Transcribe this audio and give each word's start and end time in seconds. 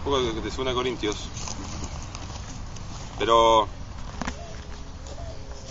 un 0.00 0.04
poco 0.04 0.22
de, 0.22 0.32
de 0.32 0.50
2 0.50 0.74
Corintios. 0.74 1.28
Pero 3.18 3.68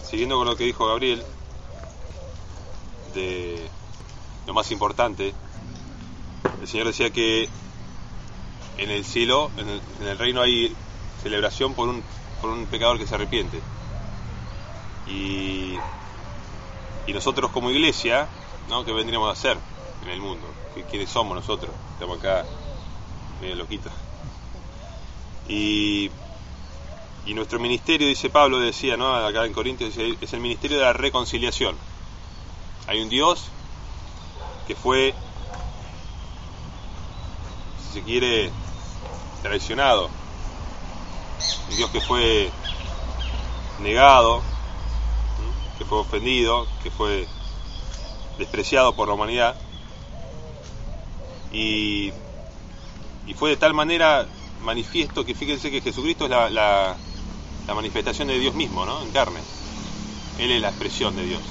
siguiendo 0.10 0.38
con 0.38 0.48
lo 0.48 0.56
que 0.56 0.64
dijo 0.64 0.88
Gabriel, 0.88 1.24
de 3.14 3.68
lo 4.48 4.54
más 4.54 4.72
importante, 4.72 5.34
el 6.62 6.68
Señor 6.68 6.88
decía 6.88 7.12
que 7.12 7.50
en 8.78 8.92
el 8.92 9.04
cielo, 9.04 9.52
en 9.58 10.08
el, 10.08 10.18
reino 10.18 10.42
hay 10.42 10.76
celebración 11.22 11.74
por 11.74 11.90
un, 11.90 12.04
por 12.42 12.50
un 12.50 12.66
pecador 12.66 12.98
que 12.98 13.06
se 13.06 13.16
arrepiente. 13.16 13.60
Y, 15.08 15.76
y 17.08 17.14
nosotros 17.14 17.52
como 17.52 17.72
iglesia, 17.72 18.28
¿no? 18.70 18.86
¿Qué 18.86 18.94
vendríamos 18.94 19.30
a 19.30 19.34
hacer 19.34 19.58
en 20.04 20.10
el 20.10 20.22
mundo? 20.22 20.46
¿Qué, 20.74 20.84
¿Quiénes 20.84 21.10
somos 21.10 21.36
nosotros? 21.36 21.72
Estamos 21.94 22.20
acá 22.20 22.46
medio 23.42 23.56
loquitos. 23.56 23.92
Y, 25.50 26.12
nuestro 27.34 27.60
ministerio, 27.60 28.08
dice 28.08 28.30
Pablo, 28.30 28.60
decía, 28.60 28.98
¿no? 28.98 29.16
Acá 29.16 29.46
en 29.46 29.54
Corintios, 29.54 29.96
es 29.98 30.34
el 30.34 30.40
ministerio 30.40 30.78
de 30.78 30.84
la 30.84 30.94
reconciliación. 30.94 31.76
Hay 32.88 33.02
un 33.02 33.10
Dios 33.10 33.46
que 34.68 34.76
fue, 34.76 35.14
si 37.88 38.00
se 38.00 38.04
quiere, 38.04 38.52
traicionado. 39.42 40.10
Un 41.70 41.78
Dios 41.78 41.90
que 41.92 42.02
fue 42.02 42.52
negado, 43.80 44.42
que 45.78 45.86
fue 45.86 46.00
ofendido, 46.00 46.68
que 46.84 46.92
fue 46.92 47.28
despreciado 48.38 48.96
por 48.96 49.08
la 49.08 49.14
humanidad. 49.14 49.56
Y, 51.52 52.12
y 53.26 53.34
fue 53.36 53.52
de 53.52 53.58
tal 53.58 53.74
manera 53.74 54.28
manifiesto 54.62 55.26
que 55.26 55.36
fíjense 55.36 55.72
que 55.72 55.82
Jesucristo 55.82 56.26
es 56.26 56.32
la, 56.32 56.96
manifestación 57.68 58.28
de 58.28 58.40
Dios 58.40 58.56
mismo, 58.56 58.86
¿no? 58.86 59.02
En 59.02 59.12
carne. 59.12 59.40
Él 60.40 60.52
es 60.52 60.62
la 60.62 60.70
expresión 60.70 61.16
de 61.16 61.24
Dios. 61.24 61.42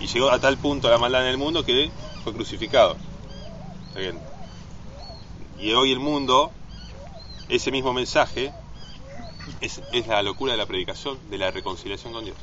Y 0.00 0.06
llegó 0.06 0.30
a 0.30 0.38
tal 0.38 0.56
punto 0.58 0.88
la 0.88 0.98
maldad 0.98 1.22
en 1.22 1.30
el 1.30 1.38
mundo 1.38 1.64
que 1.64 1.90
fue 2.22 2.32
crucificado. 2.32 2.96
Y 5.58 5.72
hoy 5.72 5.90
el 5.90 5.98
mundo, 5.98 6.52
ese 7.48 7.72
mismo 7.72 7.92
mensaje, 7.92 8.52
es, 9.60 9.82
es, 9.92 10.06
la 10.06 10.22
locura 10.22 10.52
de 10.52 10.58
la 10.58 10.66
predicación 10.66 11.18
de 11.30 11.38
la 11.38 11.50
reconciliación 11.50 12.12
con 12.12 12.24
Dios. 12.24 12.36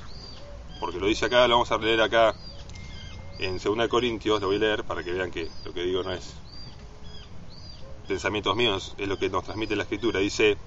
Porque 0.82 1.00
lo 1.00 1.08
dice 1.08 1.26
acá, 1.26 1.48
lo 1.48 1.56
vamos 1.56 1.72
a 1.72 1.78
leer 1.78 2.02
acá 2.02 2.36
en 3.40 3.58
2 3.58 3.88
Corintios, 3.88 4.42
lo 4.42 4.48
voy 4.48 4.58
a 4.58 4.60
leer 4.60 4.84
para 4.84 5.04
que 5.04 5.14
vean 5.14 5.32
que 5.32 5.50
lo 5.64 5.74
que 5.74 5.84
digo 5.84 6.04
no 6.04 6.12
es 6.12 6.34
pensamientos 8.06 8.56
míos, 8.56 8.96
es 8.98 9.08
lo 9.08 9.18
que 9.18 9.30
nos 9.30 9.44
transmite 9.44 9.76
la 9.76 9.84
escritura. 9.84 10.20
Dice, 10.20 10.58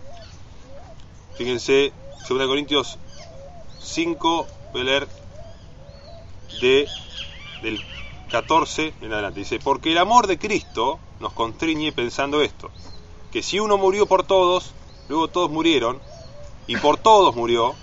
fíjense, 1.36 1.92
2 2.28 2.46
Corintios 2.46 2.98
5, 3.80 4.46
voy 4.72 4.84
de, 6.60 6.88
del 7.62 7.80
14 8.30 8.94
en 9.00 9.12
adelante. 9.12 9.40
Dice, 9.40 9.58
porque 9.58 9.92
el 9.92 9.98
amor 9.98 10.26
de 10.26 10.38
Cristo 10.38 10.98
nos 11.20 11.32
constriñe 11.32 11.92
pensando 11.92 12.42
esto, 12.42 12.70
que 13.32 13.42
si 13.42 13.60
uno 13.60 13.78
murió 13.78 14.06
por 14.06 14.24
todos, 14.24 14.72
luego 15.08 15.28
todos 15.28 15.50
murieron, 15.50 16.00
y 16.66 16.76
por 16.76 16.98
todos 16.98 17.34
murió, 17.34 17.74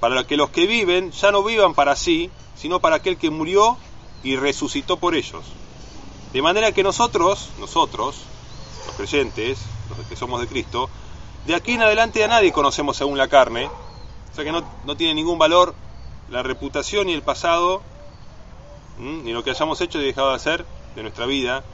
para 0.00 0.26
que 0.26 0.36
los 0.36 0.50
que 0.50 0.66
viven 0.66 1.12
ya 1.12 1.30
no 1.30 1.42
vivan 1.42 1.74
para 1.74 1.94
sí, 1.96 2.30
sino 2.56 2.80
para 2.80 2.96
aquel 2.96 3.16
que 3.16 3.30
murió 3.30 3.76
y 4.22 4.36
resucitó 4.36 4.96
por 4.96 5.14
ellos. 5.14 5.44
De 6.32 6.42
manera 6.42 6.72
que 6.72 6.82
nosotros, 6.82 7.50
nosotros, 7.58 8.16
los 8.86 8.96
creyentes, 8.96 9.58
los 9.88 10.06
que 10.06 10.16
somos 10.16 10.40
de 10.40 10.46
Cristo, 10.46 10.88
de 11.46 11.54
aquí 11.54 11.72
en 11.72 11.82
adelante 11.82 12.22
a 12.22 12.28
nadie 12.28 12.52
conocemos 12.52 12.96
según 12.96 13.16
la 13.18 13.28
carne, 13.28 13.66
o 13.66 14.34
sea 14.34 14.44
que 14.44 14.52
no, 14.52 14.62
no 14.84 14.96
tiene 14.96 15.14
ningún 15.14 15.38
valor 15.38 15.74
la 16.30 16.42
reputación 16.42 17.08
y 17.08 17.12
el 17.12 17.22
pasado, 17.22 17.82
ni 18.98 19.32
lo 19.32 19.42
que 19.42 19.50
hayamos 19.50 19.80
hecho 19.80 20.00
y 20.00 20.04
dejado 20.04 20.30
de 20.30 20.36
hacer 20.36 20.64
de 20.94 21.02
nuestra 21.02 21.26
vida 21.26 21.64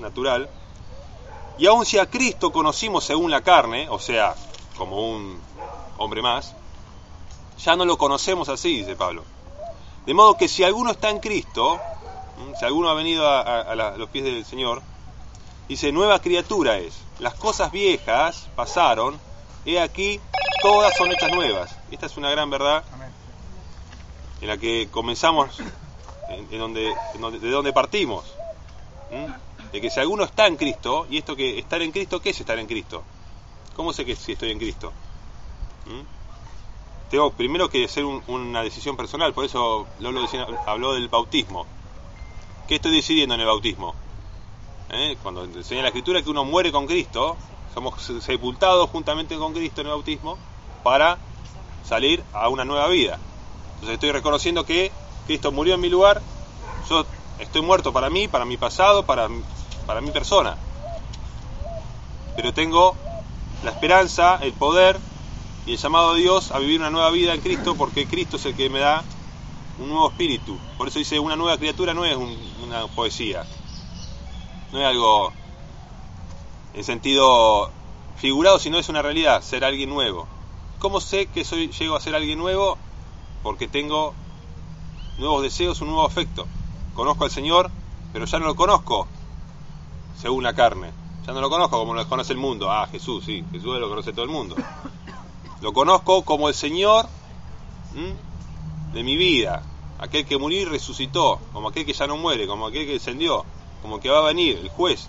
natural. 0.00 0.48
Y 1.58 1.66
aun 1.66 1.86
si 1.86 1.98
a 1.98 2.06
Cristo 2.06 2.52
conocimos 2.52 3.04
según 3.04 3.30
la 3.30 3.42
carne, 3.42 3.88
o 3.88 3.98
sea, 3.98 4.34
como 4.76 5.10
un 5.10 5.38
hombre 5.98 6.22
más, 6.22 6.54
ya 7.58 7.76
no 7.76 7.84
lo 7.84 7.96
conocemos 7.96 8.48
así, 8.48 8.78
dice 8.78 8.96
Pablo. 8.96 9.24
De 10.04 10.14
modo 10.14 10.36
que 10.36 10.48
si 10.48 10.64
alguno 10.64 10.90
está 10.90 11.10
en 11.10 11.20
Cristo, 11.20 11.78
si 12.58 12.64
alguno 12.64 12.88
ha 12.88 12.94
venido 12.94 13.28
a, 13.28 13.40
a, 13.40 13.60
a, 13.60 13.96
los 13.96 14.08
pies 14.10 14.24
del 14.24 14.44
Señor, 14.44 14.82
dice, 15.68 15.92
nueva 15.92 16.20
criatura 16.20 16.78
es. 16.78 16.98
Las 17.18 17.34
cosas 17.34 17.72
viejas 17.72 18.48
pasaron, 18.54 19.18
he 19.64 19.80
aquí, 19.80 20.20
todas 20.62 20.96
son 20.96 21.12
hechas 21.12 21.30
nuevas. 21.32 21.76
Esta 21.90 22.06
es 22.06 22.16
una 22.16 22.30
gran 22.30 22.50
verdad 22.50 22.84
en 24.40 24.48
la 24.48 24.58
que 24.58 24.88
comenzamos, 24.90 25.58
en, 26.28 26.48
en 26.50 26.58
donde, 26.58 26.92
en 27.14 27.20
donde, 27.20 27.38
de 27.38 27.50
donde 27.50 27.72
partimos. 27.72 28.24
¿Mm? 29.10 29.70
De 29.72 29.80
que 29.80 29.90
si 29.90 30.00
alguno 30.00 30.24
está 30.24 30.46
en 30.46 30.56
Cristo, 30.56 31.06
y 31.10 31.18
esto 31.18 31.34
que 31.34 31.58
estar 31.58 31.80
en 31.82 31.90
Cristo, 31.90 32.20
¿qué 32.20 32.30
es 32.30 32.40
estar 32.40 32.58
en 32.58 32.66
Cristo? 32.66 33.02
¿Cómo 33.74 33.92
sé 33.92 34.04
que 34.04 34.16
si 34.16 34.32
estoy 34.32 34.50
en 34.50 34.58
Cristo? 34.58 34.92
¿Mm? 35.86 36.16
tengo 37.10 37.30
primero 37.30 37.68
que 37.68 37.84
hacer 37.84 38.04
un, 38.04 38.22
una 38.26 38.62
decisión 38.62 38.96
personal, 38.96 39.32
por 39.32 39.44
eso 39.44 39.86
Lolo 40.00 40.26
habló 40.66 40.92
del 40.94 41.08
bautismo. 41.08 41.66
¿Qué 42.66 42.76
estoy 42.76 42.92
decidiendo 42.92 43.34
en 43.34 43.40
el 43.40 43.46
bautismo? 43.46 43.94
¿Eh? 44.90 45.16
Cuando 45.22 45.44
enseña 45.44 45.82
la 45.82 45.88
escritura 45.88 46.22
que 46.22 46.30
uno 46.30 46.44
muere 46.44 46.70
con 46.70 46.86
Cristo, 46.86 47.36
somos 47.74 47.94
sepultados 48.20 48.88
juntamente 48.90 49.36
con 49.36 49.52
Cristo 49.52 49.80
en 49.80 49.88
el 49.88 49.92
bautismo 49.92 50.38
para 50.82 51.18
salir 51.84 52.22
a 52.32 52.48
una 52.48 52.64
nueva 52.64 52.88
vida. 52.88 53.18
Entonces 53.74 53.94
estoy 53.94 54.12
reconociendo 54.12 54.64
que 54.64 54.92
Cristo 55.26 55.52
murió 55.52 55.74
en 55.74 55.80
mi 55.80 55.88
lugar, 55.88 56.22
yo 56.88 57.04
estoy 57.38 57.62
muerto 57.62 57.92
para 57.92 58.10
mí, 58.10 58.28
para 58.28 58.44
mi 58.44 58.56
pasado, 58.56 59.04
para, 59.04 59.28
para 59.86 60.00
mi 60.00 60.10
persona. 60.10 60.56
Pero 62.36 62.54
tengo 62.54 62.96
la 63.64 63.70
esperanza, 63.72 64.38
el 64.42 64.52
poder 64.52 64.98
y 65.66 65.72
el 65.72 65.78
llamado 65.78 66.14
de 66.14 66.20
Dios 66.20 66.52
a 66.52 66.58
vivir 66.58 66.80
una 66.80 66.90
nueva 66.90 67.10
vida 67.10 67.34
en 67.34 67.40
Cristo 67.40 67.74
porque 67.74 68.06
Cristo 68.06 68.36
es 68.36 68.46
el 68.46 68.54
que 68.54 68.70
me 68.70 68.78
da 68.78 69.02
un 69.78 69.88
nuevo 69.88 70.08
espíritu. 70.08 70.58
Por 70.78 70.88
eso 70.88 70.98
dice 70.98 71.18
una 71.18 71.36
nueva 71.36 71.58
criatura 71.58 71.92
no 71.92 72.04
es 72.04 72.16
un, 72.16 72.36
una 72.64 72.86
poesía, 72.86 73.44
no 74.72 74.80
es 74.80 74.86
algo 74.86 75.32
en 76.74 76.84
sentido 76.84 77.70
figurado, 78.16 78.58
sino 78.58 78.78
es 78.78 78.88
una 78.88 79.02
realidad, 79.02 79.42
ser 79.42 79.64
alguien 79.64 79.90
nuevo. 79.90 80.26
¿Cómo 80.78 81.00
sé 81.00 81.26
que 81.26 81.44
soy, 81.44 81.68
llego 81.68 81.96
a 81.96 82.00
ser 82.00 82.14
alguien 82.14 82.38
nuevo? 82.38 82.76
Porque 83.42 83.68
tengo 83.68 84.14
nuevos 85.18 85.42
deseos, 85.42 85.80
un 85.80 85.88
nuevo 85.88 86.04
afecto. 86.04 86.46
Conozco 86.94 87.24
al 87.24 87.30
Señor, 87.30 87.70
pero 88.12 88.24
ya 88.26 88.38
no 88.38 88.46
lo 88.46 88.56
conozco 88.56 89.06
según 90.18 90.44
la 90.44 90.54
carne. 90.54 90.90
Ya 91.26 91.32
no 91.32 91.40
lo 91.40 91.50
conozco 91.50 91.78
como 91.78 91.94
lo 91.94 92.08
conoce 92.08 92.32
el 92.32 92.38
mundo. 92.38 92.70
Ah, 92.70 92.88
Jesús, 92.90 93.24
sí, 93.24 93.44
Jesús 93.52 93.78
lo 93.78 93.88
conoce 93.88 94.12
todo 94.12 94.24
el 94.24 94.30
mundo. 94.30 94.56
Lo 95.62 95.72
conozco 95.72 96.22
como 96.22 96.48
el 96.48 96.54
Señor 96.54 97.08
¿m? 97.94 98.14
de 98.92 99.02
mi 99.02 99.16
vida, 99.16 99.62
aquel 99.98 100.26
que 100.26 100.36
murió 100.36 100.60
y 100.60 100.64
resucitó, 100.66 101.40
como 101.54 101.68
aquel 101.68 101.86
que 101.86 101.94
ya 101.94 102.06
no 102.06 102.18
muere, 102.18 102.46
como 102.46 102.66
aquel 102.66 102.84
que 102.84 102.92
descendió, 102.92 103.46
como 103.86 104.00
que 104.00 104.10
va 104.10 104.18
a 104.18 104.22
venir, 104.22 104.58
el 104.58 104.68
juez. 104.68 105.06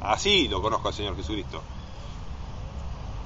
Así 0.00 0.48
lo 0.48 0.62
conozco 0.62 0.88
al 0.88 0.94
Señor 0.94 1.14
Jesucristo. 1.14 1.60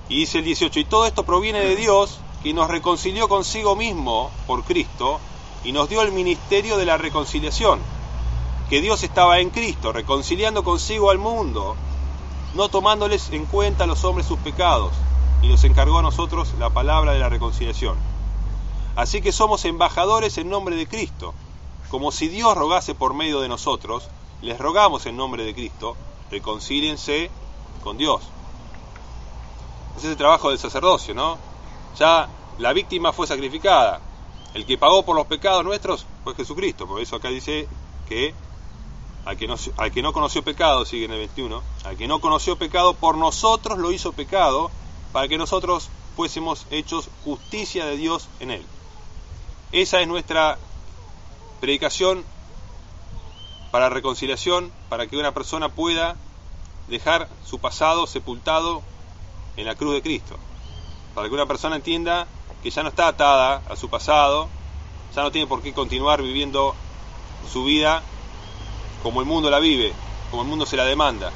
Y 0.08 0.18
dice 0.18 0.38
el 0.38 0.44
18, 0.44 0.80
y 0.80 0.84
todo 0.86 1.06
esto 1.06 1.22
proviene 1.22 1.60
de 1.60 1.76
Dios, 1.76 2.18
que 2.42 2.52
nos 2.52 2.68
reconcilió 2.68 3.28
consigo 3.28 3.76
mismo 3.76 4.28
por 4.48 4.64
Cristo 4.64 5.20
y 5.62 5.70
nos 5.70 5.88
dio 5.88 6.02
el 6.02 6.10
ministerio 6.10 6.78
de 6.78 6.84
la 6.84 6.98
reconciliación. 6.98 7.78
Que 8.68 8.80
Dios 8.80 9.04
estaba 9.04 9.38
en 9.38 9.50
Cristo, 9.50 9.92
reconciliando 9.92 10.64
consigo 10.64 11.10
al 11.10 11.18
mundo, 11.18 11.76
no 12.54 12.68
tomándoles 12.68 13.30
en 13.30 13.46
cuenta 13.46 13.84
a 13.84 13.86
los 13.86 14.03
hombres 14.03 14.26
sus 14.26 14.38
pecados 14.41 14.91
y 15.42 15.48
nos 15.48 15.62
encargó 15.62 16.00
a 16.00 16.03
nosotros 16.03 16.54
la 16.58 16.70
palabra 16.70 17.12
de 17.12 17.20
la 17.20 17.28
reconciliación. 17.28 17.96
Así 18.96 19.22
que 19.22 19.30
somos 19.30 19.64
embajadores 19.64 20.38
en 20.38 20.50
nombre 20.50 20.74
de 20.74 20.88
Cristo. 20.88 21.34
Como 21.88 22.10
si 22.10 22.26
Dios 22.28 22.56
rogase 22.56 22.96
por 22.96 23.14
medio 23.14 23.41
de 23.41 23.48
nosotros, 23.48 24.08
les 24.42 24.59
rogamos 24.59 25.07
en 25.07 25.16
nombre 25.16 25.45
de 25.45 25.54
Cristo, 25.54 25.97
reconcíliense 26.31 27.31
con 27.83 27.98
Dios. 27.98 28.22
Ese 29.97 30.07
es 30.07 30.13
el 30.13 30.16
trabajo 30.16 30.51
del 30.51 30.59
sacerdocio, 30.59 31.15
¿no? 31.15 31.39
Ya 31.98 32.28
la 32.59 32.72
víctima 32.72 33.13
fue 33.13 33.27
sacrificada. 33.27 34.01
El 34.54 34.66
que 34.66 34.78
pagó 34.78 35.04
por 35.04 35.16
los 35.16 35.27
pecados 35.27 35.65
nuestros 35.65 36.07
fue 36.25 36.34
Jesucristo. 36.34 36.87
Por 36.87 37.01
eso 37.01 37.16
acá 37.16 37.28
dice 37.28 37.69
que 38.09 38.34
al 39.25 39.37
que 39.37 39.47
no, 39.47 39.57
al 39.77 39.92
que 39.92 40.03
no 40.03 40.13
conoció 40.13 40.42
pecado, 40.42 40.84
sigue 40.84 41.04
en 41.04 41.13
el 41.13 41.19
21, 41.19 41.63
al 41.84 41.97
que 41.97 42.09
no 42.09 42.21
conoció 42.21 42.57
pecado, 42.57 42.95
por 42.95 43.16
nosotros 43.16 43.78
lo 43.78 43.92
hizo 43.92 44.13
pecado, 44.13 44.71
para 45.13 45.28
que 45.28 45.39
nosotros 45.39 45.91
fuésemos 46.16 46.66
hechos 46.71 47.09
justicia 47.25 47.84
de 47.84 47.97
Dios 47.97 48.28
en 48.41 48.51
él. 48.51 48.65
Esa 49.72 50.01
es 50.01 50.09
nuestra 50.09 50.59
predicación 51.60 52.25
para 53.70 53.88
reconciliación, 53.88 54.72
para 54.88 55.06
que 55.06 55.16
una 55.16 55.32
persona 55.32 55.68
pueda 55.68 56.16
dejar 56.88 57.28
su 57.44 57.58
pasado 57.58 58.06
sepultado 58.06 58.82
en 59.56 59.66
la 59.66 59.74
cruz 59.74 59.94
de 59.94 60.02
Cristo. 60.02 60.36
Para 61.14 61.28
que 61.28 61.34
una 61.34 61.46
persona 61.46 61.76
entienda 61.76 62.26
que 62.62 62.70
ya 62.70 62.82
no 62.82 62.88
está 62.88 63.08
atada 63.08 63.62
a 63.68 63.76
su 63.76 63.88
pasado, 63.88 64.48
ya 65.14 65.22
no 65.22 65.30
tiene 65.30 65.46
por 65.46 65.62
qué 65.62 65.72
continuar 65.72 66.22
viviendo 66.22 66.74
su 67.50 67.64
vida 67.64 68.02
como 69.02 69.20
el 69.20 69.26
mundo 69.26 69.50
la 69.50 69.58
vive, 69.58 69.92
como 70.30 70.42
el 70.42 70.48
mundo 70.48 70.66
se 70.66 70.76
la 70.76 70.84
demanda. 70.84 71.32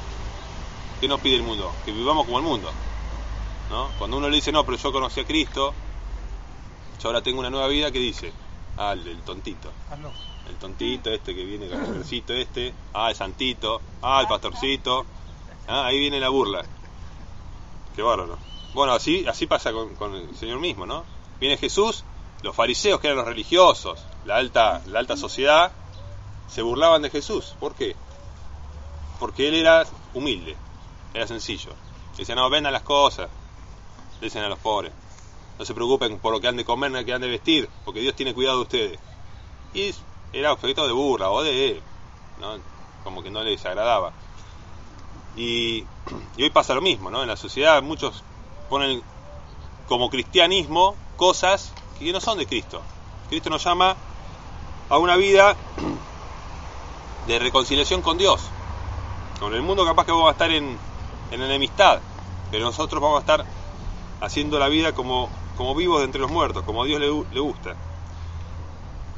¿Qué 0.99 1.07
nos 1.07 1.19
pide 1.19 1.35
el 1.35 1.43
mundo? 1.43 1.71
Que 1.83 1.91
vivamos 1.91 2.25
como 2.25 2.37
el 2.37 2.43
mundo. 2.43 2.71
¿no? 3.69 3.89
Cuando 3.97 4.17
uno 4.17 4.29
le 4.29 4.35
dice, 4.35 4.51
no, 4.51 4.63
pero 4.65 4.77
yo 4.77 4.91
conocí 4.91 5.19
a 5.19 5.25
Cristo, 5.25 5.73
yo 7.01 7.09
ahora 7.09 7.21
tengo 7.21 7.39
una 7.39 7.49
nueva 7.49 7.67
vida, 7.67 7.91
¿qué 7.91 7.99
dice? 7.99 8.33
Ah, 8.77 8.93
el, 8.93 9.07
el 9.07 9.21
tontito. 9.21 9.71
El 10.49 10.55
tontito 10.55 11.09
este 11.09 11.33
que 11.33 11.43
viene 11.43 11.67
con 11.69 11.83
el 11.83 12.39
este. 12.39 12.73
Ah, 12.93 13.09
el 13.09 13.15
santito. 13.15 13.81
Ah, 14.01 14.21
el 14.21 14.27
pastorcito. 14.27 15.05
Ah, 15.67 15.85
ahí 15.85 15.99
viene 15.99 16.19
la 16.19 16.29
burla. 16.29 16.63
Qué 17.95 18.01
bárbaro. 18.01 18.37
Bueno, 18.73 18.93
así, 18.93 19.25
así 19.25 19.47
pasa 19.47 19.71
con, 19.71 19.95
con 19.95 20.13
el 20.15 20.35
Señor 20.35 20.59
mismo, 20.59 20.85
¿no? 20.85 21.05
Viene 21.39 21.57
Jesús, 21.57 22.03
los 22.43 22.55
fariseos, 22.55 22.99
que 22.99 23.07
eran 23.07 23.17
los 23.17 23.27
religiosos, 23.27 24.03
la 24.25 24.35
alta, 24.35 24.81
la 24.87 24.99
alta 24.99 25.15
sociedad, 25.15 25.71
se 26.49 26.61
burlaban 26.61 27.01
de 27.01 27.09
Jesús. 27.09 27.55
¿Por 27.59 27.73
qué? 27.75 27.95
Porque 29.19 29.47
él 29.47 29.55
era 29.55 29.85
humilde, 30.13 30.57
era 31.13 31.25
sencillo. 31.25 31.71
Decían, 32.17 32.37
no, 32.37 32.49
vendan 32.49 32.73
las 32.73 32.83
cosas, 32.83 33.29
dicen 34.21 34.43
a 34.43 34.49
los 34.49 34.59
pobres. 34.59 34.91
No 35.57 35.65
se 35.65 35.73
preocupen 35.73 36.19
por 36.19 36.33
lo 36.33 36.41
que 36.41 36.47
han 36.47 36.57
de 36.57 36.65
comer 36.65 36.91
lo 36.91 37.05
que 37.05 37.13
han 37.13 37.21
de 37.21 37.29
vestir, 37.29 37.69
porque 37.85 38.01
Dios 38.01 38.15
tiene 38.15 38.33
cuidado 38.33 38.57
de 38.57 38.63
ustedes. 38.63 38.99
Y 39.73 39.93
era 40.33 40.51
objeto 40.51 40.85
de 40.87 40.93
burla 40.93 41.29
o 41.31 41.43
de... 41.43 41.81
¿no? 42.39 42.57
Como 43.03 43.23
que 43.23 43.29
no 43.29 43.43
les 43.43 43.65
agradaba. 43.65 44.11
Y, 45.35 45.85
y 46.37 46.43
hoy 46.43 46.49
pasa 46.49 46.73
lo 46.73 46.81
mismo, 46.81 47.09
¿no? 47.09 47.21
En 47.21 47.27
la 47.27 47.37
sociedad 47.37 47.81
muchos 47.81 48.23
ponen 48.69 49.01
como 49.87 50.09
cristianismo 50.09 50.95
cosas 51.15 51.71
que 51.99 52.11
no 52.11 52.19
son 52.19 52.37
de 52.37 52.47
Cristo. 52.47 52.81
Cristo 53.29 53.49
nos 53.49 53.63
llama 53.63 53.95
a 54.89 54.97
una 54.97 55.15
vida 55.15 55.55
de 57.27 57.39
reconciliación 57.39 58.01
con 58.01 58.17
Dios. 58.17 58.41
Con 59.39 59.53
el 59.53 59.61
mundo 59.61 59.85
capaz 59.85 60.05
que 60.05 60.11
vamos 60.11 60.29
a 60.29 60.31
estar 60.31 60.51
en, 60.51 60.77
en 61.31 61.41
enemistad, 61.41 61.99
pero 62.51 62.65
nosotros 62.65 63.01
vamos 63.01 63.17
a 63.17 63.21
estar 63.21 63.45
haciendo 64.21 64.59
la 64.59 64.69
vida 64.69 64.93
como, 64.93 65.29
como 65.57 65.75
vivos 65.75 65.99
de 65.99 66.05
entre 66.05 66.21
los 66.21 66.31
muertos, 66.31 66.63
como 66.63 66.83
a 66.83 66.85
Dios 66.85 66.99
le, 66.99 67.07
le 67.07 67.39
gusta. 67.39 67.75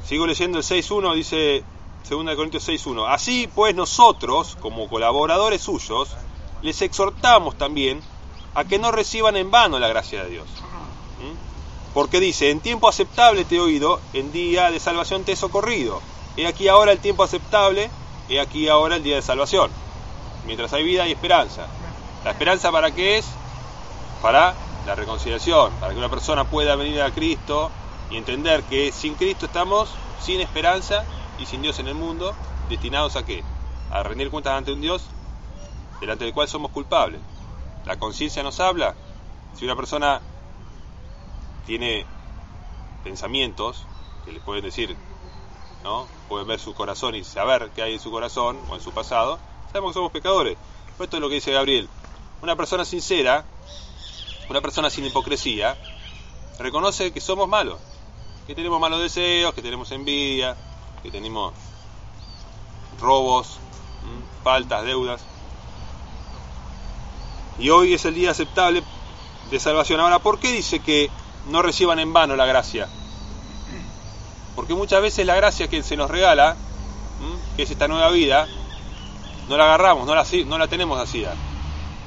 Sigo 0.04 0.26
leyendo 0.26 0.58
el 0.58 0.64
6.1, 0.64 1.14
dice 1.14 1.64
2 2.08 2.36
Corintios 2.36 2.68
6.1. 2.68 3.06
Así 3.08 3.48
pues 3.54 3.74
nosotros, 3.74 4.56
como 4.60 4.88
colaboradores 4.88 5.62
suyos, 5.62 6.10
les 6.62 6.80
exhortamos 6.82 7.56
también 7.56 8.00
a 8.54 8.64
que 8.64 8.78
no 8.78 8.90
reciban 8.90 9.36
en 9.36 9.50
vano 9.50 9.78
la 9.78 9.88
gracia 9.88 10.24
de 10.24 10.30
Dios. 10.30 10.48
¿Mm? 10.48 11.92
Porque 11.94 12.20
dice, 12.20 12.50
en 12.50 12.60
tiempo 12.60 12.88
aceptable 12.88 13.44
te 13.44 13.56
he 13.56 13.60
oído, 13.60 14.00
en 14.12 14.32
día 14.32 14.70
de 14.70 14.80
salvación 14.80 15.24
te 15.24 15.32
he 15.32 15.36
socorrido. 15.36 16.00
He 16.36 16.46
aquí 16.46 16.68
ahora 16.68 16.92
el 16.92 16.98
tiempo 16.98 17.22
aceptable, 17.22 17.90
he 18.28 18.40
aquí 18.40 18.68
ahora 18.68 18.96
el 18.96 19.02
día 19.02 19.16
de 19.16 19.22
salvación. 19.22 19.70
Mientras 20.46 20.72
hay 20.72 20.84
vida 20.84 21.02
hay 21.04 21.12
esperanza. 21.12 21.66
¿La 22.24 22.30
esperanza 22.30 22.72
para 22.72 22.90
qué 22.92 23.18
es? 23.18 23.26
Para 24.22 24.54
la 24.88 24.94
reconciliación, 24.94 25.70
para 25.74 25.92
que 25.92 25.98
una 25.98 26.08
persona 26.08 26.44
pueda 26.44 26.74
venir 26.74 27.02
a 27.02 27.10
Cristo 27.10 27.70
y 28.10 28.16
entender 28.16 28.62
que 28.62 28.90
sin 28.90 29.16
Cristo 29.16 29.44
estamos 29.44 29.94
sin 30.18 30.40
esperanza 30.40 31.04
y 31.38 31.44
sin 31.44 31.60
Dios 31.60 31.78
en 31.78 31.88
el 31.88 31.94
mundo, 31.94 32.34
destinados 32.70 33.14
a 33.16 33.22
qué? 33.22 33.44
A 33.90 34.02
rendir 34.02 34.30
cuentas 34.30 34.54
ante 34.54 34.72
un 34.72 34.80
Dios 34.80 35.04
delante 36.00 36.24
del 36.24 36.32
cual 36.32 36.48
somos 36.48 36.70
culpables. 36.70 37.20
La 37.84 37.98
conciencia 37.98 38.42
nos 38.42 38.60
habla. 38.60 38.94
Si 39.54 39.66
una 39.66 39.76
persona 39.76 40.22
tiene 41.66 42.06
pensamientos 43.04 43.84
que 44.24 44.32
le 44.32 44.40
pueden 44.40 44.64
decir, 44.64 44.96
¿no? 45.84 46.06
Pueden 46.30 46.48
ver 46.48 46.60
su 46.60 46.72
corazón 46.72 47.14
y 47.14 47.24
saber 47.24 47.72
qué 47.74 47.82
hay 47.82 47.92
en 47.92 48.00
su 48.00 48.10
corazón 48.10 48.58
o 48.70 48.74
en 48.74 48.80
su 48.80 48.92
pasado, 48.92 49.38
sabemos 49.70 49.90
que 49.90 49.98
somos 49.98 50.12
pecadores. 50.12 50.56
Pues 50.96 51.08
esto 51.08 51.18
es 51.18 51.20
lo 51.20 51.28
que 51.28 51.34
dice 51.34 51.52
Gabriel. 51.52 51.90
Una 52.40 52.56
persona 52.56 52.86
sincera, 52.86 53.44
una 54.48 54.60
persona 54.60 54.90
sin 54.90 55.04
hipocresía, 55.04 55.76
reconoce 56.58 57.12
que 57.12 57.20
somos 57.20 57.48
malos, 57.48 57.78
que 58.46 58.54
tenemos 58.54 58.80
malos 58.80 59.00
deseos, 59.00 59.54
que 59.54 59.62
tenemos 59.62 59.90
envidia, 59.92 60.56
que 61.02 61.10
tenemos 61.10 61.52
robos, 63.00 63.58
faltas, 64.42 64.84
deudas. 64.84 65.20
Y 67.58 67.70
hoy 67.70 67.94
es 67.94 68.04
el 68.04 68.14
día 68.14 68.30
aceptable 68.30 68.82
de 69.50 69.60
salvación. 69.60 70.00
Ahora, 70.00 70.18
¿por 70.18 70.38
qué 70.38 70.52
dice 70.52 70.80
que 70.80 71.10
no 71.48 71.62
reciban 71.62 71.98
en 71.98 72.12
vano 72.12 72.36
la 72.36 72.46
gracia? 72.46 72.88
Porque 74.54 74.74
muchas 74.74 75.02
veces 75.02 75.26
la 75.26 75.36
gracia 75.36 75.68
que 75.68 75.82
se 75.82 75.96
nos 75.96 76.10
regala, 76.10 76.56
que 77.56 77.62
es 77.62 77.70
esta 77.70 77.88
nueva 77.88 78.10
vida, 78.10 78.48
no 79.48 79.56
la 79.56 79.64
agarramos, 79.64 80.06
no 80.06 80.14
la, 80.14 80.24
no 80.46 80.58
la 80.58 80.68
tenemos 80.68 80.98
así, 81.00 81.24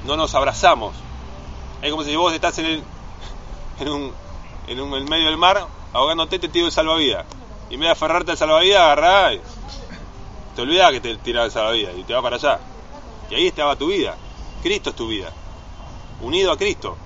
no 0.06 0.18
nos 0.18 0.36
abrazamos. 0.36 0.94
Es 1.82 1.90
como 1.90 2.04
si 2.04 2.16
vos 2.16 2.34
estás 2.34 2.58
en, 2.60 2.66
el, 2.66 2.84
en, 3.80 3.90
un, 3.90 4.14
en, 4.68 4.80
un, 4.80 4.94
en 4.94 5.06
medio 5.06 5.26
del 5.26 5.38
mar 5.38 5.66
ahogándote, 5.94 6.40
te 6.40 6.48
tiro 6.48 6.68
el 6.68 6.72
salvavidas. 6.72 7.26
Y 7.70 7.76
en 7.76 7.80
vez 7.80 7.88
de 7.88 7.92
aferrarte 7.92 8.32
al 8.32 8.38
salvavidas, 8.38 8.82
agarrás, 8.82 9.40
te 10.56 10.62
olvidás 10.62 10.92
que 10.92 11.02
te 11.02 11.16
tiraba 11.18 11.46
el 11.46 11.52
salvavidas 11.52 11.98
y 11.98 12.04
te 12.04 12.14
va 12.14 12.22
para 12.22 12.36
allá. 12.36 12.60
Y 13.30 13.36
ahí 13.36 13.48
estaba 13.48 13.76
tu 13.76 13.88
vida. 13.88 14.16
Cristo 14.62 14.92
es 14.92 14.96
tu 14.96 15.08
vida. 15.08 15.32
Unido 16.22 16.52
a 16.52 16.58
Cristo. 16.58 16.98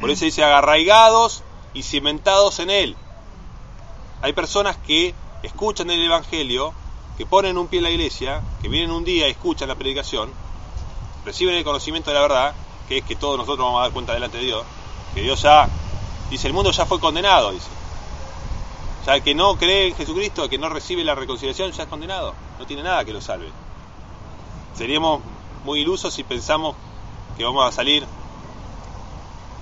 Por 0.00 0.10
eso 0.10 0.24
dice 0.24 0.44
agarraigados 0.44 1.42
y 1.72 1.82
cimentados 1.82 2.58
en 2.58 2.70
Él. 2.70 2.96
Hay 4.20 4.32
personas 4.32 4.76
que 4.76 5.14
escuchan 5.42 5.90
el 5.90 6.04
Evangelio, 6.04 6.74
que 7.16 7.26
ponen 7.26 7.56
un 7.56 7.68
pie 7.68 7.78
en 7.78 7.84
la 7.84 7.90
iglesia, 7.90 8.42
que 8.60 8.68
vienen 8.68 8.90
un 8.90 9.04
día 9.04 9.26
y 9.26 9.30
escuchan 9.30 9.68
la 9.68 9.74
predicación, 9.74 10.32
reciben 11.24 11.54
el 11.54 11.64
conocimiento 11.64 12.10
de 12.10 12.14
la 12.14 12.22
verdad, 12.22 12.54
que 12.88 12.98
es 12.98 13.04
que 13.04 13.16
todos 13.16 13.36
nosotros 13.36 13.64
vamos 13.66 13.80
a 13.80 13.82
dar 13.84 13.92
cuenta 13.92 14.14
delante 14.14 14.38
de 14.38 14.44
Dios, 14.44 14.64
que 15.14 15.20
Dios 15.20 15.42
ya, 15.42 15.68
dice, 16.30 16.46
el 16.46 16.54
mundo 16.54 16.70
ya 16.70 16.86
fue 16.86 16.98
condenado, 16.98 17.52
dice. 17.52 17.68
Ya 19.06 19.14
el 19.16 19.22
que 19.22 19.34
no 19.34 19.56
cree 19.56 19.88
en 19.88 19.94
Jesucristo, 19.94 20.44
el 20.44 20.50
que 20.50 20.58
no 20.58 20.68
recibe 20.68 21.04
la 21.04 21.14
reconciliación, 21.14 21.72
ya 21.72 21.84
es 21.84 21.88
condenado. 21.88 22.34
No 22.58 22.66
tiene 22.66 22.82
nada 22.82 23.04
que 23.04 23.12
lo 23.12 23.20
salve. 23.20 23.50
Seríamos 24.74 25.22
muy 25.64 25.80
ilusos 25.80 26.12
si 26.12 26.24
pensamos 26.24 26.76
que 27.36 27.44
vamos 27.44 27.66
a 27.66 27.72
salir 27.72 28.06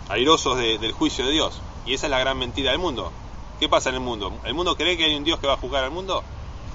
airosos 0.09 0.57
de, 0.59 0.79
del 0.79 0.93
juicio 0.93 1.27
de 1.27 1.33
Dios. 1.33 1.61
Y 1.85 1.95
esa 1.95 2.07
es 2.07 2.11
la 2.11 2.19
gran 2.19 2.39
mentira 2.39 2.71
del 2.71 2.81
mundo. 2.81 3.13
¿Qué 3.61 3.69
pasa 3.69 3.91
en 3.91 3.97
el 3.97 4.01
mundo? 4.01 4.33
¿El 4.45 4.55
mundo 4.55 4.77
cree 4.77 4.97
que 4.97 5.05
hay 5.05 5.15
un 5.15 5.25
Dios 5.25 5.39
que 5.39 5.47
va 5.47 5.55
a 5.55 5.59
juzgar 5.59 5.85
al 5.85 5.91
mundo? 5.91 6.23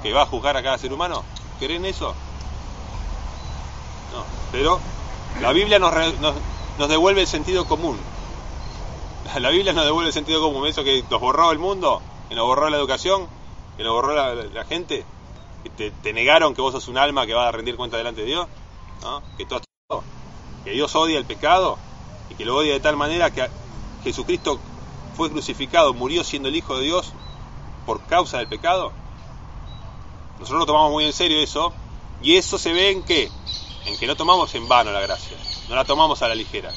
¿Que 0.01 0.13
va 0.13 0.23
a 0.23 0.25
juzgar 0.25 0.57
a 0.57 0.63
cada 0.63 0.77
ser 0.77 0.93
humano? 0.93 1.23
¿Creen 1.59 1.85
eso? 1.85 2.15
No. 4.13 4.23
Pero 4.51 4.79
la 5.39 5.53
Biblia 5.53 5.79
nos, 5.79 5.93
devuelve 6.89 7.21
el 7.21 7.27
sentido 7.27 7.65
común. 7.65 7.97
La 9.39 9.49
Biblia 9.49 9.71
nos 9.73 9.85
devuelve 9.85 10.09
el 10.09 10.13
sentido 10.13 10.41
común. 10.41 10.67
Eso 10.67 10.83
que 10.83 11.03
nos 11.09 11.21
borró 11.21 11.51
el 11.51 11.59
mundo, 11.59 12.01
que 12.27 12.35
nos 12.35 12.45
borró 12.45 12.69
la 12.69 12.77
educación, 12.77 13.27
que 13.77 13.83
nos 13.83 13.93
borró 13.93 14.13
la, 14.13 14.65
gente, 14.65 15.05
que 15.63 15.69
te, 15.69 15.91
te, 15.91 16.13
negaron 16.13 16.53
que 16.53 16.61
vos 16.61 16.73
sos 16.73 16.87
un 16.87 16.97
alma 16.97 17.25
que 17.25 17.33
va 17.33 17.47
a 17.47 17.51
rendir 17.51 17.75
cuenta 17.77 17.97
delante 17.97 18.21
de 18.21 18.27
Dios, 18.27 18.47
¿no? 19.01 19.23
que, 19.37 19.45
todo, 19.45 19.61
que 20.63 20.71
Dios 20.71 20.93
odia 20.95 21.17
el 21.17 21.25
pecado 21.25 21.77
y 22.29 22.35
que 22.35 22.45
lo 22.45 22.55
odia 22.55 22.73
de 22.73 22.79
tal 22.79 22.97
manera 22.97 23.31
que 23.31 23.49
Jesucristo 24.03 24.59
fue 25.15 25.29
crucificado, 25.29 25.93
murió 25.93 26.23
siendo 26.23 26.49
el 26.49 26.55
Hijo 26.55 26.77
de 26.77 26.83
Dios 26.83 27.13
por 27.85 28.01
causa 28.03 28.37
del 28.37 28.47
pecado. 28.47 28.91
Nosotros 30.39 30.59
lo 30.59 30.65
tomamos 30.65 30.91
muy 30.91 31.05
en 31.05 31.13
serio 31.13 31.39
eso, 31.39 31.73
y 32.21 32.35
eso 32.35 32.57
se 32.57 32.73
ve 32.73 32.91
en 32.91 33.03
qué? 33.03 33.29
En 33.85 33.97
que 33.97 34.07
no 34.07 34.15
tomamos 34.15 34.53
en 34.55 34.67
vano 34.67 34.91
la 34.91 35.01
gracia, 35.01 35.37
no 35.67 35.75
la 35.75 35.85
tomamos 35.85 36.21
a 36.21 36.27
la 36.27 36.35
ligera. 36.35 36.71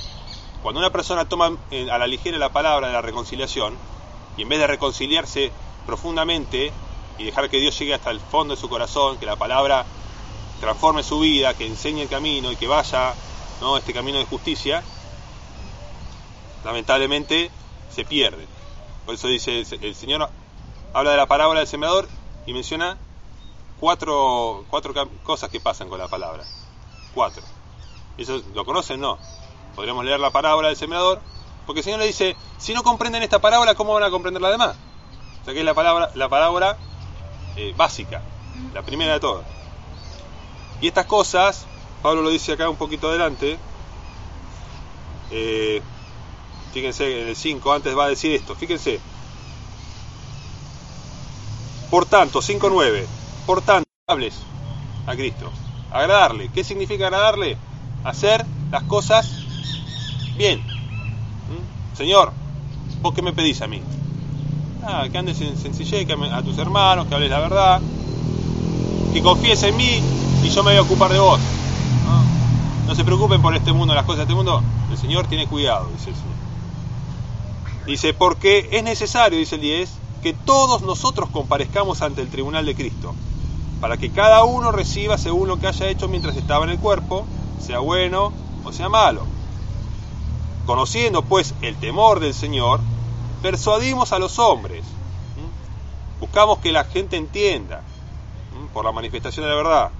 Cuando 0.62 0.80
una 0.80 0.90
persona 0.90 1.28
toma 1.28 1.56
a 1.70 1.99
la 1.99 2.06
ligera 2.06 2.38
la 2.38 2.52
palabra 2.52 2.87
de 2.87 2.92
la 2.94 3.02
reconciliación, 3.02 3.76
y 4.37 4.42
en 4.42 4.49
vez 4.49 4.58
de 4.58 4.66
reconciliarse 4.66 5.52
profundamente 5.87 6.73
y 7.18 7.25
dejar 7.25 7.50
que 7.50 7.58
Dios 7.58 7.78
llegue 7.78 7.94
hasta 7.94 8.11
el 8.11 8.20
fondo 8.20 8.54
de 8.54 8.61
su 8.61 8.68
corazón, 8.68 9.18
que 9.18 9.26
la 9.26 9.37
palabra 9.37 9.84
transforme 10.61 11.02
su 11.02 11.20
vida, 11.20 11.54
que 11.54 11.66
enseñe 11.66 12.00
el 12.00 12.08
camino 12.08 12.50
y 12.50 12.56
que 12.56 12.66
vaya 12.66 13.14
¿no? 13.61 13.76
este 13.76 13.92
camino 13.92 14.18
de 14.18 14.25
justicia, 14.25 14.82
lamentablemente 16.64 17.50
se 17.90 18.04
pierde. 18.04 18.46
Por 19.04 19.14
eso 19.14 19.28
dice 19.28 19.64
el 19.80 19.94
Señor, 19.94 20.28
habla 20.92 21.11
de 21.11 21.16
la 21.16 21.26
parábola 21.26 21.61
del 21.61 21.68
sembrador 21.68 22.08
y 22.46 22.54
menciona 22.54 22.96
cuatro, 23.78 24.64
cuatro 24.70 24.94
cosas 25.23 25.50
que 25.50 25.61
pasan 25.61 25.88
con 25.88 25.99
la 25.99 26.08
palabra. 26.08 26.44
Cuatro. 27.14 27.42
¿Eso 28.18 28.42
lo 28.54 28.64
conocen? 28.64 29.00
No. 29.00 29.18
Podríamos 29.75 30.04
leer 30.04 30.21
la 30.21 30.30
parábola 30.30 30.68
del 30.68 30.76
sembrador, 30.76 31.21
porque 31.66 31.80
el 31.80 31.85
Señor 31.85 32.00
le 32.00 32.06
dice, 32.06 32.37
si 32.59 32.75
no 32.75 32.83
comprenden 32.83 33.23
esta 33.23 33.40
parábola, 33.40 33.75
¿cómo 33.75 33.94
van 33.94 34.04
a 34.04 34.11
comprender 34.11 34.42
la 34.42 34.50
demás? 34.50 34.76
O 35.42 35.44
sea 35.44 35.54
que 35.54 35.61
es 35.61 35.66
la 35.66 35.75
palabra, 35.75 36.11
la 36.14 36.28
parábola 36.28 36.76
eh, 37.56 37.75
básica, 37.76 38.23
la 38.73 38.83
primera 38.83 39.14
de 39.14 39.21
todas. 39.21 39.47
Y 40.80 40.88
estas 40.88 41.06
cosas 41.06 41.66
Pablo 42.04 42.21
lo 42.21 42.28
dice 42.28 42.52
acá 42.52 42.68
un 42.68 42.76
poquito 42.76 43.09
adelante. 43.09 43.56
Eh, 45.30 45.80
fíjense 46.75 47.23
en 47.23 47.28
el 47.28 47.35
5, 47.35 47.73
antes 47.73 47.97
va 47.97 48.04
a 48.04 48.09
decir 48.09 48.30
esto. 48.33 48.54
Fíjense. 48.54 49.00
Por 51.90 52.04
tanto, 52.04 52.42
5.9. 52.42 53.06
Por 53.47 53.62
tanto, 53.62 53.88
hables 54.06 54.35
a 55.06 55.16
Cristo. 55.16 55.50
Agradarle. 55.95 56.51
¿Qué 56.53 56.65
significa 56.65 57.07
agradarle? 57.07 57.57
Hacer 58.03 58.45
las 58.73 58.83
cosas 58.83 59.31
bien. 60.37 60.59
¿Mm? 60.59 61.97
Señor, 61.97 62.33
¿vos 63.01 63.15
qué 63.15 63.23
me 63.23 63.33
pedís 63.33 63.63
a 63.63 63.69
mí? 63.69 63.81
Ah, 64.83 65.07
que 65.11 65.17
andes 65.17 65.41
en 65.41 65.57
sencillez, 65.57 66.05
que 66.05 66.13
a 66.13 66.43
tus 66.43 66.59
hermanos, 66.59 67.07
que 67.07 67.15
hables 67.15 67.31
la 67.31 67.39
verdad, 67.39 67.81
que 69.13 69.23
confíes 69.23 69.63
en 69.63 69.77
mí 69.77 70.03
y 70.43 70.49
yo 70.51 70.65
me 70.65 70.73
voy 70.73 70.79
a 70.79 70.83
ocupar 70.83 71.13
de 71.13 71.21
vos. 71.21 71.41
No, 72.89 72.95
se 72.95 73.05
preocupen 73.05 73.41
por 73.41 73.55
este 73.55 73.73
mundo, 73.73 73.95
las 73.95 74.05
cosas 74.05 74.19
de 74.19 74.23
este 74.25 74.35
mundo. 74.35 74.63
El 74.91 74.99
Señor 74.99 75.29
tiene 75.29 75.47
cuidado, 75.47 75.89
dice 75.97 76.11
el 76.11 76.17
Señor. 76.17 76.35
Dice, 77.87 78.15
porque 78.15 78.69
es 78.73 78.83
necesario, 78.83 79.39
dice 79.39 79.55
el 79.55 79.61
10, 79.61 79.91
que 80.25 80.33
todos 80.33 80.83
nosotros 80.83 81.31
comparezcamos 81.31 82.03
ante 82.03 82.21
el 82.21 82.29
tribunal 82.29 82.67
de 82.67 82.75
Cristo, 82.75 83.15
para 83.81 83.97
que 83.97 84.11
cada 84.11 84.45
uno 84.45 84.73
reciba 84.73 85.19
según 85.19 85.49
lo 85.49 85.59
que 85.59 85.66
haya 85.66 85.88
hecho 85.88 86.09
mientras 86.09 86.37
estaba 86.37 86.64
en 86.64 86.71
el 86.71 86.78
cuerpo, 86.78 87.26
sea 87.61 87.81
bueno 87.81 88.33
o 88.64 88.73
sea 88.73 88.88
malo. 88.88 89.26
Conociendo 90.66 91.23
pues 91.23 91.54
el 91.61 91.76
temor 91.76 92.21
del 92.21 92.35
Señor, 92.35 92.81
persuadimos 93.43 94.12
a 94.12 94.19
los 94.19 94.38
hombres. 94.38 94.85
Buscamos 96.21 96.59
que 96.59 96.73
la 96.73 96.85
gente 96.85 97.16
entienda 97.16 97.83
por 98.73 98.85
la 98.85 98.93
manifestación 98.93 99.45
de 99.45 99.50
la 99.50 99.57
verdad. 99.57 99.90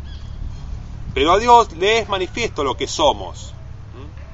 Pero 1.13 1.33
a 1.33 1.39
Dios 1.39 1.73
le 1.77 1.99
es 1.99 2.09
manifiesto 2.09 2.65
lo 2.65 2.77
que 2.77 2.87
somos. 2.87 3.53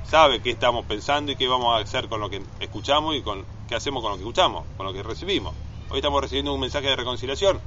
Sabe 0.08 0.40
qué 0.40 0.50
estamos 0.50 0.86
pensando 0.86 1.30
y 1.30 1.36
qué 1.36 1.46
vamos 1.46 1.76
a 1.76 1.82
hacer 1.82 2.08
con 2.08 2.20
lo 2.20 2.30
que 2.30 2.42
escuchamos 2.58 3.14
y 3.14 3.22
con 3.22 3.44
qué 3.68 3.76
hacemos 3.76 4.02
con 4.02 4.12
lo 4.12 4.16
que 4.16 4.22
escuchamos, 4.22 4.64
con 4.76 4.86
lo 4.86 4.92
que 4.92 5.02
recibimos. 5.02 5.54
Hoy 5.90 5.98
estamos 5.98 6.20
recibiendo 6.20 6.52
un 6.54 6.60
mensaje 6.60 6.88
de 6.88 6.96
reconciliación. 6.96 7.60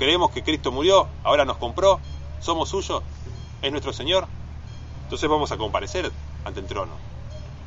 Creemos 0.00 0.30
que 0.30 0.42
Cristo 0.42 0.72
murió, 0.72 1.08
ahora 1.24 1.44
nos 1.44 1.58
compró, 1.58 2.00
somos 2.40 2.70
suyos, 2.70 3.02
es 3.60 3.70
nuestro 3.70 3.92
Señor. 3.92 4.26
Entonces 5.02 5.28
vamos 5.28 5.52
a 5.52 5.58
comparecer 5.58 6.10
ante 6.42 6.60
el 6.60 6.66
trono. 6.66 6.94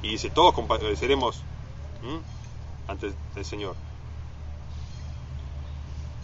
Y 0.02 0.08
dice, 0.08 0.32
todos 0.32 0.56
compareceremos 0.56 1.44
ante 2.88 3.14
el 3.36 3.46
Señor. 3.46 3.76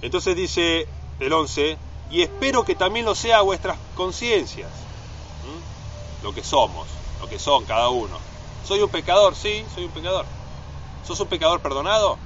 Entonces 0.01 0.36
dice 0.36 0.88
el 1.20 1.32
11, 1.32 1.78
y 2.10 2.24
espero 2.24 2.66
que 2.66 2.74
también 2.74 3.06
lo 3.06 3.13
sea 3.13 3.42
vuestras 3.42 3.78
conciencias, 3.94 4.72
lo 6.24 6.34
que 6.34 6.44
somos, 6.44 6.88
lo 7.22 7.30
que 7.30 7.38
son 7.38 7.66
cada 7.66 7.89
uno. 7.89 8.18
¿Soy 8.66 8.82
un 8.82 8.89
pecador? 8.89 9.36
Sí, 9.36 9.63
soy 9.75 9.86
un 9.86 9.92
pecador. 9.92 10.25
¿Sos 11.06 11.20
un 11.20 11.28
pecador 11.28 11.60
perdonado? 11.62 12.18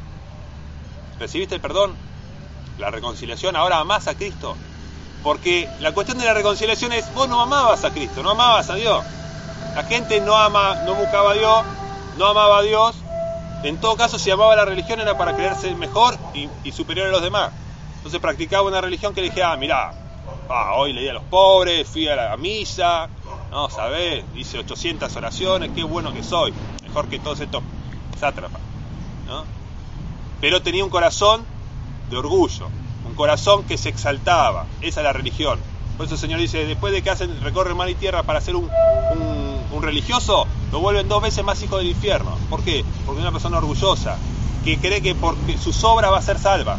¿Recibiste 1.19 1.55
el 1.55 1.59
perdón? 1.59 2.12
¿La 2.77 2.89
reconciliación? 2.89 3.55
¿Ahora 3.55 3.79
amás 3.79 4.07
a 4.07 4.15
Cristo? 4.15 4.55
Porque 5.21 5.69
la 5.79 5.93
cuestión 5.93 6.17
de 6.17 6.25
la 6.25 6.33
reconciliación 6.33 6.91
es, 6.91 7.13
vos 7.13 7.29
no 7.29 7.39
amabas 7.39 7.83
a 7.85 7.91
Cristo, 7.91 8.23
no 8.23 8.31
amabas 8.31 8.69
a 8.69 8.75
Dios. 8.75 9.03
La 9.75 9.83
gente 9.83 10.19
no 10.21 10.35
ama, 10.35 10.83
no 10.85 10.95
buscaba 10.95 11.31
a 11.31 11.33
Dios, 11.33 11.63
no 12.17 12.25
amaba 12.25 12.59
a 12.59 12.61
Dios. 12.61 12.95
En 13.63 13.77
todo 13.77 13.95
caso, 13.95 14.19
si 14.19 14.29
amaba 14.29 14.55
la 14.55 14.65
religión 14.65 14.99
era 14.99 15.17
para 15.17 15.35
creerse 15.35 15.73
mejor 15.75 16.17
y, 16.33 16.71
superior 16.71 17.07
a 17.07 17.11
los 17.11 17.21
demás. 17.21 17.51
Entonces 17.97 18.19
practicaba 18.19 18.67
una 18.67 18.81
religión 18.81 19.13
que 19.13 19.21
le 19.21 19.29
dije, 19.29 19.43
ah, 19.43 19.55
mirá, 19.55 19.93
ah, 20.49 20.73
hoy 20.75 20.91
leí 20.91 21.07
a 21.07 21.13
los 21.13 21.23
pobres, 21.23 21.87
fui 21.87 22.07
a 22.09 22.15
la 22.17 22.35
misa, 22.35 23.07
no, 23.49 23.69
¿sabés? 23.69 24.25
Hice 24.35 24.59
800 24.59 25.15
oraciones, 25.15 25.71
qué 25.73 25.83
bueno 25.83 26.11
que 26.11 26.21
soy, 26.21 26.53
mejor 26.83 27.07
que 27.07 27.19
todos 27.19 27.39
estos 27.39 27.63
sátrapas, 28.19 28.59
¿no? 29.25 29.45
Pero 30.41 30.61
tenía 30.61 30.83
un 30.83 30.89
corazón 30.89 31.45
de 32.09 32.17
orgullo, 32.17 32.67
un 33.07 33.15
corazón 33.15 33.63
que 33.63 33.77
se 33.77 33.89
exaltaba, 33.89 34.65
esa 34.81 35.01
es 35.01 35.03
la 35.03 35.13
religión. 35.13 35.59
Por 35.97 36.05
eso 36.05 36.15
el 36.15 36.21
Señor 36.21 36.39
dice, 36.39 36.65
después 36.65 36.91
de 36.91 37.01
que 37.01 37.09
hacen, 37.09 37.39
recorren 37.41 37.77
mar 37.77 37.89
y 37.89 37.95
tierra 37.95 38.23
para 38.23 38.41
ser 38.41 38.55
un, 38.55 38.69
religioso, 39.81 40.47
lo 40.71 40.79
vuelven 40.79 41.09
dos 41.09 41.21
veces 41.21 41.43
más 41.43 41.61
hijo 41.61 41.77
del 41.77 41.87
infierno. 41.87 42.37
¿Por 42.49 42.63
qué? 42.63 42.85
Porque 43.05 43.19
es 43.19 43.23
una 43.23 43.33
persona 43.33 43.57
orgullosa, 43.57 44.17
que 44.63 44.77
cree 44.77 45.01
que 45.01 45.13
porque 45.13 45.57
su 45.57 45.71
obra 45.85 46.09
va 46.09 46.19
a 46.19 46.21
ser 46.21 46.39
salva 46.39 46.77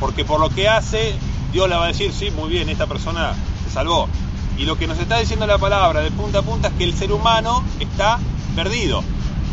porque 0.00 0.24
por 0.24 0.40
lo 0.40 0.48
que 0.48 0.68
hace, 0.68 1.14
Dios 1.52 1.68
le 1.68 1.76
va 1.76 1.84
a 1.84 1.88
decir, 1.88 2.12
sí, 2.12 2.30
muy 2.30 2.48
bien, 2.48 2.70
esta 2.70 2.86
persona 2.86 3.34
se 3.64 3.70
salvó. 3.70 4.08
Y 4.56 4.64
lo 4.64 4.76
que 4.76 4.86
nos 4.86 4.98
está 4.98 5.18
diciendo 5.18 5.46
la 5.46 5.58
palabra 5.58 6.00
de 6.00 6.10
punta 6.10 6.38
a 6.38 6.42
punta 6.42 6.68
es 6.68 6.74
que 6.74 6.84
el 6.84 6.94
ser 6.94 7.12
humano 7.12 7.62
está 7.78 8.18
perdido 8.56 9.04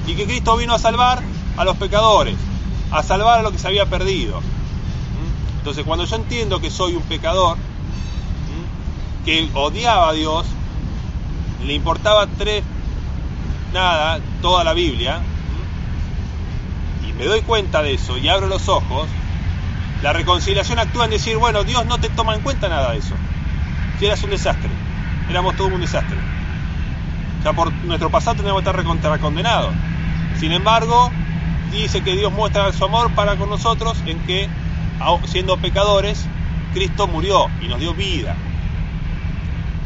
y 0.07 0.15
que 0.15 0.25
Cristo 0.25 0.55
vino 0.57 0.73
a 0.73 0.79
salvar 0.79 1.21
a 1.57 1.65
los 1.65 1.75
pecadores, 1.77 2.35
a 2.91 3.03
salvar 3.03 3.39
a 3.39 3.41
lo 3.41 3.51
que 3.51 3.59
se 3.59 3.67
había 3.67 3.85
perdido. 3.85 4.39
Entonces, 5.67 5.85
cuando 5.85 6.05
yo 6.05 6.15
entiendo 6.15 6.61
que 6.61 6.71
soy 6.71 6.93
un 6.93 7.03
pecador, 7.03 7.57
que 9.25 9.49
odiaba 9.53 10.07
a 10.07 10.13
Dios, 10.13 10.45
le 11.65 11.73
importaba 11.73 12.25
tres, 12.37 12.63
nada, 13.73 14.21
toda 14.41 14.63
la 14.63 14.71
Biblia, 14.71 15.19
y 17.05 17.11
me 17.11 17.25
doy 17.25 17.41
cuenta 17.41 17.83
de 17.83 17.95
eso 17.95 18.17
y 18.17 18.29
abro 18.29 18.47
los 18.47 18.69
ojos, 18.69 19.09
la 20.01 20.13
reconciliación 20.13 20.79
actúa 20.79 21.03
en 21.03 21.11
decir, 21.11 21.35
bueno, 21.35 21.65
Dios 21.65 21.85
no 21.85 21.97
te 21.97 22.07
toma 22.07 22.33
en 22.33 22.39
cuenta 22.39 22.69
nada 22.69 22.93
de 22.93 22.99
eso. 22.99 23.15
Si 23.99 24.05
eras 24.05 24.23
un 24.23 24.29
desastre, 24.29 24.69
éramos 25.29 25.57
todos 25.57 25.73
un 25.73 25.81
desastre. 25.81 26.15
Ya 27.43 27.51
por 27.51 27.73
nuestro 27.83 28.09
pasado 28.09 28.37
tenemos 28.37 28.63
que 28.63 28.69
estar 28.69 29.19
condenados. 29.19 29.73
Sin 30.39 30.53
embargo, 30.53 31.11
dice 31.73 32.01
que 32.03 32.15
Dios 32.15 32.31
muestra 32.31 32.71
su 32.71 32.85
amor 32.85 33.11
para 33.11 33.35
con 33.35 33.49
nosotros 33.49 33.97
en 34.05 34.17
que, 34.19 34.47
siendo 35.25 35.57
pecadores, 35.57 36.25
Cristo 36.73 37.07
murió 37.07 37.47
y 37.61 37.67
nos 37.67 37.79
dio 37.79 37.93
vida. 37.93 38.35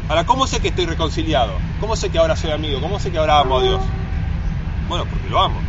Ahora, 0.10 0.25
¿cómo 0.25 0.48
sé 0.48 0.60
que 0.60 0.70
estoy 0.70 0.86
reconciliado? 0.86 1.53
¿Cómo 1.80 1.96
sé 1.96 2.10
que 2.10 2.20
ahora 2.20 2.36
soy 2.36 2.51
amigo? 2.51 2.82
¿Cómo 2.82 3.00
sé 3.00 3.12
que 3.12 3.18
ahora 3.18 3.39
amo 3.39 3.60
a 3.60 3.63
Dios? 3.63 3.82
Bueno, 4.89 5.06
porque 5.06 5.30
lo 5.30 5.39
amo. 5.39 5.60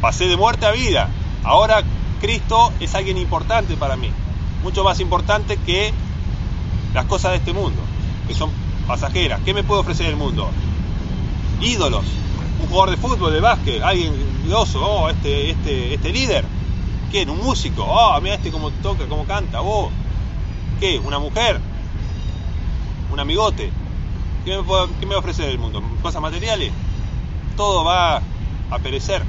Pasé 0.00 0.26
de 0.26 0.36
muerte 0.36 0.66
a 0.66 0.70
vida. 0.70 1.08
Ahora 1.44 1.82
Cristo 2.20 2.72
es 2.80 2.94
alguien 2.94 3.18
importante 3.18 3.76
para 3.76 3.96
mí, 3.96 4.10
mucho 4.62 4.82
más 4.82 5.00
importante 5.00 5.58
que 5.58 5.92
las 6.94 7.04
cosas 7.06 7.32
de 7.32 7.38
este 7.38 7.52
mundo, 7.52 7.80
que 8.26 8.34
son 8.34 8.50
pasajeras. 8.86 9.40
¿Qué 9.44 9.52
me 9.52 9.62
puede 9.62 9.80
ofrecer 9.80 10.06
el 10.06 10.16
mundo? 10.16 10.48
Ídolos, 11.60 12.04
un 12.60 12.68
jugador 12.68 12.90
de 12.90 12.96
fútbol, 12.96 13.32
de 13.32 13.40
básquet, 13.40 13.82
alguien 13.82 14.14
glorioso, 14.44 14.84
oh, 14.84 15.10
este, 15.10 15.50
este, 15.50 15.94
este 15.94 16.12
líder. 16.12 16.44
¿Quién? 17.14 17.30
Un 17.30 17.38
músico, 17.38 17.84
oh, 17.84 18.20
mira 18.20 18.34
este 18.34 18.50
cómo 18.50 18.72
toca, 18.72 19.06
cómo 19.06 19.24
canta, 19.24 19.62
oh. 19.62 19.88
¿Qué? 20.80 20.98
¿Una 20.98 21.20
mujer? 21.20 21.60
¿Un 23.12 23.20
amigote? 23.20 23.70
¿Qué 24.44 24.56
me, 24.56 24.64
¿Qué 24.98 25.06
me 25.06 25.14
ofrece 25.14 25.48
el 25.48 25.60
mundo? 25.60 25.80
¿Cosas 26.02 26.20
materiales? 26.20 26.72
Todo 27.56 27.84
va 27.84 28.16
a 28.16 28.78
perecer. 28.82 29.22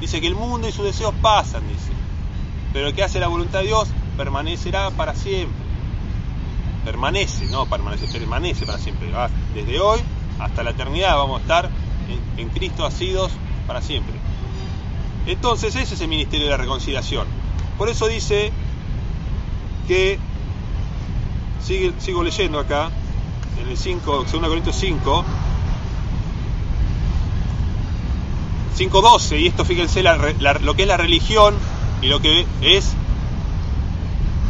Dice 0.00 0.22
que 0.22 0.26
el 0.26 0.36
mundo 0.36 0.70
y 0.70 0.72
sus 0.72 0.86
deseos 0.86 1.12
pasan, 1.20 1.68
dice. 1.68 1.90
Pero 2.72 2.86
el 2.86 2.94
que 2.94 3.04
hace 3.04 3.20
la 3.20 3.28
voluntad 3.28 3.58
de 3.58 3.66
Dios 3.66 3.90
permanecerá 4.16 4.88
para 4.92 5.14
siempre. 5.14 5.66
Permanece, 6.86 7.44
no 7.48 7.66
permanece, 7.66 8.06
permanece 8.06 8.64
para 8.64 8.78
siempre. 8.78 9.12
Desde 9.54 9.78
hoy 9.80 10.00
hasta 10.38 10.62
la 10.62 10.70
eternidad 10.70 11.14
vamos 11.18 11.40
a 11.40 11.42
estar 11.42 11.70
en, 12.38 12.48
Cristo 12.48 12.86
asidos 12.86 13.32
para 13.66 13.82
siempre. 13.82 14.17
Entonces 15.28 15.76
ese 15.76 15.94
es 15.94 16.00
el 16.00 16.08
ministerio 16.08 16.46
de 16.46 16.52
la 16.52 16.56
reconciliación. 16.56 17.26
Por 17.76 17.90
eso 17.90 18.08
dice 18.08 18.50
que, 19.86 20.18
sigo 21.60 22.22
leyendo 22.22 22.58
acá, 22.58 22.90
en 23.60 23.68
el 23.68 23.76
5, 23.76 24.24
2 24.30 24.48
Corintios 24.48 24.76
5, 24.76 25.24
5.12, 28.78 29.40
y 29.40 29.46
esto 29.48 29.64
fíjense 29.66 30.02
lo 30.02 30.74
que 30.74 30.82
es 30.82 30.88
la 30.88 30.96
religión 30.96 31.54
y 32.00 32.06
lo 32.06 32.20
que 32.20 32.46
es 32.62 32.94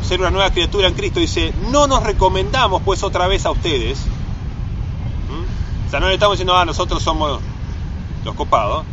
ser 0.06 0.20
una 0.20 0.30
nueva 0.30 0.50
criatura 0.50 0.86
en 0.86 0.94
Cristo. 0.94 1.18
Dice, 1.18 1.52
no 1.70 1.88
nos 1.88 2.04
recomendamos 2.04 2.82
pues 2.82 3.02
otra 3.02 3.26
vez 3.26 3.46
a 3.46 3.50
ustedes. 3.50 3.98
O 5.86 5.90
sea, 5.90 5.98
no 5.98 6.06
le 6.06 6.14
estamos 6.14 6.34
diciendo, 6.34 6.56
ah, 6.56 6.64
nosotros 6.64 7.02
somos 7.02 7.40
los 8.24 8.34
copados, 8.34 8.84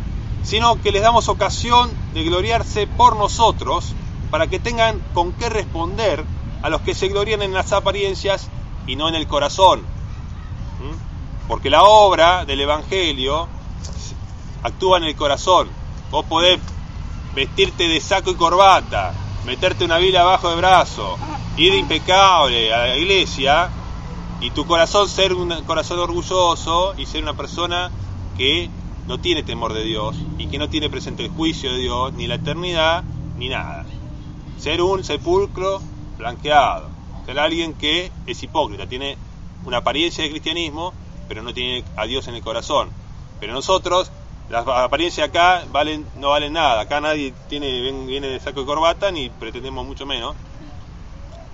sino 0.46 0.80
que 0.80 0.92
les 0.92 1.02
damos 1.02 1.28
ocasión 1.28 1.90
de 2.14 2.22
gloriarse 2.22 2.86
por 2.86 3.16
nosotros 3.16 3.94
para 4.30 4.46
que 4.46 4.60
tengan 4.60 5.00
con 5.12 5.32
qué 5.32 5.48
responder 5.48 6.24
a 6.62 6.70
los 6.70 6.82
que 6.82 6.94
se 6.94 7.08
glorían 7.08 7.42
en 7.42 7.52
las 7.52 7.72
apariencias 7.72 8.48
y 8.86 8.94
no 8.94 9.08
en 9.08 9.16
el 9.16 9.26
corazón. 9.26 9.82
Porque 11.48 11.68
la 11.68 11.82
obra 11.82 12.44
del 12.44 12.60
Evangelio 12.60 13.48
actúa 14.62 14.98
en 14.98 15.04
el 15.04 15.16
corazón. 15.16 15.68
Vos 16.12 16.24
podés 16.26 16.60
vestirte 17.34 17.88
de 17.88 18.00
saco 18.00 18.30
y 18.30 18.36
corbata, 18.36 19.14
meterte 19.44 19.84
una 19.84 19.98
vila 19.98 20.20
abajo 20.20 20.50
de 20.50 20.56
brazo, 20.56 21.18
ir 21.56 21.74
impecable 21.74 22.72
a 22.72 22.86
la 22.86 22.96
iglesia 22.96 23.70
Y 24.40 24.50
tu 24.50 24.66
corazón 24.66 25.08
ser 25.08 25.32
un 25.32 25.64
corazón 25.64 25.98
orgulloso 25.98 26.94
y 26.96 27.06
ser 27.06 27.22
una 27.22 27.34
persona 27.34 27.90
que 28.36 28.70
no 29.06 29.18
tiene 29.18 29.42
temor 29.42 29.72
de 29.72 29.84
Dios 29.84 30.16
y 30.38 30.48
que 30.48 30.58
no 30.58 30.68
tiene 30.68 30.90
presente 30.90 31.24
el 31.24 31.30
juicio 31.30 31.72
de 31.72 31.78
Dios, 31.78 32.12
ni 32.14 32.26
la 32.26 32.36
eternidad, 32.36 33.04
ni 33.38 33.48
nada. 33.48 33.84
Ser 34.58 34.82
un 34.82 35.04
sepulcro 35.04 35.80
blanqueado. 36.18 36.88
Ser 37.24 37.38
alguien 37.38 37.74
que 37.74 38.10
es 38.26 38.42
hipócrita, 38.42 38.86
tiene 38.86 39.16
una 39.64 39.78
apariencia 39.78 40.24
de 40.24 40.30
cristianismo, 40.30 40.92
pero 41.28 41.42
no 41.42 41.52
tiene 41.54 41.84
a 41.96 42.06
Dios 42.06 42.26
en 42.28 42.34
el 42.34 42.42
corazón. 42.42 42.90
Pero 43.40 43.52
nosotros, 43.52 44.10
las 44.48 44.66
apariencias 44.66 45.28
acá 45.28 45.64
valen, 45.70 46.06
no 46.18 46.30
valen 46.30 46.52
nada. 46.52 46.82
Acá 46.82 47.00
nadie 47.00 47.32
tiene, 47.48 47.80
viene 48.06 48.28
de 48.28 48.40
saco 48.40 48.60
de 48.60 48.66
corbata, 48.66 49.10
ni 49.10 49.28
pretendemos 49.28 49.86
mucho 49.86 50.06
menos. 50.06 50.34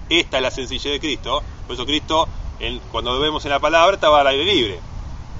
Esta 0.08 0.38
es 0.38 0.42
la 0.42 0.50
sencillez 0.50 0.92
de 0.92 1.00
Cristo. 1.00 1.42
Por 1.66 1.74
eso 1.74 1.86
Cristo, 1.86 2.28
cuando 2.90 3.18
vemos 3.18 3.44
en 3.44 3.50
la 3.50 3.60
palabra, 3.60 3.94
estaba 3.94 4.20
al 4.20 4.26
aire 4.26 4.44
libre 4.44 4.91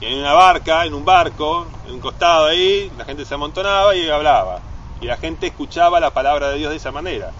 en 0.02 0.18
una 0.18 0.32
barca, 0.32 0.84
en 0.84 0.94
un 0.94 1.04
barco, 1.04 1.66
en 1.86 1.94
un 1.94 2.00
costado 2.00 2.46
ahí, 2.46 2.90
la 2.98 3.04
gente 3.04 3.24
se 3.24 3.34
amontonaba 3.34 3.94
y 3.94 4.08
hablaba. 4.08 4.60
Y 5.00 5.06
la 5.06 5.16
gente 5.16 5.46
escuchaba 5.46 6.00
la 6.00 6.10
palabra 6.10 6.50
de 6.50 6.58
Dios 6.58 6.70
de 6.70 6.76
esa 6.76 6.90
manera. 6.90 7.30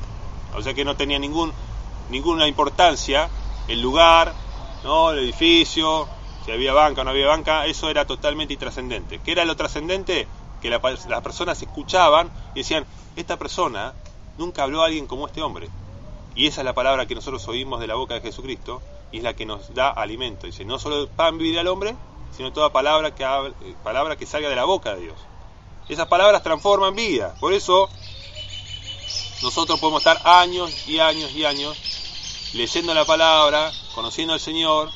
O 0.54 0.62
sea 0.62 0.72
que 0.74 0.84
no 0.84 0.96
tenía 0.96 1.18
ningún, 1.18 1.52
ninguna 2.10 2.46
importancia 2.46 3.28
el 3.68 3.80
lugar, 3.80 4.32
¿no? 4.84 5.10
el 5.10 5.18
edificio, 5.20 6.08
si 6.44 6.52
había 6.52 6.72
banca 6.72 7.00
o 7.00 7.04
no 7.04 7.10
había 7.10 7.28
banca, 7.28 7.66
eso 7.66 7.90
era 7.90 8.06
totalmente 8.06 8.54
intrascendente. 8.54 9.20
¿Qué 9.24 9.32
era 9.32 9.44
lo 9.44 9.56
trascendente? 9.56 10.26
Que 10.60 10.70
las 10.70 11.22
personas 11.22 11.60
escuchaban 11.60 12.30
y 12.54 12.60
decían, 12.60 12.86
esta 13.16 13.36
persona 13.36 13.94
nunca 14.38 14.62
habló 14.62 14.82
a 14.82 14.86
alguien 14.86 15.06
como 15.06 15.26
este 15.26 15.42
hombre. 15.42 15.68
Y 16.34 16.46
esa 16.46 16.60
es 16.60 16.64
la 16.64 16.74
palabra 16.74 17.06
que 17.06 17.14
nosotros 17.14 17.46
oímos 17.48 17.80
de 17.80 17.86
la 17.86 17.94
boca 17.94 18.14
de 18.14 18.20
Jesucristo 18.20 18.80
y 19.10 19.18
es 19.18 19.22
la 19.22 19.34
que 19.34 19.46
nos 19.46 19.74
da 19.74 19.90
alimento. 19.90 20.46
Dice, 20.46 20.64
no 20.64 20.78
solo 20.78 21.08
pan 21.08 21.38
vivirá 21.38 21.60
al 21.60 21.68
hombre, 21.68 21.94
sino 22.36 22.52
toda 22.52 22.72
palabra 22.72 23.14
que, 23.14 23.24
eh, 23.24 23.74
palabra 23.82 24.16
que 24.16 24.26
salga 24.26 24.48
de 24.48 24.56
la 24.56 24.64
boca 24.64 24.94
de 24.94 25.02
Dios. 25.02 25.18
Esas 25.88 26.08
palabras 26.08 26.42
transforman 26.42 26.94
vida. 26.94 27.34
Por 27.40 27.52
eso 27.52 27.88
nosotros 29.42 29.80
podemos 29.80 30.00
estar 30.00 30.20
años 30.24 30.88
y 30.88 31.00
años 31.00 31.32
y 31.32 31.44
años 31.44 31.76
leyendo 32.54 32.94
la 32.94 33.04
palabra, 33.04 33.72
conociendo 33.94 34.34
al 34.34 34.40
Señor, 34.40 34.90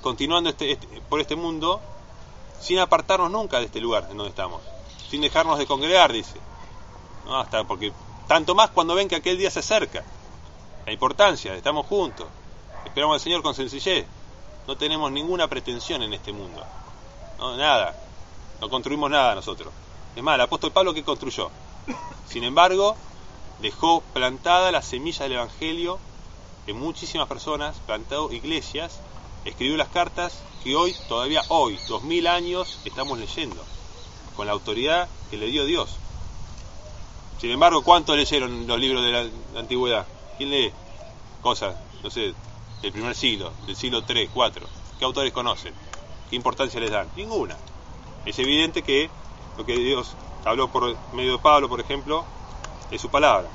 continuando 0.00 0.50
este, 0.50 0.72
este, 0.72 0.86
por 1.08 1.20
este 1.20 1.36
mundo, 1.36 1.80
sin 2.60 2.78
apartarnos 2.78 3.30
nunca 3.30 3.58
de 3.58 3.66
este 3.66 3.80
lugar 3.80 4.08
en 4.10 4.16
donde 4.16 4.30
estamos, 4.30 4.60
sin 5.10 5.20
dejarnos 5.20 5.58
de 5.58 5.66
congregar, 5.66 6.12
dice. 6.12 6.38
¿No? 7.24 7.38
Hasta 7.38 7.64
porque 7.64 7.92
tanto 8.28 8.54
más 8.54 8.70
cuando 8.70 8.94
ven 8.94 9.08
que 9.08 9.16
aquel 9.16 9.38
día 9.38 9.50
se 9.50 9.60
acerca. 9.60 10.04
La 10.86 10.92
importancia, 10.92 11.54
estamos 11.54 11.86
juntos. 11.86 12.26
Esperamos 12.84 13.14
al 13.14 13.20
Señor 13.20 13.42
con 13.42 13.54
sencillez. 13.54 14.06
No 14.66 14.76
tenemos 14.76 15.10
ninguna 15.10 15.48
pretensión 15.48 16.02
en 16.02 16.12
este 16.12 16.32
mundo. 16.32 16.62
No, 17.38 17.56
nada. 17.56 17.96
No 18.60 18.68
construimos 18.68 19.10
nada 19.10 19.34
nosotros. 19.34 19.72
Es 20.14 20.22
más, 20.22 20.36
el 20.36 20.42
apóstol 20.42 20.72
Pablo 20.72 20.94
que 20.94 21.02
construyó. 21.02 21.50
Sin 22.28 22.44
embargo, 22.44 22.96
dejó 23.60 24.02
plantada 24.12 24.70
la 24.70 24.82
semilla 24.82 25.24
del 25.24 25.32
Evangelio 25.32 25.98
en 26.66 26.78
muchísimas 26.78 27.26
personas, 27.26 27.76
plantó 27.86 28.30
iglesias, 28.32 29.00
escribió 29.44 29.76
las 29.76 29.88
cartas 29.88 30.42
que 30.62 30.76
hoy, 30.76 30.94
todavía 31.08 31.42
hoy, 31.48 31.78
dos 31.88 32.04
mil 32.04 32.26
años, 32.28 32.78
estamos 32.84 33.18
leyendo, 33.18 33.64
con 34.36 34.46
la 34.46 34.52
autoridad 34.52 35.08
que 35.30 35.38
le 35.38 35.46
dio 35.46 35.64
Dios. 35.64 35.96
Sin 37.40 37.50
embargo, 37.50 37.82
¿cuántos 37.82 38.16
leyeron 38.16 38.68
los 38.68 38.78
libros 38.78 39.02
de 39.02 39.10
la 39.10 39.26
antigüedad? 39.58 40.06
¿Quién 40.38 40.50
lee? 40.50 40.72
Cosas, 41.42 41.74
no 42.04 42.10
sé, 42.10 42.34
del 42.82 42.92
primer 42.92 43.14
siglo, 43.14 43.52
del 43.64 43.76
siglo 43.76 44.02
3, 44.02 44.28
4. 44.34 44.66
¿Qué 44.98 45.04
autores 45.04 45.32
conocen? 45.32 45.72
¿Qué 46.28 46.36
importancia 46.36 46.80
les 46.80 46.90
dan? 46.90 47.08
Ninguna. 47.16 47.56
Es 48.26 48.38
evidente 48.38 48.82
que 48.82 49.08
lo 49.56 49.64
que 49.64 49.76
Dios 49.76 50.14
habló 50.44 50.68
por 50.68 50.96
medio 51.12 51.32
de 51.32 51.38
Pablo, 51.38 51.68
por 51.68 51.80
ejemplo, 51.80 52.24
es 52.90 53.00
su 53.00 53.08
palabra. 53.08 53.48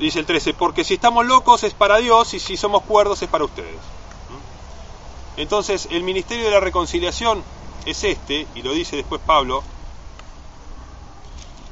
Dice 0.00 0.20
el 0.20 0.26
13, 0.26 0.54
porque 0.54 0.84
si 0.84 0.94
estamos 0.94 1.26
locos 1.26 1.64
es 1.64 1.74
para 1.74 1.98
Dios 1.98 2.34
y 2.34 2.40
si 2.40 2.56
somos 2.56 2.82
cuerdos 2.82 3.22
es 3.22 3.28
para 3.28 3.44
ustedes. 3.44 3.74
¿Mm? 3.74 5.40
Entonces, 5.40 5.88
el 5.90 6.02
ministerio 6.02 6.44
de 6.44 6.50
la 6.52 6.60
reconciliación 6.60 7.42
es 7.86 8.04
este, 8.04 8.46
y 8.54 8.62
lo 8.62 8.72
dice 8.72 8.96
después 8.96 9.20
Pablo, 9.24 9.62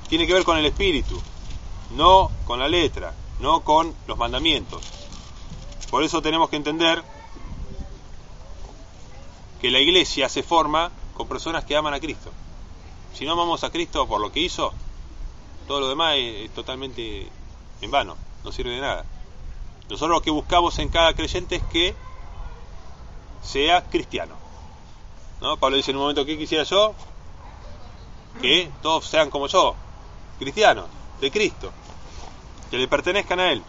tiene 0.08 0.26
que 0.26 0.32
ver 0.34 0.44
con 0.44 0.58
el 0.58 0.66
espíritu, 0.66 1.20
no 1.90 2.30
con 2.44 2.58
la 2.58 2.68
letra, 2.68 3.14
no 3.40 3.60
con 3.60 3.94
los 4.06 4.18
mandamientos. 4.18 4.82
Por 5.90 6.02
eso 6.02 6.20
tenemos 6.20 6.50
que 6.50 6.56
entender 6.56 7.02
que 9.60 9.70
la 9.70 9.80
iglesia 9.80 10.28
se 10.28 10.42
forma 10.42 10.90
con 11.14 11.28
personas 11.28 11.64
que 11.64 11.76
aman 11.76 11.94
a 11.94 12.00
Cristo. 12.00 12.30
Si 13.14 13.24
no 13.24 13.32
amamos 13.32 13.64
a 13.64 13.70
Cristo 13.70 14.06
por 14.06 14.20
lo 14.20 14.30
que 14.30 14.40
hizo, 14.40 14.72
todo 15.66 15.80
lo 15.80 15.88
demás 15.88 16.14
es, 16.18 16.50
totalmente 16.54 17.28
en 17.80 17.90
vano, 17.90 18.16
no 18.44 18.52
sirve 18.52 18.72
de 18.72 18.80
nada. 18.80 19.04
Nosotros 19.88 20.16
lo 20.16 20.22
que 20.22 20.30
buscamos 20.30 20.78
en 20.78 20.88
cada 20.88 21.14
creyente 21.14 21.56
es 21.56 21.62
que 21.64 21.94
sea 23.42 23.82
cristiano. 23.84 24.34
¿No? 25.40 25.56
Pablo 25.56 25.76
dice 25.76 25.90
en 25.90 25.96
un 25.96 26.02
momento 26.02 26.24
que 26.24 26.36
quisiera 26.36 26.64
yo 26.64 26.94
que 28.42 28.70
todos 28.82 29.06
sean 29.06 29.30
como 29.30 29.46
yo, 29.46 29.74
cristianos, 30.38 30.86
de 31.20 31.30
Cristo, 31.30 31.72
que 32.70 32.78
le 32.78 32.86
pertenezcan 32.86 33.40
a 33.40 33.52
Él. 33.52 33.62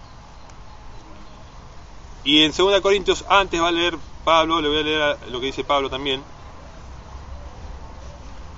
Y 2.23 2.43
en 2.43 2.51
2 2.51 2.81
Corintios, 2.81 3.25
antes 3.29 3.61
va 3.61 3.69
a 3.69 3.71
leer 3.71 3.97
Pablo, 4.23 4.61
le 4.61 4.67
voy 4.67 4.79
a 4.79 4.83
leer 4.83 5.17
lo 5.29 5.39
que 5.39 5.47
dice 5.47 5.63
Pablo 5.63 5.89
también. 5.89 6.23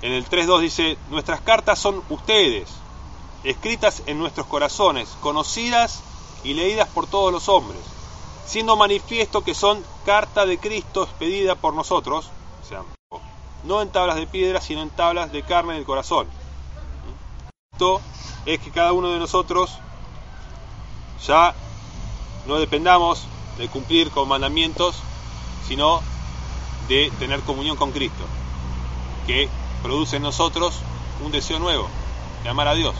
En 0.02 0.12
el 0.12 0.28
3.2 0.28 0.60
dice, 0.60 0.98
nuestras 1.10 1.40
cartas 1.40 1.78
son 1.78 2.02
ustedes, 2.08 2.68
escritas 3.44 4.02
en 4.06 4.18
nuestros 4.18 4.46
corazones, 4.48 5.08
conocidas 5.20 6.02
y 6.42 6.54
leídas 6.54 6.88
por 6.88 7.06
todos 7.06 7.32
los 7.32 7.48
hombres, 7.48 7.80
siendo 8.44 8.76
manifiesto 8.76 9.44
que 9.44 9.54
son 9.54 9.84
carta 10.04 10.44
de 10.44 10.58
Cristo 10.58 11.04
expedida 11.04 11.54
por 11.54 11.74
nosotros, 11.74 12.30
o 12.64 12.68
sea, 12.68 12.82
no 13.62 13.80
en 13.80 13.90
tablas 13.90 14.16
de 14.16 14.26
piedra, 14.26 14.60
sino 14.60 14.82
en 14.82 14.90
tablas 14.90 15.30
de 15.30 15.44
carne 15.44 15.74
del 15.74 15.84
corazón. 15.84 16.26
Esto 17.72 18.00
es 18.44 18.58
que 18.58 18.72
cada 18.72 18.92
uno 18.92 19.08
de 19.08 19.20
nosotros 19.20 19.78
ya 21.24 21.54
no 22.46 22.58
dependamos 22.58 23.24
de 23.58 23.68
cumplir 23.68 24.10
con 24.10 24.28
mandamientos, 24.28 24.96
sino 25.66 26.00
de 26.88 27.12
tener 27.18 27.40
comunión 27.40 27.76
con 27.76 27.92
Cristo, 27.92 28.24
que 29.26 29.48
produce 29.82 30.16
en 30.16 30.22
nosotros 30.22 30.78
un 31.24 31.32
deseo 31.32 31.58
nuevo, 31.58 31.88
de 32.42 32.48
amar 32.48 32.68
a 32.68 32.74
Dios. 32.74 32.94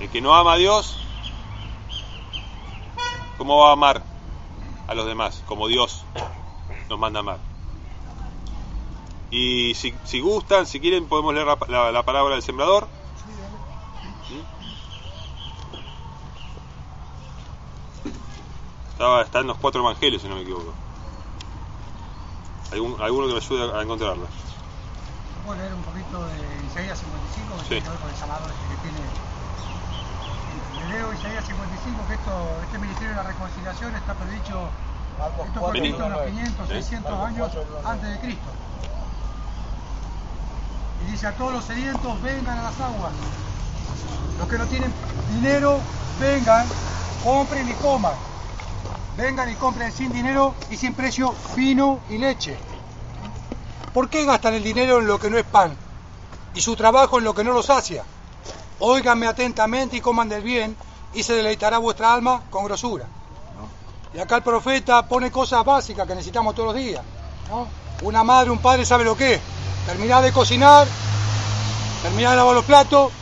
El 0.00 0.08
que 0.10 0.20
no 0.20 0.34
ama 0.34 0.54
a 0.54 0.56
Dios, 0.56 0.98
¿cómo 3.38 3.58
va 3.58 3.70
a 3.70 3.72
amar 3.72 4.02
a 4.86 4.94
los 4.94 5.06
demás? 5.06 5.42
Como 5.46 5.68
Dios 5.68 6.04
nos 6.88 6.98
manda 6.98 7.20
amar. 7.20 7.38
Y 9.30 9.74
si, 9.74 10.20
gustan, 10.20 10.66
si 10.66 10.80
quieren, 10.80 11.06
podemos 11.06 11.34
leer 11.34 11.46
la 11.46 12.02
palabra 12.04 12.34
del 12.34 12.42
sembrador. 12.42 12.88
Estaba, 18.96 19.20
está 19.20 19.40
en 19.40 19.48
los 19.48 19.58
cuatro 19.58 19.82
evangelios, 19.82 20.22
si 20.22 20.28
no 20.28 20.36
me 20.36 20.40
equivoco. 20.40 20.72
¿Algún, 22.72 22.96
¿Alguno 22.98 23.26
que 23.26 23.34
me 23.34 23.40
ayude 23.40 23.78
a 23.78 23.82
encontrarlo? 23.82 24.24
¿Puedo 25.44 25.60
leer 25.60 25.74
un 25.74 25.82
poquito 25.82 26.24
de 26.24 26.40
Isaías 26.64 26.98
55? 27.04 27.56
Que 27.56 27.60
sí. 27.60 27.68
tiene 27.68 27.84
que 27.84 27.90
ver 27.90 27.98
con 28.00 28.08
el 28.08 28.16
llamado 28.16 28.46
este 28.48 28.64
que 28.72 28.76
tiene. 28.88 29.04
Le 30.80 30.96
leo 30.96 31.12
Isaías 31.12 31.44
55 31.44 32.08
que 32.08 32.14
esto, 32.14 32.32
este 32.64 32.78
ministerio 32.78 33.10
de 33.10 33.16
la 33.16 33.22
reconciliación 33.24 33.94
está 33.96 34.14
predicho, 34.14 34.64
esto 35.44 35.60
fue 35.60 35.76
escrito 35.76 36.06
unos 36.06 36.20
500, 36.32 36.68
¿Sí? 36.68 36.72
600 36.72 37.20
años 37.20 37.52
antes 37.84 38.08
de 38.08 38.18
Cristo. 38.20 38.48
Y 41.04 41.10
dice 41.10 41.26
a 41.26 41.32
todos 41.36 41.52
los 41.52 41.64
sedientos 41.66 42.22
vengan 42.22 42.58
a 42.60 42.62
las 42.62 42.80
aguas. 42.80 43.12
Los 44.38 44.48
que 44.48 44.56
no 44.56 44.64
tienen 44.64 44.90
dinero, 45.36 45.80
vengan, 46.18 46.64
compren 47.22 47.68
y 47.68 47.74
coman. 47.74 48.16
Vengan 49.16 49.50
y 49.50 49.54
compren 49.54 49.92
sin 49.92 50.12
dinero 50.12 50.54
y 50.70 50.76
sin 50.76 50.92
precio 50.92 51.34
vino 51.54 52.00
y 52.10 52.18
leche. 52.18 52.56
¿Por 53.94 54.10
qué 54.10 54.26
gastan 54.26 54.54
el 54.54 54.62
dinero 54.62 54.98
en 54.98 55.06
lo 55.06 55.18
que 55.18 55.30
no 55.30 55.38
es 55.38 55.44
pan 55.44 55.74
y 56.54 56.60
su 56.60 56.76
trabajo 56.76 57.16
en 57.16 57.24
lo 57.24 57.34
que 57.34 57.42
no 57.42 57.52
los 57.52 57.66
sacia? 57.66 58.04
Óiganme 58.78 59.26
atentamente 59.26 59.96
y 59.96 60.02
coman 60.02 60.28
del 60.28 60.42
bien 60.42 60.76
y 61.14 61.22
se 61.22 61.32
deleitará 61.32 61.78
vuestra 61.78 62.12
alma 62.12 62.42
con 62.50 62.64
grosura. 62.66 63.06
Y 64.12 64.18
acá 64.18 64.36
el 64.36 64.42
profeta 64.42 65.06
pone 65.08 65.30
cosas 65.30 65.64
básicas 65.64 66.06
que 66.06 66.14
necesitamos 66.14 66.54
todos 66.54 66.74
los 66.74 66.76
días. 66.76 67.02
Una 68.02 68.22
madre, 68.22 68.50
un 68.50 68.58
padre 68.58 68.84
sabe 68.84 69.04
lo 69.04 69.16
que 69.16 69.34
es. 69.34 69.40
Terminar 69.86 70.22
de 70.22 70.32
cocinar, 70.32 70.86
terminar 72.02 72.32
de 72.32 72.36
lavar 72.36 72.54
los 72.54 72.64
platos 72.66 73.12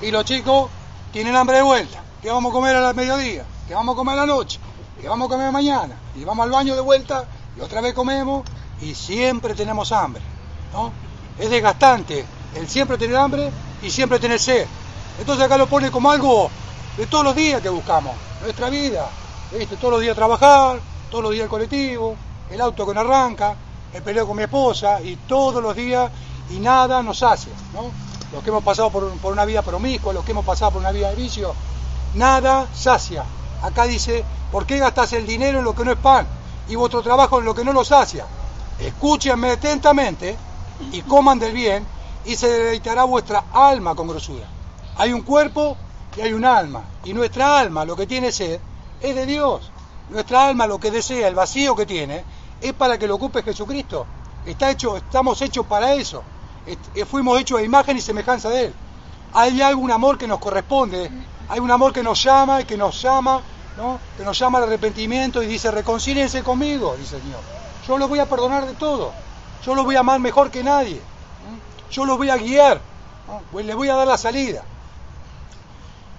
y 0.00 0.10
los 0.10 0.24
chicos 0.24 0.70
tienen 1.12 1.36
hambre 1.36 1.58
de 1.58 1.62
vuelta. 1.62 2.02
¿Qué 2.22 2.30
vamos 2.30 2.50
a 2.50 2.54
comer 2.54 2.76
a 2.76 2.80
la 2.80 2.92
mediodía? 2.94 3.44
¿Qué 3.68 3.74
vamos 3.74 3.94
a 3.94 3.96
comer 3.96 4.14
a 4.14 4.20
la 4.22 4.26
noche? 4.26 4.58
Y 5.02 5.06
vamos 5.06 5.26
a 5.26 5.30
comer 5.30 5.52
mañana, 5.52 5.94
y 6.14 6.24
vamos 6.24 6.44
al 6.44 6.50
baño 6.50 6.74
de 6.74 6.80
vuelta, 6.80 7.24
y 7.56 7.60
otra 7.60 7.80
vez 7.80 7.94
comemos, 7.94 8.44
y 8.80 8.94
siempre 8.94 9.54
tenemos 9.54 9.92
hambre, 9.92 10.22
¿no? 10.72 10.92
Es 11.38 11.50
desgastante 11.50 12.24
el 12.54 12.68
siempre 12.68 12.96
tener 12.98 13.16
hambre 13.16 13.50
y 13.82 13.90
siempre 13.90 14.18
tener 14.18 14.38
sed. 14.38 14.66
Entonces 15.18 15.44
acá 15.44 15.56
lo 15.56 15.66
pone 15.66 15.90
como 15.90 16.10
algo 16.10 16.50
de 16.96 17.06
todos 17.06 17.24
los 17.24 17.34
días 17.34 17.60
que 17.60 17.68
buscamos, 17.68 18.14
nuestra 18.42 18.68
vida, 18.70 19.08
¿viste? 19.56 19.76
Todos 19.76 19.94
los 19.94 20.00
días 20.00 20.14
trabajar, 20.14 20.78
todos 21.10 21.24
los 21.24 21.32
días 21.32 21.44
el 21.44 21.50
colectivo, 21.50 22.16
el 22.50 22.60
auto 22.60 22.86
que 22.86 22.94
no 22.94 23.00
arranca, 23.00 23.54
el 23.92 24.02
peleo 24.02 24.26
con 24.26 24.36
mi 24.36 24.44
esposa, 24.44 25.00
y 25.00 25.16
todos 25.16 25.62
los 25.62 25.74
días, 25.76 26.10
y 26.50 26.58
nada 26.58 27.02
nos 27.02 27.22
hace, 27.22 27.50
¿no? 27.72 27.90
Los 28.32 28.42
que 28.42 28.50
hemos 28.50 28.64
pasado 28.64 28.90
por, 28.90 29.08
por 29.18 29.32
una 29.32 29.44
vida 29.44 29.62
promiscua, 29.62 30.12
los 30.12 30.24
que 30.24 30.32
hemos 30.32 30.44
pasado 30.44 30.72
por 30.72 30.80
una 30.80 30.90
vida 30.90 31.10
de 31.10 31.16
vicio, 31.16 31.54
nada 32.14 32.66
sacia. 32.74 33.24
Acá 33.62 33.84
dice, 33.84 34.24
¿por 34.52 34.66
qué 34.66 34.78
gastas 34.78 35.12
el 35.12 35.26
dinero 35.26 35.58
en 35.58 35.64
lo 35.64 35.74
que 35.74 35.84
no 35.84 35.92
es 35.92 35.98
pan 35.98 36.26
y 36.68 36.76
vuestro 36.76 37.02
trabajo 37.02 37.38
en 37.38 37.44
lo 37.44 37.54
que 37.54 37.64
no 37.64 37.72
lo 37.72 37.84
sacia? 37.84 38.26
Escúchenme 38.78 39.50
atentamente 39.50 40.36
y 40.92 41.02
coman 41.02 41.38
del 41.38 41.52
bien 41.52 41.86
y 42.24 42.36
se 42.36 42.48
deleitará 42.48 43.04
vuestra 43.04 43.44
alma 43.52 43.94
con 43.94 44.08
grosura. 44.08 44.46
Hay 44.96 45.12
un 45.12 45.22
cuerpo 45.22 45.76
y 46.16 46.20
hay 46.20 46.32
un 46.32 46.44
alma. 46.44 46.84
Y 47.04 47.12
nuestra 47.12 47.58
alma, 47.58 47.84
lo 47.84 47.96
que 47.96 48.06
tiene 48.06 48.32
sed, 48.32 48.60
es 49.00 49.14
de 49.14 49.26
Dios. 49.26 49.70
Nuestra 50.10 50.46
alma 50.46 50.66
lo 50.66 50.78
que 50.78 50.90
desea, 50.90 51.28
el 51.28 51.34
vacío 51.34 51.74
que 51.74 51.86
tiene, 51.86 52.24
es 52.60 52.72
para 52.72 52.98
que 52.98 53.06
lo 53.06 53.16
ocupe 53.16 53.42
Jesucristo. 53.42 54.06
Está 54.46 54.70
hecho, 54.70 54.96
estamos 54.96 55.40
hechos 55.42 55.66
para 55.66 55.94
eso. 55.94 56.22
Fuimos 57.10 57.40
hechos 57.40 57.58
a 57.58 57.62
imagen 57.62 57.96
y 57.96 58.00
semejanza 58.00 58.48
de 58.50 58.66
Él. 58.66 58.74
Hay 59.32 59.60
algún 59.62 59.90
amor 59.90 60.16
que 60.16 60.26
nos 60.26 60.38
corresponde, 60.38 61.10
hay 61.48 61.60
un 61.60 61.70
amor 61.70 61.92
que 61.92 62.02
nos 62.02 62.22
llama 62.22 62.60
y 62.60 62.64
que 62.64 62.76
nos 62.76 63.00
llama, 63.00 63.40
¿no? 63.76 63.98
que 64.16 64.24
nos 64.24 64.38
llama 64.38 64.58
al 64.58 64.64
arrepentimiento 64.64 65.42
y 65.42 65.46
dice, 65.46 65.70
reconcíliense 65.70 66.42
conmigo, 66.42 66.96
dice 66.96 67.16
el 67.16 67.22
Señor. 67.22 67.40
Yo 67.86 67.98
los 67.98 68.08
voy 68.08 68.18
a 68.18 68.26
perdonar 68.26 68.66
de 68.66 68.74
todo. 68.74 69.12
Yo 69.64 69.74
los 69.74 69.84
voy 69.84 69.96
a 69.96 70.00
amar 70.00 70.20
mejor 70.20 70.50
que 70.50 70.62
nadie. 70.62 71.00
Yo 71.90 72.04
los 72.04 72.16
voy 72.16 72.30
a 72.30 72.36
guiar. 72.36 72.80
Pues 73.52 73.64
les 73.66 73.74
voy 73.74 73.88
a 73.88 73.94
dar 73.94 74.06
la 74.06 74.18
salida. 74.18 74.62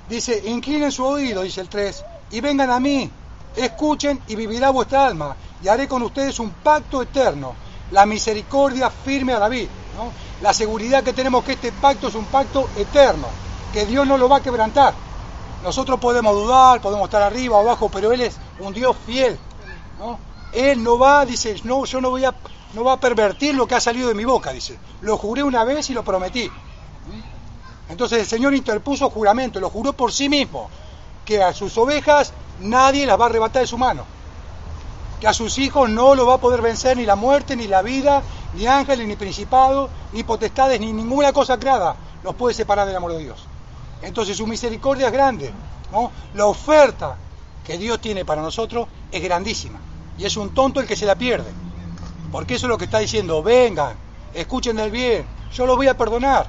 Dice, 0.10 0.44
inclinen 0.46 0.92
su 0.92 1.04
oído, 1.04 1.42
dice 1.42 1.62
el 1.62 1.70
3, 1.70 2.04
y 2.32 2.42
vengan 2.42 2.70
a 2.70 2.80
mí, 2.80 3.10
escuchen 3.56 4.22
y 4.28 4.36
vivirá 4.36 4.70
vuestra 4.70 5.08
alma, 5.08 5.36
y 5.64 5.68
haré 5.68 5.88
con 5.88 6.04
ustedes 6.04 6.40
un 6.40 6.52
pacto 6.52 7.02
eterno, 7.02 7.56
la 7.92 8.06
misericordia 8.06 8.92
firme 8.92 9.34
a 9.34 9.40
David, 9.40 9.68
¿no? 9.98 10.12
la 10.44 10.54
seguridad 10.54 11.04
que 11.04 11.14
tenemos 11.14 11.44
que 11.44 11.54
este 11.54 11.72
pacto 11.72 12.10
es 12.10 12.16
un 12.16 12.26
pacto 12.26 12.70
eterno, 12.78 13.28
que 13.74 13.88
Dios 13.88 14.06
no 14.06 14.18
lo 14.18 14.30
va 14.30 14.38
a 14.38 14.44
quebrantar. 14.44 14.94
Nosotros 15.66 16.00
podemos 16.00 16.36
dudar, 16.36 16.80
podemos 16.80 17.06
estar 17.06 17.24
arriba 17.24 17.58
o 17.58 17.62
abajo, 17.62 17.90
pero 17.90 18.12
Él 18.12 18.22
es 18.22 18.38
un 18.60 18.72
Dios 18.72 18.96
fiel. 19.04 19.36
¿no? 19.98 20.20
Él 20.54 20.84
no 20.84 21.00
va, 21.00 21.26
dice, 21.26 21.60
no, 21.64 21.86
yo 21.86 22.00
no 22.00 22.12
voy 22.12 22.24
a, 22.24 22.36
no 22.76 22.84
va 22.84 22.94
a 22.94 23.00
pervertir 23.00 23.56
lo 23.56 23.66
que 23.66 23.74
ha 23.74 23.80
salido 23.80 24.08
de 24.08 24.14
mi 24.14 24.26
boca, 24.26 24.52
dice. 24.52 24.78
Lo 25.02 25.18
juré 25.18 25.42
una 25.42 25.64
vez 25.64 25.90
y 25.90 25.96
lo 25.96 26.04
prometí. 26.04 26.52
Entonces 27.90 28.20
el 28.20 28.28
Señor 28.28 28.54
interpuso 28.54 29.10
juramento, 29.10 29.60
lo 29.60 29.72
juró 29.72 29.94
por 29.94 30.14
sí 30.14 30.30
mismo, 30.30 30.70
que 31.26 31.42
a 31.42 31.52
sus 31.52 31.76
ovejas 31.80 32.32
nadie 32.60 33.08
las 33.08 33.20
va 33.20 33.24
a 33.24 33.30
arrebatar 33.30 33.64
de 33.64 33.68
su 33.68 33.80
mano, 33.80 34.06
que 35.20 35.28
a 35.28 35.34
sus 35.34 35.58
hijos 35.58 35.90
no 35.90 36.14
lo 36.14 36.28
va 36.28 36.36
a 36.36 36.40
poder 36.40 36.62
vencer 36.62 36.96
ni 36.96 37.08
la 37.08 37.16
muerte, 37.16 37.56
ni 37.56 37.66
la 37.66 37.82
vida, 37.82 38.22
ni 38.54 38.68
ángeles, 38.68 39.08
ni 39.08 39.16
principados, 39.16 39.90
ni 40.14 40.22
potestades, 40.22 40.80
ni 40.80 40.94
ninguna 40.94 41.34
cosa 41.34 41.58
creada 41.58 41.96
los 42.22 42.36
puede 42.36 42.54
separar 42.54 42.86
del 42.86 42.96
amor 42.96 43.14
de 43.14 43.20
Dios. 43.20 43.48
Entonces 44.02 44.38
su 44.38 44.48
misericordia 44.48 45.08
es 45.08 45.14
grande, 45.14 45.52
¿no? 45.92 46.12
La 46.34 46.46
oferta 46.46 47.18
que 47.64 47.78
Dios 47.78 48.00
tiene 48.00 48.26
para 48.26 48.42
nosotros 48.42 48.88
es 49.12 49.24
grandísima. 49.24 49.80
Y 50.18 50.26
es 50.26 50.38
un 50.38 50.54
tonto 50.54 50.80
el 50.80 50.88
que 50.88 50.96
se 50.96 51.06
la 51.06 51.16
pierde. 51.16 51.52
Porque 52.32 52.56
eso 52.56 52.68
es 52.68 52.70
lo 52.70 52.78
que 52.78 52.86
está 52.86 53.00
diciendo, 53.00 53.42
vengan, 53.42 53.96
escuchen 54.34 54.76
del 54.76 54.92
bien, 54.92 55.26
yo 55.54 55.66
los 55.66 55.78
voy 55.78 55.88
a 55.88 55.98
perdonar 55.98 56.48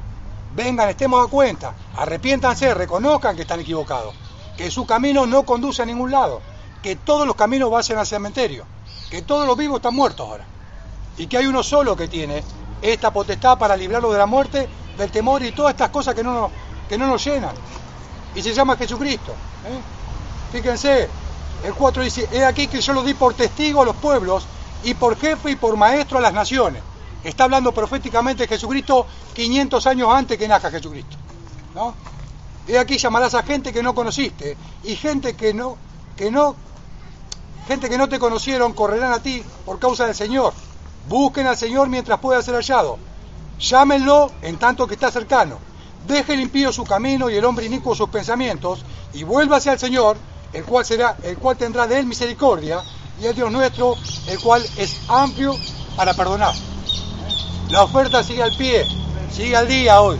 vengan, 0.56 0.88
estemos 0.88 1.24
a 1.24 1.30
cuenta, 1.30 1.74
arrepiéntanse, 1.96 2.72
reconozcan 2.74 3.37
que 3.37 3.42
están 3.42 3.61
equivocados, 3.61 4.14
que 4.56 4.70
su 4.70 4.87
camino 4.87 5.26
no 5.26 5.44
conduce 5.44 5.82
a 5.82 5.87
ningún 5.87 6.11
lado, 6.11 6.40
que 6.82 6.96
todos 6.96 7.26
los 7.26 7.37
caminos 7.37 7.70
vayan 7.70 7.98
al 7.98 8.06
cementerio, 8.06 8.64
que 9.11 9.20
todos 9.22 9.46
los 9.46 9.56
vivos 9.56 9.76
están 9.76 9.94
muertos 9.94 10.26
ahora, 10.26 10.44
y 11.18 11.26
que 11.26 11.37
hay 11.37 11.46
uno 11.46 11.62
solo 11.62 11.94
que 11.94 12.09
tiene 12.09 12.42
esta 12.80 13.12
potestad 13.12 13.59
para 13.59 13.76
librarlo 13.76 14.11
de 14.11 14.18
la 14.18 14.26
muerte, 14.26 14.66
del 14.96 15.11
temor 15.11 15.42
y 15.42 15.52
todas 15.52 15.72
estas 15.72 15.90
cosas 15.90 16.14
que 16.14 16.22
no 16.22 16.32
nos, 16.32 16.50
que 16.88 16.99
no 16.99 17.07
nos 17.07 17.25
llenan, 17.25 17.55
y 18.35 18.42
se 18.42 18.53
llama 18.53 18.77
Jesucristo. 18.77 19.33
¿eh? 19.33 19.81
Fíjense, 20.53 21.09
el 21.64 21.75
4 21.75 22.03
dice, 22.03 22.29
he 22.33 22.44
aquí 22.44 22.66
que 22.66 22.81
yo 22.81 22.92
lo 22.92 23.03
di 23.03 23.14
por 23.14 23.35
testigo 23.35 23.83
a 23.83 23.85
los 23.85 23.96
pueblos 23.96 24.46
y 24.85 24.94
por 24.94 25.16
jefe 25.18 25.53
y 25.53 25.57
por 25.57 25.77
maestro 25.77 26.18
a 26.18 26.20
las 26.20 26.33
naciones. 26.33 26.83
Está 27.25 27.44
hablando 27.44 27.72
proféticamente 27.72 28.46
Jesucristo 28.46 29.07
500 29.35 29.87
años 29.87 30.09
antes 30.12 30.38
que 30.38 30.46
nazca 30.46 30.70
Jesucristo. 30.70 31.16
¿no? 31.75 31.94
Y 32.68 32.77
aquí 32.77 32.99
llamarás 32.99 33.35
a 33.35 33.42
gente 33.42 33.72
que 33.72 33.83
no 33.83 33.94
conociste 33.94 34.57
y 34.85 34.96
gente 34.96 35.35
que 35.35 35.55
no, 35.55 35.77
que 36.16 36.31
no, 36.31 36.55
gente 37.66 37.88
que 37.88 37.99
no 37.99 38.09
te 38.09 38.18
conocieron 38.18 38.72
correrán 38.75 39.12
a 39.12 39.20
ti 39.20 39.42
por 39.64 39.79
causa 39.79 40.07
del 40.07 40.14
Señor. 40.14 40.53
Busquen 41.09 41.46
al 41.46 41.57
Señor 41.57 41.88
mientras 41.88 42.18
pueda 42.20 42.42
ser 42.42 42.55
hallado. 42.55 42.99
Llámenlo 43.59 44.31
en 44.42 44.59
tanto 44.59 44.87
que 44.87 44.94
está 44.94 45.11
cercano. 45.11 45.59
Deje 46.07 46.35
el 46.35 46.40
impío 46.40 46.73
su 46.73 46.85
camino 46.85 47.29
y 47.29 47.35
el 47.35 47.45
hombre 47.45 47.66
inicuo 47.66 47.95
sus 47.95 48.09
pensamientos 48.09 48.85
y 49.12 49.25
vuélvase 49.25 49.71
al 49.71 49.79
Señor, 49.79 50.16
el 50.53 50.64
cual 50.64 50.85
será, 50.85 51.16
el 51.23 51.37
cual 51.37 51.57
tendrá 51.57 51.87
de 51.87 51.99
él 51.99 52.07
misericordia 52.07 52.81
y 53.21 53.27
el 53.27 53.35
Dios 53.35 53.51
nuestro, 53.51 53.95
el 54.29 54.38
cual 54.38 54.64
es 54.77 54.97
amplio 55.09 55.55
para 55.97 56.14
perdonar. 56.14 56.55
La 57.71 57.83
oferta 57.83 58.23
sigue 58.23 58.42
al 58.42 58.57
pie, 58.57 58.87
sigue 59.33 59.57
al 59.57 59.66
día 59.66 60.01
hoy, 60.01 60.16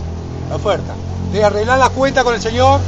la 0.49 0.57
oferta. 0.57 0.95
De 1.31 1.45
arreglar 1.45 1.79
la 1.79 1.91
cuenta 1.91 2.25
con 2.25 2.35
el 2.35 2.43
Señor, 2.43 2.81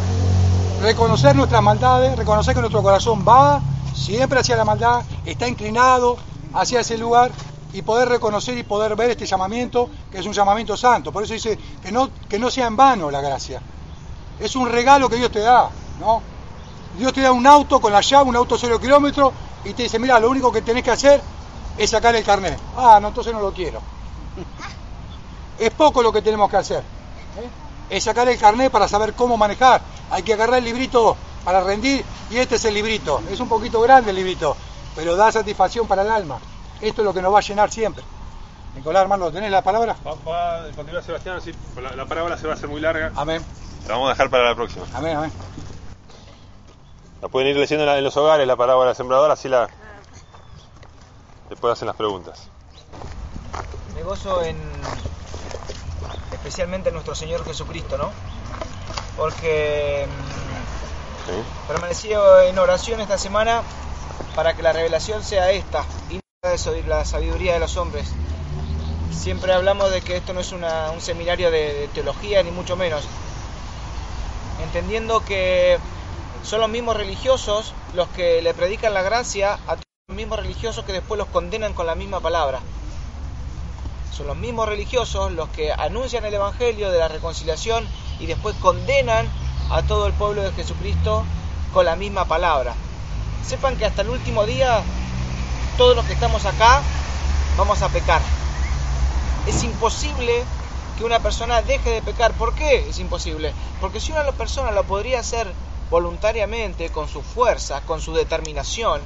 reconocer 0.83 1.37
nuestras 1.37 1.63
maldades, 1.63 2.17
reconocer 2.17 2.55
que 2.55 2.61
nuestro 2.61 2.83
corazón 2.83 3.25
va 3.27 3.61
siempre 3.95 4.41
hacia 4.41 4.57
la 4.57 4.65
maldad, 4.65 5.03
está 5.25 5.47
inclinado 5.47 6.17
hacia 6.53 6.81
ese 6.81 6.99
lugar 6.99 7.31
y 7.73 7.83
poder 7.83 8.09
reconocer 8.09 8.57
y 8.57 8.63
poder 8.63 8.97
ver 8.97 9.11
este 9.11 9.27
llamamiento, 9.27 9.91
que 10.11 10.19
es 10.19 10.27
un 10.27 10.33
llamamiento 10.33 10.77
santo. 10.77 11.13
Por 11.13 11.25
eso 11.25 11.35
dice 11.35 11.59
que 11.83 11.93
no, 11.93 12.11
que 12.29 12.39
no 12.39 12.51
sea 12.51 12.67
en 12.67 12.77
vano 12.77 13.11
la 13.11 13.21
gracia. 13.21 13.61
Es 14.41 14.57
un 14.57 14.69
regalo 14.69 15.09
que 15.09 15.17
Dios 15.17 15.31
te 15.31 15.41
da, 15.41 15.69
¿no? 16.01 16.23
Dios 16.97 17.13
te 17.13 17.21
da 17.21 17.33
un 17.33 17.47
auto 17.47 17.81
con 17.81 17.93
la 17.93 18.01
llave, 18.01 18.29
un 18.29 18.37
auto 18.37 18.57
cero 18.59 18.81
kilómetros, 18.81 19.33
y 19.65 19.75
te 19.75 19.85
dice, 19.85 19.99
mira, 19.99 20.19
lo 20.19 20.31
único 20.31 20.51
que 20.51 20.63
tenés 20.63 20.83
que 20.83 20.91
hacer 20.91 21.21
es 21.77 21.91
sacar 21.91 22.15
el 22.17 22.25
carnet. 22.25 22.59
Ah, 22.77 22.99
no, 23.01 23.09
entonces 23.09 23.33
no 23.33 23.41
lo 23.41 23.53
quiero. 23.53 23.81
Es 25.59 25.73
poco 25.73 26.05
lo 26.05 26.13
que 26.13 26.23
tenemos 26.23 26.49
que 26.49 26.57
hacer. 26.57 26.79
¿eh? 26.79 27.49
Es 27.91 28.05
sacar 28.05 28.29
el 28.29 28.39
carnet 28.39 28.71
para 28.71 28.87
saber 28.87 29.15
cómo 29.15 29.37
manejar. 29.37 29.83
Hay 30.09 30.23
que 30.23 30.35
agarrar 30.35 30.59
el 30.59 30.65
librito 30.65 31.17
para 31.45 31.61
rendir 31.61 32.05
y 32.31 32.37
este 32.37 32.55
es 32.55 32.65
el 32.65 32.75
librito. 32.75 33.21
Es 33.29 33.41
un 33.41 33.49
poquito 33.49 33.81
grande 33.81 34.11
el 34.11 34.17
librito, 34.17 34.57
pero 34.95 35.17
da 35.17 35.33
satisfacción 35.33 35.89
para 35.89 36.03
el 36.03 36.13
alma. 36.13 36.39
Esto 36.81 37.03
es 37.03 37.05
lo 37.05 37.15
que 37.15 37.23
nos 37.23 37.33
va 37.33 37.39
a 37.39 37.43
llenar 37.43 37.71
siempre. 37.71 38.05
Nicolás, 38.75 39.03
hermano, 39.03 39.31
¿tenés 39.33 39.51
la 39.51 39.63
palabra? 39.63 39.97
Va, 40.07 40.65
a 40.65 40.71
continuar 40.71 41.03
Sebastián, 41.03 41.41
la, 41.83 41.97
la, 41.97 42.07
palabra 42.07 42.37
se 42.37 42.47
va 42.47 42.53
a 42.53 42.57
hacer 42.57 42.69
muy 42.69 42.81
larga. 42.81 43.13
Amén. 43.17 43.45
La 43.87 43.95
vamos 43.95 44.09
a 44.09 44.13
dejar 44.13 44.31
para 44.31 44.45
la 44.45 44.55
próxima. 44.55 44.85
Amén, 44.95 45.17
amén. 45.17 45.33
La 47.21 47.29
pueden 47.29 47.49
ir 47.49 47.57
leyendo 47.57 47.93
en 47.93 48.05
los 48.05 48.17
hogares, 48.17 48.47
la 48.47 48.57
palabra 48.57 48.95
sembradora, 48.95 49.33
así 49.33 49.49
la... 49.49 49.69
Después 51.49 51.73
hacen 51.73 51.87
las 51.87 51.97
preguntas. 51.97 52.49
Me 53.95 54.03
gozo 54.05 54.43
en 54.43 54.57
especialmente 56.33 56.91
en 56.91 56.95
nuestro 56.95 57.15
Señor 57.15 57.45
Jesucristo, 57.45 57.99
¿no? 57.99 58.11
Porque 59.17 60.07
mm, 61.27 61.69
permanecí 61.69 62.11
en 62.13 62.59
oración 62.59 63.01
esta 63.01 63.19
semana 63.19 63.63
para 64.37 64.55
que 64.55 64.63
la 64.63 64.73
revelación 64.73 65.25
sea 65.25 65.51
esta 65.51 65.85
de 66.41 66.85
la 66.87 67.05
sabiduría 67.05 67.55
de 67.55 67.59
los 67.59 67.77
hombres. 67.77 68.07
Siempre 69.11 69.53
hablamos 69.53 69.91
de 69.91 70.03
que 70.03 70.17
esto 70.17 70.33
no 70.33 70.39
es 70.39 70.53
un 70.53 70.63
seminario 71.01 71.51
de, 71.51 71.91
teología, 71.93 72.45
ni 72.45 72.53
mucho 72.53 72.77
menos. 72.77 73.03
Entendiendo 74.63 75.25
que 75.25 75.79
son 76.45 76.61
los 76.61 76.71
mismos 76.71 76.97
religiosos 76.97 77.75
los 77.93 78.07
que 78.11 78.41
le 78.41 78.55
predican 78.55 78.95
la 78.95 79.03
gracia 79.03 79.59
a 79.67 79.75
los 79.75 80.17
mismos 80.17 80.39
religiosos 80.39 80.85
que 80.85 80.93
después 80.93 81.19
los 81.19 81.27
condenan 81.27 81.75
con 81.75 81.87
la 81.87 81.97
misma 81.97 82.21
palabra 82.21 82.61
son 84.17 84.29
los 84.29 84.37
mismos 84.37 84.69
religiosos 84.69 85.33
los 85.33 85.49
que 85.49 85.73
anuncian 85.73 86.25
el 86.25 86.35
Evangelio 86.35 86.91
de 86.91 86.99
la 86.99 87.09
reconciliación 87.09 87.85
y 88.21 88.27
después 88.27 88.55
condenan 88.57 89.29
a 89.71 89.83
todo 89.83 90.07
el 90.07 90.13
pueblo 90.13 90.43
de 90.43 90.53
Jesucristo 90.53 91.25
con 91.73 91.85
la 91.85 91.95
misma 91.95 92.25
palabra. 92.25 92.75
Sepan 93.45 93.77
que 93.77 93.87
hasta 93.87 94.03
el 94.03 94.09
último 94.09 94.45
día 94.47 94.83
todos 95.79 95.95
los 95.95 96.05
que 96.07 96.13
estamos 96.13 96.45
acá 96.45 96.83
vamos 97.57 97.81
a 97.83 97.89
pecar. 97.89 98.21
Es 99.47 99.63
imposible 99.63 100.45
que 100.99 101.05
una 101.05 101.21
persona 101.21 101.63
deje 101.63 101.91
de 101.91 102.03
pecar. 102.03 102.33
¿Por 102.33 102.53
qué 102.55 102.89
es 102.89 102.99
imposible? 102.99 103.55
Porque 103.81 104.01
si 104.01 104.11
una 104.11 104.33
persona 104.33 104.73
lo 104.73 104.83
podría 104.83 105.21
hacer 105.21 105.51
voluntariamente, 105.89 106.91
con 106.91 107.09
su 107.09 107.23
fuerza, 107.23 107.81
con 107.83 108.01
su 108.01 108.13
determinación, 108.13 109.01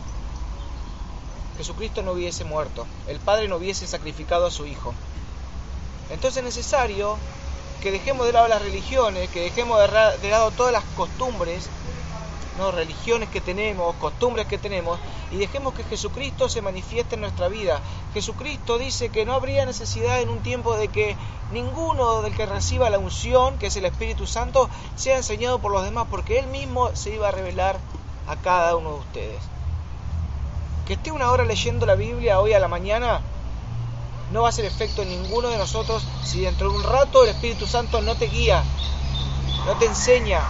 Jesucristo 1.58 2.02
no 2.02 2.12
hubiese 2.12 2.44
muerto, 2.44 2.86
el 3.06 3.20
Padre 3.20 3.48
no 3.48 3.56
hubiese 3.56 3.86
sacrificado 3.86 4.46
a 4.46 4.50
su 4.50 4.64
Hijo. 4.64 4.94
Entonces 6.10 6.38
es 6.38 6.44
necesario 6.44 7.18
que 7.82 7.92
dejemos 7.92 8.26
de 8.26 8.32
lado 8.32 8.48
las 8.48 8.62
religiones, 8.62 9.28
que 9.28 9.42
dejemos 9.42 9.78
de 10.22 10.30
lado 10.30 10.50
todas 10.52 10.72
las 10.72 10.84
costumbres, 10.96 11.68
¿no? 12.58 12.70
religiones 12.70 13.28
que 13.28 13.40
tenemos, 13.40 13.94
costumbres 13.96 14.46
que 14.46 14.58
tenemos, 14.58 14.98
y 15.30 15.36
dejemos 15.36 15.74
que 15.74 15.84
Jesucristo 15.84 16.48
se 16.48 16.62
manifieste 16.62 17.14
en 17.14 17.22
nuestra 17.22 17.48
vida. 17.48 17.80
Jesucristo 18.14 18.78
dice 18.78 19.10
que 19.10 19.24
no 19.24 19.34
habría 19.34 19.66
necesidad 19.66 20.20
en 20.20 20.28
un 20.28 20.42
tiempo 20.42 20.76
de 20.76 20.88
que 20.88 21.16
ninguno 21.52 22.22
del 22.22 22.34
que 22.34 22.46
reciba 22.46 22.90
la 22.90 22.98
unción, 22.98 23.58
que 23.58 23.66
es 23.66 23.76
el 23.76 23.84
Espíritu 23.84 24.26
Santo, 24.26 24.68
sea 24.96 25.16
enseñado 25.16 25.58
por 25.58 25.72
los 25.72 25.84
demás, 25.84 26.06
porque 26.10 26.38
Él 26.38 26.46
mismo 26.46 26.94
se 26.94 27.14
iba 27.14 27.28
a 27.28 27.32
revelar 27.32 27.78
a 28.26 28.36
cada 28.36 28.76
uno 28.76 28.90
de 28.90 29.00
ustedes. 29.00 29.42
Que 30.86 30.94
esté 30.94 31.12
una 31.12 31.30
hora 31.30 31.44
leyendo 31.44 31.86
la 31.86 31.94
Biblia 31.94 32.40
hoy 32.40 32.52
a 32.52 32.58
la 32.58 32.68
mañana 32.68 33.20
no 34.32 34.42
va 34.42 34.46
a 34.46 34.50
hacer 34.50 34.64
efecto 34.64 35.02
en 35.02 35.10
ninguno 35.10 35.48
de 35.48 35.58
nosotros 35.58 36.02
si 36.24 36.40
dentro 36.40 36.70
de 36.70 36.76
un 36.76 36.82
rato 36.82 37.22
el 37.22 37.30
Espíritu 37.30 37.66
Santo 37.66 38.00
no 38.00 38.16
te 38.16 38.26
guía, 38.26 38.64
no 39.66 39.74
te 39.74 39.84
enseña, 39.84 40.40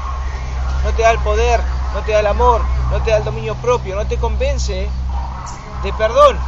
no 0.84 0.92
te 0.94 1.02
da 1.02 1.10
el 1.10 1.18
poder, 1.18 1.60
no 1.94 2.02
te 2.02 2.12
da 2.12 2.20
el 2.20 2.26
amor, 2.26 2.62
no 2.90 3.02
te 3.02 3.10
da 3.10 3.18
el 3.18 3.24
dominio 3.24 3.54
propio, 3.56 3.96
no 3.96 4.06
te 4.06 4.18
convence 4.18 4.88
de 5.82 5.92
perdón. 5.94 6.38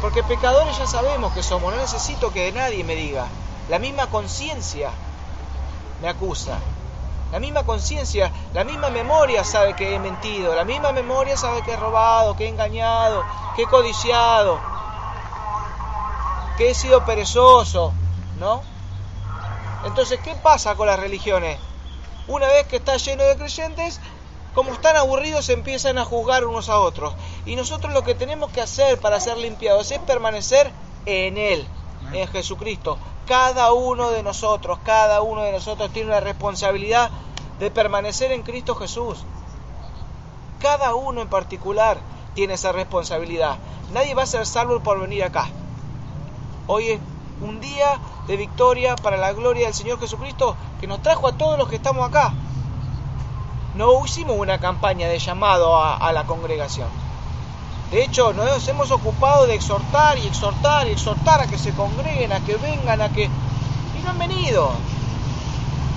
Porque 0.00 0.22
pecadores 0.22 0.78
ya 0.78 0.86
sabemos 0.86 1.32
que 1.32 1.42
somos, 1.42 1.72
no 1.74 1.80
necesito 1.80 2.32
que 2.32 2.44
de 2.44 2.52
nadie 2.52 2.84
me 2.84 2.94
diga. 2.94 3.26
La 3.68 3.78
misma 3.78 4.06
conciencia 4.06 4.90
me 6.00 6.08
acusa. 6.08 6.58
La 7.32 7.38
misma 7.38 7.62
conciencia, 7.62 8.32
la 8.52 8.64
misma 8.64 8.90
memoria 8.90 9.44
sabe 9.44 9.74
que 9.74 9.94
he 9.94 9.98
mentido, 10.00 10.54
la 10.56 10.64
misma 10.64 10.90
memoria 10.90 11.36
sabe 11.36 11.62
que 11.62 11.74
he 11.74 11.76
robado, 11.76 12.36
que 12.36 12.46
he 12.46 12.48
engañado, 12.48 13.24
que 13.54 13.62
he 13.62 13.66
codiciado, 13.66 14.58
que 16.56 16.70
he 16.70 16.74
sido 16.74 17.04
perezoso, 17.04 17.92
¿no? 18.40 18.62
Entonces, 19.84 20.18
¿qué 20.24 20.34
pasa 20.34 20.74
con 20.74 20.88
las 20.88 20.98
religiones? 20.98 21.56
Una 22.30 22.46
vez 22.46 22.68
que 22.68 22.76
está 22.76 22.96
lleno 22.96 23.24
de 23.24 23.36
creyentes, 23.36 23.98
como 24.54 24.72
están 24.72 24.96
aburridos, 24.96 25.48
empiezan 25.48 25.98
a 25.98 26.04
juzgar 26.04 26.44
unos 26.44 26.68
a 26.68 26.78
otros. 26.78 27.12
Y 27.44 27.56
nosotros 27.56 27.92
lo 27.92 28.04
que 28.04 28.14
tenemos 28.14 28.52
que 28.52 28.60
hacer 28.60 29.00
para 29.00 29.18
ser 29.18 29.36
limpiados 29.36 29.90
es 29.90 29.98
permanecer 29.98 30.70
en 31.06 31.36
Él, 31.36 31.66
en 32.12 32.28
Jesucristo. 32.28 32.98
Cada 33.26 33.72
uno 33.72 34.12
de 34.12 34.22
nosotros, 34.22 34.78
cada 34.84 35.22
uno 35.22 35.42
de 35.42 35.50
nosotros 35.50 35.90
tiene 35.92 36.10
una 36.10 36.20
responsabilidad 36.20 37.10
de 37.58 37.68
permanecer 37.72 38.30
en 38.30 38.42
Cristo 38.42 38.76
Jesús. 38.76 39.24
Cada 40.60 40.94
uno 40.94 41.22
en 41.22 41.28
particular 41.28 41.98
tiene 42.36 42.54
esa 42.54 42.70
responsabilidad. 42.70 43.58
Nadie 43.92 44.14
va 44.14 44.22
a 44.22 44.26
ser 44.26 44.46
salvo 44.46 44.78
por 44.84 45.00
venir 45.00 45.24
acá. 45.24 45.48
Hoy 46.68 46.90
es 46.90 47.00
un 47.40 47.60
día 47.60 47.98
de 48.30 48.36
victoria 48.36 48.94
para 48.94 49.16
la 49.16 49.32
gloria 49.32 49.66
del 49.66 49.74
Señor 49.74 49.98
Jesucristo 49.98 50.54
que 50.80 50.86
nos 50.86 51.02
trajo 51.02 51.26
a 51.26 51.32
todos 51.32 51.58
los 51.58 51.68
que 51.68 51.74
estamos 51.74 52.08
acá. 52.08 52.32
No 53.74 54.06
hicimos 54.06 54.36
una 54.38 54.60
campaña 54.60 55.08
de 55.08 55.18
llamado 55.18 55.76
a, 55.76 56.12
la 56.12 56.22
congregación. 56.26 56.86
De 57.90 58.04
hecho, 58.04 58.32
nos 58.32 58.68
hemos 58.68 58.92
ocupado 58.92 59.48
de 59.48 59.54
exhortar 59.54 60.16
y 60.16 60.28
exhortar 60.28 60.86
y 60.86 60.92
exhortar 60.92 61.40
a 61.40 61.46
que 61.48 61.58
se 61.58 61.72
congreguen, 61.72 62.32
a 62.32 62.38
que 62.38 62.54
vengan, 62.54 63.00
a 63.00 63.08
que... 63.08 63.24
Y 63.24 64.02
no 64.04 64.10
han 64.10 64.18
venido. 64.20 64.70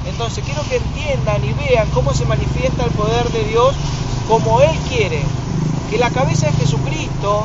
Entonces 0.07 0.43
quiero 0.43 0.63
que 0.63 0.77
entiendan 0.77 1.45
y 1.45 1.53
vean 1.53 1.87
cómo 1.91 2.15
se 2.15 2.25
manifiesta 2.25 2.83
el 2.83 2.91
poder 2.93 3.29
de 3.29 3.43
Dios 3.43 3.75
como 4.27 4.59
Él 4.59 4.75
quiere. 4.89 5.21
Que 5.91 5.99
la 5.99 6.09
cabeza 6.09 6.49
es 6.49 6.57
Jesucristo 6.57 7.43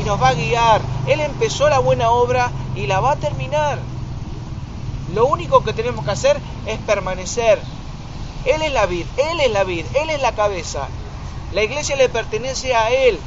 y 0.00 0.04
nos 0.04 0.22
va 0.22 0.28
a 0.28 0.34
guiar. 0.34 0.80
Él 1.08 1.18
empezó 1.18 1.68
la 1.68 1.80
buena 1.80 2.10
obra 2.10 2.52
y 2.76 2.86
la 2.86 3.00
va 3.00 3.12
a 3.12 3.16
terminar. 3.16 3.80
Lo 5.14 5.26
único 5.26 5.64
que 5.64 5.72
tenemos 5.72 6.04
que 6.04 6.10
hacer 6.10 6.38
es 6.66 6.78
permanecer. 6.80 7.60
Él 8.44 8.62
es 8.62 8.72
la 8.72 8.86
vid, 8.86 9.06
Él 9.16 9.40
es 9.40 9.50
la 9.50 9.64
vid, 9.64 9.84
Él 9.94 10.10
es 10.10 10.20
la 10.20 10.34
cabeza. 10.34 10.88
La 11.52 11.62
iglesia 11.62 11.96
le 11.96 12.08
pertenece 12.08 12.74
a 12.74 12.90
Él. 12.90 13.18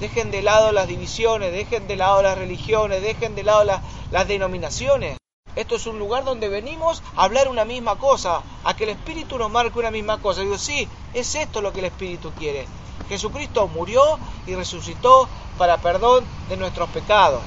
Dejen 0.00 0.30
de 0.30 0.42
lado 0.42 0.72
las 0.72 0.86
divisiones, 0.86 1.52
dejen 1.52 1.88
de 1.88 1.96
lado 1.96 2.22
las 2.22 2.38
religiones, 2.38 3.02
dejen 3.02 3.34
de 3.34 3.42
lado 3.42 3.64
las 3.64 4.28
denominaciones. 4.28 5.16
Esto 5.56 5.76
es 5.76 5.86
un 5.86 5.98
lugar 5.98 6.24
donde 6.24 6.50
venimos 6.50 7.02
a 7.16 7.24
hablar 7.24 7.48
una 7.48 7.64
misma 7.64 7.96
cosa, 7.96 8.42
a 8.62 8.76
que 8.76 8.84
el 8.84 8.90
Espíritu 8.90 9.38
nos 9.38 9.50
marque 9.50 9.78
una 9.78 9.90
misma 9.90 10.18
cosa. 10.18 10.42
Digo, 10.42 10.58
sí, 10.58 10.86
es 11.14 11.34
esto 11.34 11.62
lo 11.62 11.72
que 11.72 11.78
el 11.78 11.86
Espíritu 11.86 12.30
quiere. 12.38 12.66
Jesucristo 13.08 13.66
murió 13.66 14.18
y 14.46 14.54
resucitó 14.54 15.28
para 15.56 15.78
perdón 15.78 16.24
de 16.50 16.58
nuestros 16.58 16.90
pecados. 16.90 17.40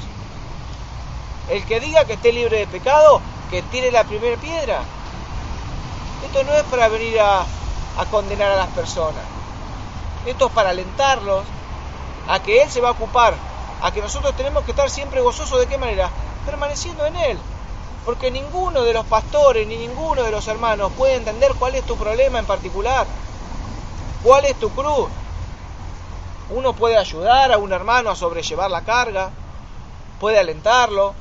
El 1.50 1.66
que 1.66 1.80
diga 1.80 2.06
que 2.06 2.14
esté 2.14 2.32
libre 2.32 2.60
de 2.60 2.68
pecado, 2.68 3.22
que 3.50 3.62
tire 3.64 3.92
la 3.92 4.04
primera 4.04 4.38
piedra. 4.38 4.82
Esto 6.26 6.44
no 6.44 6.54
es 6.54 6.64
para 6.64 6.88
venir 6.90 7.20
a, 7.20 7.46
condenar 8.12 8.52
a 8.52 8.56
las 8.56 8.68
personas. 8.68 9.24
Esto 10.26 10.48
es 10.48 10.52
para 10.52 10.70
alentarlos 10.70 11.44
a 12.28 12.40
que 12.40 12.62
Él 12.62 12.70
se 12.70 12.82
va 12.82 12.90
a 12.90 12.92
ocupar, 12.92 13.34
a 13.82 13.92
que 13.92 14.02
nosotros 14.02 14.36
tenemos 14.36 14.64
que 14.64 14.72
estar 14.72 14.90
siempre 14.90 15.22
gozosos 15.22 15.60
de 15.60 15.68
qué 15.68 15.78
manera, 15.78 16.10
permaneciendo 16.46 17.06
en 17.06 17.16
Él. 17.16 17.38
Porque 18.06 18.32
ninguno 18.32 18.84
de 18.84 18.94
los 18.94 19.06
pastores 19.06 19.68
ni 19.68 19.76
ninguno 19.76 20.24
de 20.24 20.32
los 20.32 20.48
hermanos 20.48 20.92
puede 20.98 21.16
entender 21.16 21.54
cuál 21.56 21.76
es 21.76 21.84
tu 21.84 21.98
problema 21.98 22.40
en 22.40 22.46
particular, 22.46 23.08
cuál 24.24 24.46
es 24.46 24.56
tu 24.60 24.70
cruz, 24.70 25.10
uno 26.52 26.74
puede 26.74 26.98
ayudar 26.98 27.52
a 27.52 27.58
un 27.58 27.72
hermano 27.72 28.10
a 28.10 28.16
sobrellevar 28.16 28.72
la 28.72 28.82
carga, 28.82 29.30
puede 30.20 30.40
alentarlo, 30.40 31.14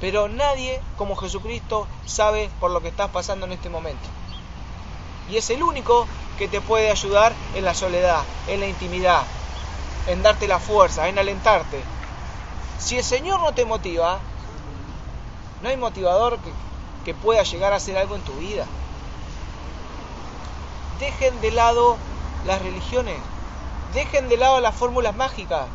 pero 0.00 0.28
nadie 0.28 0.80
como 0.96 1.14
Jesucristo 1.14 1.86
sabe 2.06 2.50
por 2.58 2.70
lo 2.70 2.80
que 2.80 2.88
estás 2.88 3.10
pasando 3.10 3.46
en 3.46 3.52
este 3.52 3.68
momento. 3.68 4.08
Y 5.30 5.36
es 5.36 5.50
el 5.50 5.62
único 5.62 6.06
que 6.38 6.48
te 6.48 6.60
puede 6.60 6.90
ayudar 6.90 7.34
en 7.54 7.64
la 7.64 7.74
soledad, 7.74 8.22
en 8.48 8.60
la 8.60 8.66
intimidad, 8.66 9.22
en 10.06 10.22
darte 10.22 10.48
la 10.48 10.58
fuerza, 10.58 11.08
en 11.08 11.18
alentarte. 11.18 11.82
Si 12.78 12.96
el 12.96 13.04
Señor 13.04 13.40
no 13.40 13.52
te 13.52 13.66
motiva, 13.66 14.18
no 15.62 15.68
hay 15.68 15.76
motivador 15.76 16.38
que, 17.04 17.14
pueda 17.14 17.42
llegar 17.42 17.72
a 17.72 17.76
hacer 17.76 17.98
algo 17.98 18.14
en 18.14 18.22
tu 18.22 18.32
vida. 18.34 18.64
Dejen 21.00 21.40
de 21.40 21.50
lado 21.50 21.98
las 22.46 22.62
religiones, 22.62 23.18
Dejen 23.94 24.28
de 24.28 24.36
lado 24.36 24.60
las 24.60 24.76
fórmulas 24.76 25.16
mágicas. 25.16 25.66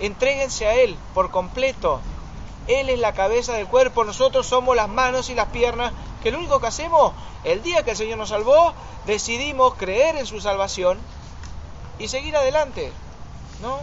Entréguense 0.00 0.66
a 0.66 0.74
Él 0.74 0.96
por 1.12 1.30
completo. 1.30 2.00
Él 2.66 2.88
es 2.88 2.98
la 2.98 3.12
cabeza 3.12 3.52
del 3.52 3.66
cuerpo, 3.66 4.04
nosotros 4.04 4.46
somos 4.46 4.74
las 4.74 4.88
manos 4.88 5.28
y 5.30 5.34
las 5.34 5.48
piernas, 5.48 5.92
que 6.22 6.30
lo 6.30 6.38
único 6.38 6.60
que 6.60 6.66
hacemos, 6.66 7.12
el 7.44 7.62
día 7.62 7.82
que 7.82 7.90
el 7.90 7.96
Señor 7.96 8.18
nos 8.18 8.30
salvó, 8.30 8.72
decidimos 9.06 9.74
creer 9.74 10.16
en 10.16 10.26
su 10.26 10.40
salvación 10.40 10.98
y 11.98 12.08
seguir 12.08 12.36
adelante. 12.36 12.92
¿No? 13.60 13.78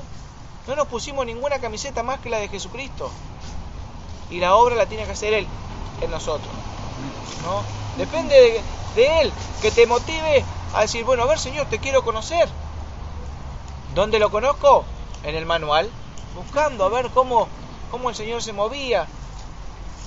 No 0.67 0.75
nos 0.75 0.87
pusimos 0.87 1.25
ninguna 1.25 1.59
camiseta 1.59 2.03
más 2.03 2.19
que 2.19 2.29
la 2.29 2.37
de 2.37 2.47
Jesucristo. 2.47 3.11
Y 4.29 4.39
la 4.39 4.55
obra 4.55 4.75
la 4.75 4.85
tiene 4.85 5.05
que 5.05 5.11
hacer 5.11 5.33
Él 5.33 5.47
en 6.01 6.11
nosotros. 6.11 6.51
¿No? 7.43 7.63
Depende 7.97 8.35
de, 8.35 8.61
de 8.95 9.21
Él 9.21 9.33
que 9.61 9.71
te 9.71 9.85
motive 9.85 10.43
a 10.73 10.81
decir, 10.81 11.03
bueno, 11.03 11.23
a 11.23 11.27
ver 11.27 11.39
Señor, 11.39 11.67
te 11.67 11.79
quiero 11.79 12.03
conocer. 12.03 12.49
¿Dónde 13.93 14.19
lo 14.19 14.31
conozco? 14.31 14.85
En 15.23 15.35
el 15.35 15.45
manual, 15.45 15.89
buscando 16.35 16.85
a 16.85 16.89
ver 16.89 17.09
cómo, 17.11 17.47
cómo 17.91 18.09
el 18.09 18.15
Señor 18.15 18.41
se 18.41 18.53
movía. 18.53 19.05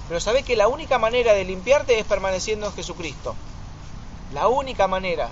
Pero 0.08 0.20
sabés 0.20 0.44
que 0.44 0.56
la 0.56 0.68
única 0.68 0.98
manera 0.98 1.32
de 1.32 1.44
limpiarte 1.44 1.98
es 1.98 2.06
permaneciendo 2.06 2.66
en 2.66 2.72
Jesucristo. 2.72 3.36
La 4.32 4.48
única 4.48 4.88
manera 4.88 5.30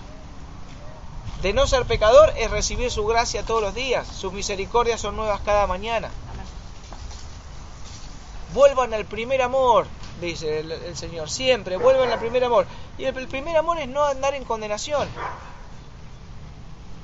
de 1.43 1.53
no 1.53 1.67
ser 1.67 1.85
pecador 1.87 2.33
es 2.37 2.51
recibir 2.51 2.91
su 2.91 3.05
gracia 3.05 3.43
todos 3.43 3.61
los 3.61 3.75
días. 3.75 4.07
Sus 4.07 4.33
misericordias 4.33 5.01
son 5.01 5.17
nuevas 5.17 5.41
cada 5.41 5.67
mañana. 5.67 6.11
Vuelvan 8.55 8.95
al 8.95 9.07
primer 9.07 9.43
amor, 9.43 9.87
dice 10.21 10.61
el, 10.61 10.97
Señor, 10.97 11.29
siempre, 11.29 11.77
vuelvan 11.79 12.11
al 12.11 12.21
primer 12.21 12.45
amor. 12.45 12.67
Y 12.97 13.05
el 13.05 13.27
primer 13.27 13.57
amor 13.57 13.79
es 13.79 13.89
no 13.89 14.05
andar 14.05 14.35
en 14.35 14.45
condenación. 14.45 15.09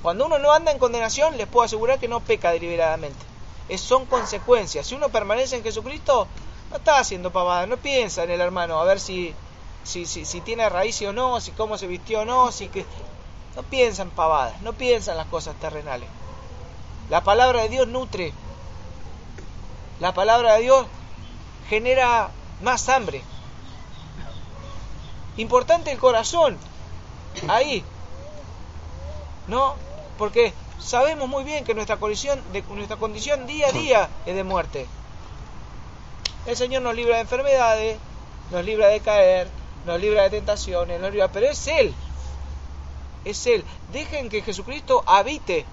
Cuando 0.03 0.27
uno 0.27 0.39
no 0.39 0.53
anda 0.53 0.71
en 0.71 0.79
condenación, 0.79 1.37
les 1.37 1.49
puedo 1.49 1.65
asegurar 1.65 1.99
que 1.99 2.07
no 2.07 2.21
peca 2.21 2.53
deliberadamente. 2.53 3.19
Son 3.77 4.07
consecuencias. 4.07 4.87
Si 4.87 4.95
uno 4.95 5.11
permanece 5.11 5.57
en 5.57 5.63
Jesucristo, 5.63 6.27
no 6.71 6.77
está 6.77 6.99
haciendo 6.99 7.31
pavada, 7.31 7.67
no 7.67 7.77
piensa 7.77 8.25
en 8.25 8.31
el 8.31 8.41
hermano, 8.41 8.79
a 8.81 8.85
ver 8.85 9.01
si, 9.01 9.35
si, 9.85 10.07
si, 10.07 10.25
si 10.25 10.41
tiene 10.41 10.69
raíces 10.69 11.09
o 11.09 11.13
no, 11.13 11.41
si 11.41 11.51
cómo 11.53 11.77
se 11.77 11.87
vistió 11.87 12.21
o 12.21 12.25
no, 12.25 12.53
si 12.53 12.69
que... 12.69 12.87
No 13.57 13.65
piensa 13.65 14.03
en 14.03 14.11
pavadas, 14.11 14.61
no 14.63 14.73
piensa 14.75 15.11
en 15.11 15.17
las 15.17 15.27
cosas 15.27 15.57
terrenales. 15.57 16.09
La 17.11 17.25
palabra 17.25 17.63
de 17.63 17.71
Dios 17.71 17.89
nutre. 17.89 18.33
La 19.99 20.15
palabra 20.15 20.55
de 20.55 20.63
Dios 20.63 20.87
genera 21.69 22.31
más 22.63 22.89
hambre. 22.89 23.25
Importante 25.37 25.91
el 25.91 25.99
corazón. 25.99 26.57
ahí. 27.49 27.83
¿No? 29.49 29.75
Porque 30.19 30.53
sabemos 30.79 31.29
muy 31.29 31.45
bien 31.45 31.65
que 31.65 31.75
nuestra 31.75 31.97
condición, 31.97 32.41
de, 32.53 32.63
nuestra 32.63 32.97
condición 32.97 33.47
día 33.47 33.69
a 33.69 33.73
día 33.73 34.09
es 34.27 34.35
de 34.35 34.45
muerte. 34.45 34.87
El 36.47 36.57
Señor 36.57 36.83
nos 36.83 36.95
libra 36.95 37.17
de 37.17 37.23
enfermedades, 37.23 37.99
nos 38.51 38.65
libra 38.65 38.89
de 38.89 39.01
caer, 39.01 39.49
nos 39.85 40.01
libra 40.01 40.23
de 40.23 40.31
tentaciones, 40.31 41.01
nos 41.01 41.11
libra, 41.11 41.29
pero 41.29 41.47
es 41.47 41.67
Él. 41.67 41.95
Es 43.25 43.47
Él. 43.47 43.65
Dejen 43.93 44.29
que 44.29 44.43
Jesucristo 44.43 45.03
habite. 45.07 45.67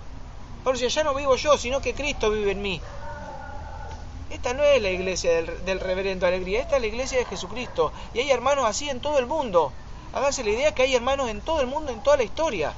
Por 0.64 0.78
si 0.78 0.88
ya 0.88 1.04
no 1.04 1.14
vivo 1.14 1.36
yo, 1.36 1.58
sino 1.58 1.80
que 1.80 1.94
Cristo 1.94 2.32
vive 2.32 2.52
en 2.52 2.62
mí. 2.62 2.82
Esta 4.32 4.54
no 4.54 4.64
es 4.64 4.82
la 4.82 4.90
iglesia 4.90 5.36
del, 5.36 5.64
del, 5.66 5.80
reverendo 5.80 6.26
Alegría, 6.26 6.62
esta 6.62 6.78
es 6.78 6.82
la 6.82 6.88
iglesia 6.88 7.20
de 7.20 7.26
Jesucristo. 7.26 7.94
Y 8.14 8.20
hay 8.20 8.32
hermanos 8.32 8.66
así 8.66 8.90
en 8.90 9.00
todo 9.00 9.20
el 9.20 9.28
mundo. 9.28 9.72
Háganse 10.14 10.44
la 10.44 10.50
idea 10.50 10.74
que 10.74 10.82
hay 10.82 10.96
hermanos 10.96 11.30
en 11.30 11.42
todo 11.42 11.62
el 11.62 11.68
mundo, 11.68 11.92
en 11.92 12.02
toda 12.02 12.18
la 12.18 12.24
historia, 12.24 12.74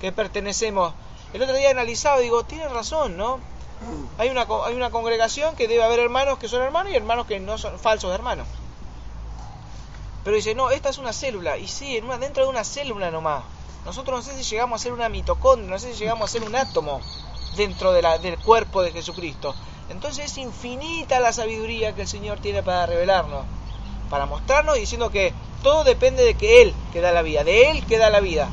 que 0.00 0.12
pertenecemos. 0.12 0.94
El 1.34 1.42
otro 1.42 1.56
día 1.56 1.70
analizaba 1.70 2.20
y 2.20 2.24
digo, 2.24 2.44
tiene 2.44 2.68
razón, 2.68 3.16
¿no? 3.16 3.40
Hay 4.18 4.28
una, 4.28 4.46
hay 4.64 4.74
una 4.76 4.90
congregación 4.90 5.56
que 5.56 5.66
debe 5.66 5.82
haber 5.82 5.98
hermanos 5.98 6.38
que 6.38 6.48
son 6.48 6.62
hermanos 6.62 6.92
y 6.92 6.96
hermanos 6.96 7.26
que 7.26 7.40
no 7.40 7.58
son 7.58 7.76
falsos 7.80 8.14
hermanos. 8.14 8.46
Pero 10.22 10.36
dice, 10.36 10.54
no, 10.54 10.70
esta 10.70 10.90
es 10.90 10.98
una 10.98 11.12
célula. 11.12 11.58
Y 11.58 11.66
sí, 11.66 11.96
en 11.96 12.04
una, 12.04 12.18
dentro 12.18 12.44
de 12.44 12.50
una 12.50 12.62
célula 12.62 13.10
nomás. 13.10 13.42
Nosotros 13.84 14.16
no 14.16 14.32
sé 14.32 14.40
si 14.40 14.48
llegamos 14.48 14.80
a 14.80 14.82
ser 14.84 14.92
una 14.92 15.08
mitocondria, 15.08 15.68
no 15.68 15.78
sé 15.80 15.92
si 15.92 15.98
llegamos 15.98 16.30
a 16.30 16.32
ser 16.32 16.44
un 16.44 16.54
átomo 16.54 17.00
dentro 17.56 17.92
de 17.92 18.00
la, 18.00 18.18
del 18.18 18.38
cuerpo 18.38 18.84
de 18.84 18.92
Jesucristo. 18.92 19.56
Entonces 19.90 20.26
es 20.26 20.38
infinita 20.38 21.18
la 21.18 21.32
sabiduría 21.32 21.96
que 21.96 22.02
el 22.02 22.08
Señor 22.08 22.38
tiene 22.38 22.62
para 22.62 22.86
revelarnos, 22.86 23.44
para 24.08 24.26
mostrarnos 24.26 24.76
diciendo 24.76 25.10
que 25.10 25.34
todo 25.64 25.82
depende 25.82 26.24
de 26.24 26.34
que 26.36 26.62
Él 26.62 26.74
que 26.92 27.00
da 27.00 27.10
la 27.10 27.22
vida, 27.22 27.42
de 27.42 27.72
Él 27.72 27.84
que 27.86 27.98
da 27.98 28.08
la 28.08 28.20
vida. 28.20 28.48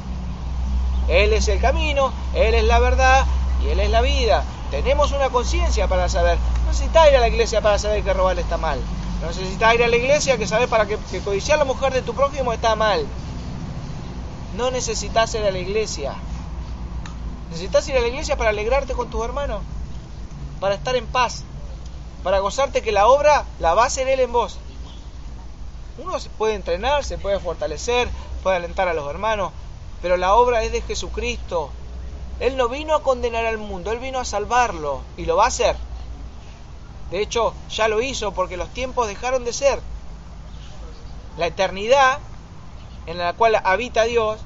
Él 1.11 1.33
es 1.33 1.49
el 1.49 1.59
camino, 1.59 2.13
Él 2.33 2.55
es 2.55 2.63
la 2.63 2.79
verdad 2.79 3.25
y 3.61 3.67
Él 3.67 3.81
es 3.81 3.89
la 3.89 3.99
vida. 3.99 4.45
Tenemos 4.71 5.11
una 5.11 5.29
conciencia 5.29 5.89
para 5.89 6.07
saber. 6.07 6.37
No 6.63 6.71
necesitas 6.71 7.09
ir 7.09 7.17
a 7.17 7.19
la 7.19 7.27
iglesia 7.27 7.59
para 7.59 7.77
saber 7.77 8.01
que 8.01 8.13
robar 8.13 8.39
está 8.39 8.57
mal. 8.57 8.79
No 9.21 9.27
necesitas 9.27 9.75
ir 9.75 9.83
a 9.83 9.89
la 9.89 9.97
iglesia 9.97 10.37
que 10.37 10.47
saber 10.47 10.69
para 10.69 10.85
que, 10.85 10.97
que 11.11 11.19
codiciar 11.19 11.57
a 11.57 11.59
la 11.59 11.65
mujer 11.65 11.91
de 11.91 12.01
tu 12.01 12.13
prójimo 12.13 12.53
está 12.53 12.77
mal. 12.77 13.05
No 14.55 14.71
necesitas 14.71 15.35
ir 15.35 15.43
a 15.43 15.51
la 15.51 15.59
iglesia. 15.59 16.13
Necesitas 17.49 17.85
ir 17.89 17.97
a 17.97 18.01
la 18.01 18.07
iglesia 18.07 18.37
para 18.37 18.51
alegrarte 18.51 18.93
con 18.93 19.09
tus 19.09 19.25
hermanos, 19.25 19.61
para 20.61 20.75
estar 20.75 20.95
en 20.95 21.07
paz, 21.07 21.43
para 22.23 22.39
gozarte 22.39 22.81
que 22.81 22.93
la 22.93 23.07
obra 23.07 23.43
la 23.59 23.73
va 23.73 23.83
a 23.83 23.87
hacer 23.87 24.07
Él 24.07 24.21
en 24.21 24.31
vos. 24.31 24.59
Uno 25.97 26.17
se 26.21 26.29
puede 26.29 26.55
entrenar, 26.55 27.03
se 27.03 27.17
puede 27.17 27.41
fortalecer, 27.41 28.07
puede 28.43 28.55
alentar 28.55 28.87
a 28.87 28.93
los 28.93 29.09
hermanos, 29.09 29.51
pero 30.01 30.17
la 30.17 30.35
obra 30.35 30.63
es 30.63 30.71
de 30.71 30.81
Jesucristo. 30.81 31.69
Él 32.39 32.57
no 32.57 32.69
vino 32.69 32.95
a 32.95 33.03
condenar 33.03 33.45
al 33.45 33.57
mundo, 33.57 33.91
Él 33.91 33.99
vino 33.99 34.19
a 34.19 34.25
salvarlo 34.25 35.01
y 35.15 35.25
lo 35.25 35.35
va 35.35 35.45
a 35.45 35.49
hacer. 35.49 35.75
De 37.11 37.21
hecho, 37.21 37.53
ya 37.69 37.87
lo 37.87 38.01
hizo 38.01 38.31
porque 38.31 38.57
los 38.57 38.69
tiempos 38.69 39.07
dejaron 39.07 39.43
de 39.43 39.53
ser. 39.53 39.79
La 41.37 41.47
eternidad 41.47 42.19
en 43.05 43.17
la 43.17 43.33
cual 43.33 43.59
habita 43.63 44.03
Dios, 44.03 44.39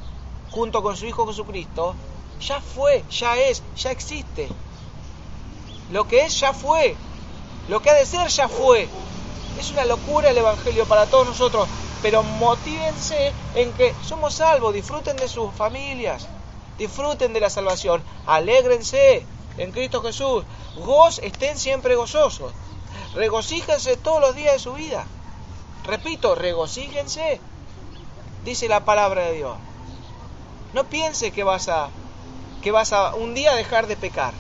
junto 0.52 0.82
con 0.82 0.98
su 0.98 1.06
Hijo 1.06 1.28
Jesucristo, 1.28 1.96
ya 2.40 2.60
fue, 2.60 3.04
ya 3.10 3.38
es, 3.38 3.64
ya 3.78 3.92
existe. 3.92 4.50
Lo 5.92 6.08
que 6.08 6.26
es 6.26 6.40
ya 6.40 6.54
fue. 6.54 6.96
Lo 7.68 7.82
que 7.82 7.90
ha 7.90 7.94
de 7.94 8.06
ser 8.06 8.28
ya 8.28 8.48
fue. 8.48 8.90
Es 9.58 9.72
una 9.72 9.86
locura 9.86 10.30
el 10.30 10.38
Evangelio 10.38 10.86
para 10.86 11.06
todos 11.06 11.28
nosotros, 11.28 11.68
pero 12.02 12.24
motívense 12.24 13.34
en 13.56 13.74
que 13.74 13.94
somos 14.04 14.36
salvos, 14.36 14.74
disfruten 14.74 15.16
de 15.18 15.28
sus 15.28 15.54
familias, 15.54 16.28
disfruten 16.78 17.34
de 17.34 17.40
la 17.40 17.50
salvación, 17.50 18.04
alégrense 18.26 19.26
en 19.58 19.72
Cristo 19.72 20.02
Jesús, 20.02 20.44
goz, 20.86 21.20
estén 21.20 21.58
siempre 21.58 21.96
gozosos, 21.96 22.52
regocíjense 23.14 23.98
todos 23.98 24.22
los 24.22 24.36
días 24.36 24.54
de 24.54 24.60
su 24.60 24.74
vida. 24.74 25.06
Repito, 25.86 26.34
regocíjense, 26.34 27.40
dice 28.44 28.68
la 28.68 28.84
palabra 28.86 29.26
de 29.26 29.34
Dios. 29.34 29.56
No 30.74 30.84
piense 30.86 31.32
que 31.32 31.44
vas 31.44 31.70
a 31.70 31.90
que 32.62 32.72
vas 32.72 32.94
a 32.94 33.14
un 33.14 33.36
día 33.36 33.54
dejar 33.54 33.86
de 33.86 33.96
pecar. 33.96 34.34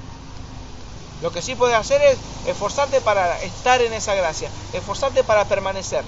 Lo 1.22 1.32
que 1.32 1.44
sí 1.44 1.54
puedes 1.54 1.78
hacer 1.78 2.02
es 2.02 2.18
esforzarte 2.48 3.00
para 3.02 3.40
estar 3.44 3.82
en 3.82 3.94
esa 3.94 4.16
gracia, 4.16 4.50
esforzarte 4.74 5.24
para 5.24 5.46
permanecer. 5.46 6.04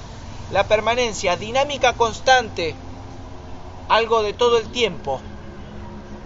La 0.52 0.66
permanencia, 0.66 1.36
dinámica 1.36 1.94
constante, 1.94 2.74
algo 3.90 4.24
de 4.24 4.32
todo 4.32 4.58
el 4.58 4.72
tiempo. 4.72 5.20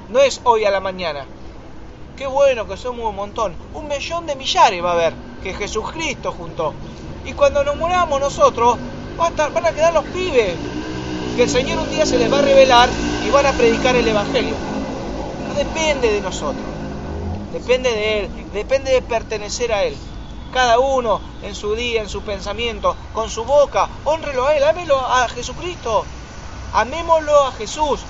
No 0.10 0.20
es 0.20 0.42
hoy 0.44 0.64
a 0.66 0.70
la 0.72 0.80
mañana. 0.80 1.26
Qué 2.16 2.28
bueno 2.28 2.68
que 2.68 2.78
somos 2.78 3.10
un 3.10 3.16
montón. 3.16 3.56
Un 3.74 3.88
millón 3.88 4.28
de 4.28 4.36
millares 4.36 4.84
va 4.84 4.92
a 4.92 4.94
haber 4.94 5.14
que 5.42 5.56
Jesucristo 5.56 6.32
juntó. 6.32 6.74
Y 7.26 7.34
cuando 7.34 7.64
nos 7.64 7.78
muramos 7.78 8.20
nosotros, 8.20 8.78
a, 9.18 9.30
van 9.50 9.66
a 9.66 9.72
quedar 9.72 9.94
los 9.94 10.06
pibes. 10.06 10.56
Que 11.36 11.44
el 11.44 11.50
Señor 11.50 11.80
un 11.80 11.90
día 11.90 12.06
se 12.06 12.20
les 12.20 12.32
va 12.32 12.40
a 12.40 12.44
revelar 12.44 12.90
y 13.26 13.30
van 13.32 13.48
a 13.48 13.54
predicar 13.54 13.96
el 13.96 14.08
Evangelio. 14.08 14.56
No 15.48 15.56
depende 15.56 16.12
de 16.12 16.22
nosotros. 16.22 16.66
Depende 17.54 17.90
de 17.90 18.20
Él. 18.20 18.30
Depende 18.54 18.92
de 18.92 19.02
pertenecer 19.02 19.74
a 19.74 19.84
Él. 19.84 19.96
Cada 20.54 20.80
uno 20.80 21.22
en 21.44 21.56
su 21.56 21.76
día, 21.76 22.02
en 22.02 22.10
su 22.10 22.22
pensamiento, 22.22 22.96
con 23.14 23.30
su 23.30 23.46
boca, 23.46 23.88
honrelo 24.04 24.48
a 24.48 24.56
Él, 24.56 24.64
ámelo 24.64 25.00
a 25.00 25.30
Jesucristo. 25.30 26.04
Amémoslo 26.74 27.46
a 27.46 27.52
Jesús. 27.54 28.02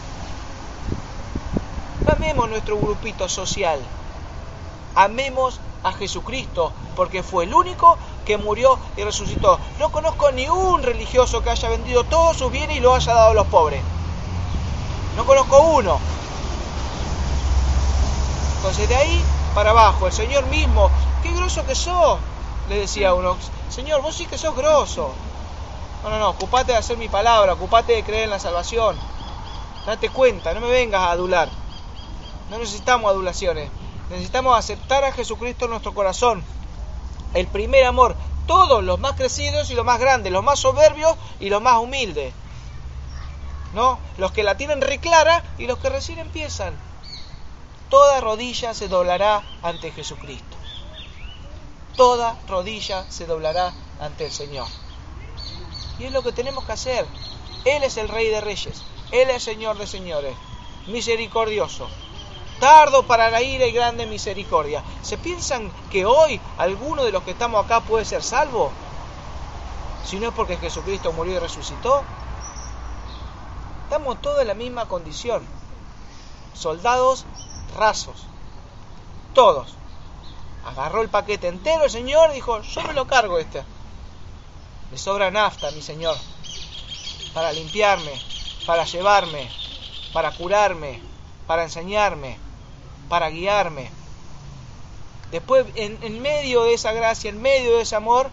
Amemos 2.08 2.49
nuestro 2.49 2.77
grupito 2.77 3.30
social. 3.30 3.80
Amemos 4.95 5.60
a 5.84 5.93
Jesucristo, 5.93 6.71
porque 6.95 7.23
fue 7.23 7.45
el 7.45 7.54
único 7.54 7.97
que 8.25 8.38
murió 8.38 8.77
y 8.97 9.04
resucitó. 9.04 9.60
No 9.80 9.91
conozco 9.91 10.32
ni 10.32 10.47
un 10.49 10.82
religioso 10.84 11.43
que 11.43 11.51
haya 11.51 11.69
vendido 11.69 12.04
todos 12.06 12.38
sus 12.38 12.51
bienes 12.51 12.77
y 12.77 12.80
lo 12.80 12.95
haya 12.95 13.13
dado 13.13 13.32
a 13.32 13.34
los 13.36 13.47
pobres. 13.47 13.82
No 15.15 15.25
conozco 15.25 15.60
uno. 15.60 15.99
Entonces 18.58 18.89
de 18.89 18.95
ahí 18.95 19.21
para 19.56 19.71
abajo, 19.71 20.08
el 20.08 20.13
Señor 20.13 20.45
mismo, 20.47 20.89
qué 21.23 21.34
groso 21.34 21.65
que 21.65 21.75
sos, 21.75 22.19
le 22.72 22.80
decía 22.80 23.14
uno, 23.14 23.36
Señor, 23.70 24.02
vos 24.02 24.16
sí 24.16 24.26
que 24.26 24.38
sos 24.38 24.56
groso. 24.56 25.14
No, 26.04 26.10
no, 26.10 26.20
no, 26.20 26.30
ocupate 26.30 26.72
de 26.72 26.78
hacer 26.78 26.98
mi 26.98 27.10
palabra, 27.10 27.54
ocupate 27.54 27.92
de 27.92 28.04
creer 28.04 28.24
en 28.24 28.30
la 28.30 28.40
salvación. 28.40 28.98
Date 29.86 30.08
cuenta, 30.08 30.54
no 30.54 30.62
me 30.62 30.70
vengas 30.70 31.02
a 31.02 31.12
adular. 31.12 31.50
No 32.50 32.58
necesitamos 32.60 33.12
adulaciones. 33.12 33.70
Necesitamos 34.10 34.58
aceptar 34.58 35.04
a 35.04 35.12
Jesucristo 35.12 35.66
en 35.66 35.72
nuestro 35.72 35.94
corazón. 35.94 36.44
El 37.34 37.48
primer 37.48 37.86
amor. 37.86 38.16
Todos 38.48 38.82
los 38.84 39.00
más 39.00 39.14
crecidos 39.14 39.70
y 39.70 39.76
los 39.76 39.86
más 39.86 40.00
grandes, 40.00 40.32
los 40.32 40.44
más 40.44 40.60
soberbios 40.60 41.18
y 41.42 41.50
los 41.50 41.62
más 41.62 41.78
humildes. 41.78 42.34
¿No? 43.74 44.00
Los 44.18 44.32
que 44.32 44.44
la 44.44 44.56
tienen 44.56 44.82
reclara 44.82 45.44
y 45.58 45.68
los 45.68 45.78
que 45.80 45.90
recién 45.90 46.20
empiezan. 46.20 46.74
Toda 47.90 48.22
rodilla 48.22 48.74
se 48.74 48.88
doblará 48.88 49.44
ante 49.62 49.92
Jesucristo. 49.92 50.61
Toda 51.95 52.39
rodilla 52.47 53.06
se 53.10 53.25
doblará 53.25 53.73
ante 53.99 54.25
el 54.25 54.32
Señor. 54.32 54.67
Y 55.99 56.06
es 56.06 56.12
lo 56.12 56.23
que 56.23 56.32
tenemos 56.32 56.65
que 56.65 56.71
hacer. 56.71 57.06
Él 57.65 57.84
es 57.84 57.97
el 57.97 58.10
Rey 58.10 58.30
de 58.30 58.41
Reyes. 58.41 58.84
Él 59.12 59.30
es 59.30 59.43
Señor 59.43 59.77
de 59.77 59.88
Señores. 59.88 60.36
Misericordioso 60.88 61.88
tardo 62.62 63.01
para 63.08 63.32
la 63.32 63.41
ira 63.41 63.65
y 63.65 63.71
grande 63.71 64.06
misericordia. 64.06 64.84
¿Se 65.01 65.17
piensan 65.17 65.71
que 65.89 66.06
hoy 66.06 66.39
alguno 66.60 67.04
de 67.04 67.12
los 67.12 67.23
que 67.23 67.32
estamos 67.32 67.65
acá 67.65 67.82
puede 67.82 68.06
ser 68.06 68.21
salvo? 68.21 68.71
Si 70.06 70.19
no 70.19 70.27
es 70.30 70.34
porque 70.36 70.58
Jesucristo 70.58 71.12
murió 71.12 71.36
y 71.36 71.39
resucitó. 71.39 72.04
Estamos 73.86 74.21
todos 74.21 74.42
en 74.42 74.48
la 74.48 74.54
misma 74.54 74.87
condición. 74.87 75.44
Soldados 76.54 77.25
rasos. 77.75 78.27
Todos. 79.33 79.73
Agarró 80.66 81.02
el 81.02 81.10
paquete 81.10 81.48
entero 81.48 81.86
el 81.86 81.90
Señor 81.90 82.32
dijo, 82.34 82.62
yo 82.62 82.84
me 82.84 82.94
lo 82.94 83.08
cargo 83.08 83.40
este. 83.40 83.64
Le 84.92 84.98
sobra 84.98 85.32
nafta, 85.32 85.72
mi 85.72 85.82
Señor, 85.82 86.16
para 87.34 87.52
limpiarme, 87.52 88.12
para 88.66 88.84
llevarme, 88.86 89.50
para 90.14 90.32
curarme, 90.32 91.02
para 91.48 91.64
enseñarme, 91.64 92.38
para 93.10 93.30
guiarme. 93.30 93.90
Después, 95.32 95.66
en, 95.76 95.98
en, 96.02 96.22
medio 96.22 96.64
de 96.64 96.74
esa 96.74 96.92
gracia, 96.92 97.30
en 97.30 97.42
medio 97.42 97.78
de 97.78 97.84
ese 97.84 97.96
amor, 97.96 98.30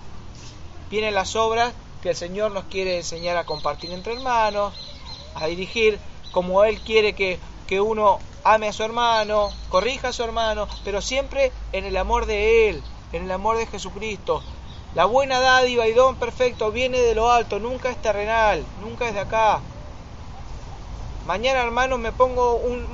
vienen 0.90 1.14
las 1.14 1.36
obras 1.36 1.72
que 2.02 2.10
el 2.10 2.16
Señor 2.16 2.50
nos 2.50 2.64
quiere 2.64 2.98
enseñar 2.98 3.36
a 3.36 3.46
compartir 3.46 3.92
entre 3.92 4.14
hermanos, 4.14 4.74
a 5.34 5.46
dirigir 5.46 5.98
como 6.32 6.64
Él 6.64 6.80
quiere 6.80 7.14
que, 7.14 7.38
que 7.66 7.80
uno 7.80 8.18
ame 8.44 8.68
a 8.68 8.72
su 8.72 8.82
hermano, 8.82 9.50
corrija 9.68 10.08
a 10.08 10.12
su 10.12 10.22
hermano, 10.22 10.68
pero 10.84 11.00
siempre 11.00 11.52
en 11.72 11.84
el 11.84 11.96
amor 11.96 12.26
de 12.26 12.68
Él, 12.68 12.82
en 13.12 13.24
el 13.24 13.30
amor 13.30 13.56
de 13.56 13.66
Jesucristo. 13.66 14.42
La 14.94 15.04
buena 15.04 15.40
dádiva 15.40 15.86
y 15.86 15.92
don 15.92 16.16
perfecto 16.16 16.72
viene 16.72 16.98
de 16.98 17.14
lo 17.14 17.30
alto, 17.30 17.58
nunca 17.58 17.90
es 17.90 18.00
terrenal, 18.00 18.64
nunca 18.80 19.06
es 19.08 19.14
de 19.14 19.20
acá. 19.20 19.60
Mañana, 21.26 21.60
hermano, 21.60 21.98
me 21.98 22.10
pongo 22.10 22.54
un, 22.54 22.86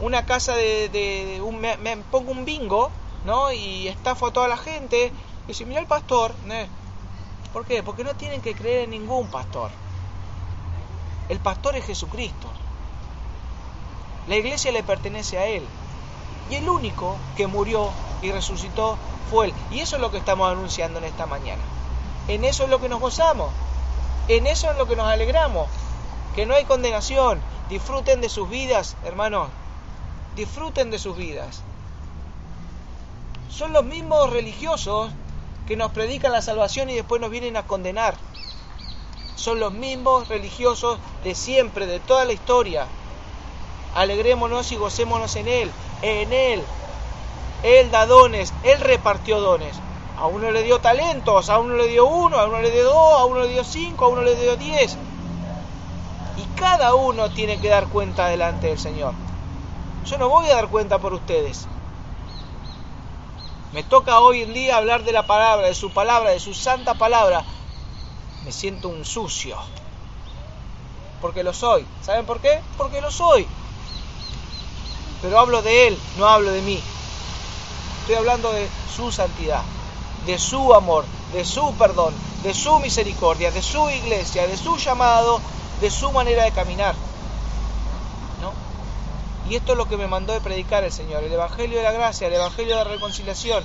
una 0.00 0.24
casa 0.24 0.56
de... 0.56 1.40
un, 1.44 1.60
me, 1.60 1.96
pongo 2.10 2.32
un 2.32 2.46
bingo, 2.46 2.90
¿no? 3.26 3.52
Y 3.52 3.88
estafo 3.88 4.28
a 4.28 4.32
toda 4.32 4.48
la 4.48 4.56
gente. 4.56 5.12
Y 5.44 5.48
dice, 5.48 5.66
mira 5.66 5.80
el 5.80 5.86
pastor. 5.86 6.34
¿Por 7.52 7.66
qué? 7.66 7.82
Porque 7.82 8.02
no 8.02 8.14
tienen 8.14 8.40
que 8.40 8.54
creer 8.54 8.84
en 8.84 8.90
ningún 8.90 9.26
pastor. 9.28 9.70
El 11.28 11.38
pastor 11.38 11.76
es 11.76 11.84
Jesucristo. 11.84 12.48
La 14.30 14.36
iglesia 14.36 14.70
le 14.70 14.84
pertenece 14.84 15.38
a 15.38 15.46
Él. 15.46 15.64
Y 16.50 16.54
el 16.54 16.68
único 16.68 17.16
que 17.36 17.48
murió 17.48 17.90
y 18.22 18.30
resucitó 18.30 18.96
fue 19.28 19.46
Él. 19.46 19.54
Y 19.72 19.80
eso 19.80 19.96
es 19.96 20.02
lo 20.02 20.12
que 20.12 20.18
estamos 20.18 20.48
anunciando 20.48 21.00
en 21.00 21.06
esta 21.06 21.26
mañana. 21.26 21.60
En 22.28 22.44
eso 22.44 22.62
es 22.62 22.70
lo 22.70 22.80
que 22.80 22.88
nos 22.88 23.00
gozamos. 23.00 23.50
En 24.28 24.46
eso 24.46 24.70
es 24.70 24.78
lo 24.78 24.86
que 24.86 24.94
nos 24.94 25.08
alegramos. 25.08 25.66
Que 26.36 26.46
no 26.46 26.54
hay 26.54 26.64
condenación. 26.64 27.40
Disfruten 27.70 28.20
de 28.20 28.28
sus 28.28 28.48
vidas, 28.48 28.96
hermanos. 29.04 29.48
Disfruten 30.36 30.92
de 30.92 31.00
sus 31.00 31.16
vidas. 31.16 31.62
Son 33.48 33.72
los 33.72 33.84
mismos 33.84 34.30
religiosos 34.30 35.10
que 35.66 35.76
nos 35.76 35.90
predican 35.90 36.30
la 36.30 36.40
salvación 36.40 36.88
y 36.88 36.94
después 36.94 37.20
nos 37.20 37.30
vienen 37.30 37.56
a 37.56 37.66
condenar. 37.66 38.14
Son 39.34 39.58
los 39.58 39.72
mismos 39.72 40.28
religiosos 40.28 41.00
de 41.24 41.34
siempre, 41.34 41.86
de 41.86 41.98
toda 41.98 42.24
la 42.24 42.32
historia. 42.32 42.86
Alegrémonos 43.94 44.70
y 44.72 44.76
gocémonos 44.76 45.34
en 45.36 45.48
Él, 45.48 45.70
en 46.02 46.32
Él. 46.32 46.62
Él 47.62 47.90
da 47.90 48.06
dones, 48.06 48.52
Él 48.62 48.80
repartió 48.80 49.40
dones. 49.40 49.76
A 50.16 50.26
uno 50.26 50.50
le 50.50 50.62
dio 50.62 50.80
talentos, 50.80 51.48
a 51.48 51.58
uno 51.58 51.76
le 51.76 51.88
dio 51.88 52.06
uno, 52.06 52.38
a 52.38 52.46
uno 52.46 52.60
le 52.60 52.70
dio 52.70 52.84
dos, 52.84 53.20
a 53.20 53.24
uno 53.24 53.40
le 53.40 53.48
dio 53.48 53.64
cinco, 53.64 54.04
a 54.04 54.08
uno 54.08 54.22
le 54.22 54.36
dio 54.36 54.56
diez. 54.56 54.96
Y 56.36 56.44
cada 56.58 56.94
uno 56.94 57.30
tiene 57.30 57.58
que 57.58 57.68
dar 57.68 57.88
cuenta 57.88 58.28
delante 58.28 58.68
del 58.68 58.78
Señor. 58.78 59.14
Yo 60.04 60.18
no 60.18 60.28
voy 60.28 60.48
a 60.48 60.54
dar 60.54 60.68
cuenta 60.68 60.98
por 60.98 61.14
ustedes. 61.14 61.66
Me 63.72 63.82
toca 63.82 64.20
hoy 64.20 64.42
en 64.42 64.52
día 64.52 64.76
hablar 64.76 65.04
de 65.04 65.12
la 65.12 65.26
palabra, 65.26 65.66
de 65.66 65.74
su 65.74 65.90
palabra, 65.90 66.30
de 66.30 66.40
su 66.40 66.54
santa 66.54 66.94
palabra. 66.94 67.44
Me 68.44 68.52
siento 68.52 68.88
un 68.88 69.04
sucio. 69.04 69.56
Porque 71.20 71.44
lo 71.44 71.52
soy. 71.52 71.86
¿Saben 72.02 72.26
por 72.26 72.40
qué? 72.40 72.60
Porque 72.76 73.00
lo 73.00 73.10
soy. 73.10 73.46
Pero 75.22 75.38
hablo 75.38 75.62
de 75.62 75.88
Él, 75.88 75.98
no 76.16 76.26
hablo 76.26 76.50
de 76.50 76.62
mí. 76.62 76.80
Estoy 78.00 78.14
hablando 78.16 78.52
de 78.52 78.68
su 78.94 79.12
santidad, 79.12 79.62
de 80.26 80.38
su 80.38 80.74
amor, 80.74 81.04
de 81.32 81.44
su 81.44 81.74
perdón, 81.74 82.14
de 82.42 82.54
su 82.54 82.78
misericordia, 82.80 83.50
de 83.50 83.62
su 83.62 83.88
iglesia, 83.90 84.46
de 84.46 84.56
su 84.56 84.76
llamado, 84.78 85.40
de 85.80 85.90
su 85.90 86.10
manera 86.12 86.44
de 86.44 86.52
caminar. 86.52 86.94
¿No? 88.40 88.52
Y 89.50 89.56
esto 89.56 89.72
es 89.72 89.78
lo 89.78 89.88
que 89.88 89.96
me 89.96 90.06
mandó 90.06 90.32
de 90.32 90.40
predicar 90.40 90.84
el 90.84 90.92
Señor, 90.92 91.22
el 91.22 91.32
Evangelio 91.32 91.78
de 91.78 91.84
la 91.84 91.92
gracia, 91.92 92.26
el 92.26 92.34
Evangelio 92.34 92.76
de 92.76 92.84
la 92.84 92.90
reconciliación. 92.90 93.64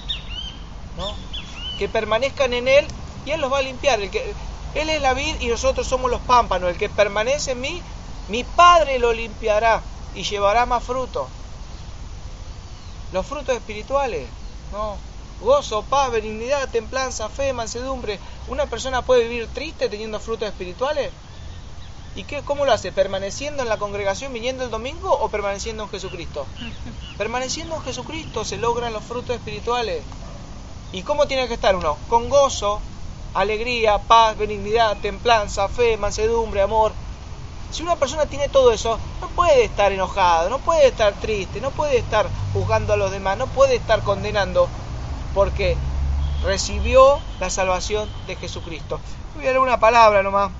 ¿no? 0.97 1.13
Que 1.79 1.87
permanezcan 1.87 2.53
en 2.53 2.67
Él 2.67 2.87
y 3.25 3.31
Él 3.31 3.41
los 3.41 3.51
va 3.51 3.59
a 3.59 3.61
limpiar. 3.61 4.01
El 4.01 4.11
que, 4.11 4.33
él 4.75 4.89
es 4.89 5.01
la 5.01 5.13
vid 5.13 5.39
y 5.39 5.47
nosotros 5.47 5.87
somos 5.87 6.11
los 6.11 6.19
pámpanos. 6.21 6.69
El 6.69 6.77
que 6.77 6.89
permanece 6.89 7.51
en 7.51 7.61
mí, 7.61 7.81
mi 8.27 8.43
Padre 8.43 8.99
lo 8.99 9.13
limpiará 9.13 9.81
y 10.13 10.23
llevará 10.23 10.65
más 10.65 10.83
fruto. 10.83 11.29
Los 13.15 13.25
frutos 13.27 13.55
espirituales, 13.55 14.27
¿no? 14.73 14.97
Gozo, 15.41 15.83
paz, 15.83 16.11
benignidad, 16.11 16.67
templanza, 16.67 17.29
fe, 17.29 17.53
mansedumbre. 17.53 18.19
¿Una 18.49 18.65
persona 18.65 19.03
puede 19.03 19.29
vivir 19.29 19.47
triste 19.47 19.87
teniendo 19.87 20.19
frutos 20.19 20.49
espirituales? 20.49 21.13
¿Y 22.17 22.25
qué, 22.25 22.41
cómo 22.41 22.65
lo 22.65 22.73
hace? 22.73 22.91
¿Permaneciendo 22.91 23.63
en 23.63 23.69
la 23.69 23.77
congregación, 23.77 24.33
viniendo 24.33 24.65
el 24.65 24.69
domingo 24.69 25.13
o 25.13 25.29
permaneciendo 25.29 25.83
en 25.83 25.89
Jesucristo? 25.91 26.45
Permaneciendo 27.17 27.77
en 27.77 27.83
Jesucristo 27.83 28.43
se 28.43 28.57
logran 28.57 28.91
los 28.91 29.05
frutos 29.05 29.37
espirituales. 29.37 30.03
¿Y 30.91 31.03
cómo 31.03 31.25
tiene 31.25 31.47
que 31.47 31.53
estar 31.53 31.73
uno? 31.73 31.95
Con 32.09 32.27
gozo, 32.27 32.81
alegría, 33.33 33.97
paz, 33.97 34.37
benignidad, 34.37 34.97
templanza, 34.97 35.69
fe, 35.69 35.95
mansedumbre, 35.95 36.61
amor. 36.61 36.91
Si 37.71 37.83
una 37.83 37.95
persona 37.95 38.25
tiene 38.25 38.47
todo 38.49 38.71
eso, 38.71 38.99
no 39.21 39.27
puede 39.29 39.63
estar 39.63 39.91
enojado, 39.91 40.49
no 40.49 40.59
puede 40.59 40.87
estar 40.87 41.13
triste, 41.13 41.59
no 41.59 41.71
puede 41.71 41.97
estar 41.97 42.27
juzgando 42.53 42.93
a 42.93 42.97
los 42.97 43.11
demás, 43.11 43.37
no 43.37 43.47
puede 43.47 43.75
estar 43.75 44.01
condenando, 44.01 44.67
porque 45.33 45.75
recibió 46.43 47.19
la 47.39 47.49
salvación 47.49 48.09
de 48.27 48.35
Jesucristo. 48.35 48.99
Voy 49.35 49.45
a 49.45 49.49
leer 49.49 49.59
una 49.59 49.79
palabra 49.79 50.23
nomás, 50.23 50.51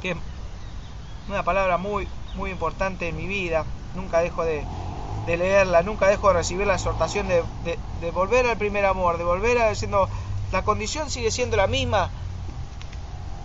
que 0.00 0.16
una 1.28 1.42
palabra 1.42 1.76
muy, 1.78 2.06
muy 2.36 2.50
importante 2.50 3.08
en 3.08 3.16
mi 3.16 3.26
vida. 3.26 3.64
Nunca 3.94 4.20
dejo 4.20 4.44
de, 4.44 4.64
leerla, 5.26 5.82
nunca 5.82 6.06
dejo 6.06 6.28
de 6.28 6.34
recibir 6.34 6.66
la 6.66 6.74
exhortación 6.74 7.26
de, 7.28 7.42
de, 7.64 8.10
volver 8.12 8.46
al 8.46 8.56
primer 8.56 8.86
amor, 8.86 9.18
de 9.18 9.24
volver 9.24 9.58
a 9.58 9.70
diciendo 9.70 10.08
la 10.52 10.62
condición 10.62 11.10
sigue 11.10 11.30
siendo 11.30 11.56
la 11.56 11.66
misma. 11.66 12.10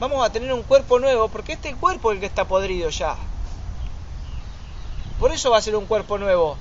Vamos 0.01 0.25
a 0.25 0.31
tener 0.31 0.51
un 0.51 0.63
cuerpo 0.63 0.97
nuevo 0.97 1.27
porque 1.27 1.53
este 1.53 1.75
cuerpo 1.75 2.09
es 2.09 2.15
el 2.15 2.21
que 2.21 2.25
está 2.25 2.45
podrido 2.45 2.89
ya. 2.89 3.15
Por 5.19 5.31
eso 5.31 5.51
va 5.51 5.57
a 5.57 5.61
ser 5.61 5.75
un 5.75 5.85
cuerpo 5.85 6.17
nuevo. 6.17 6.57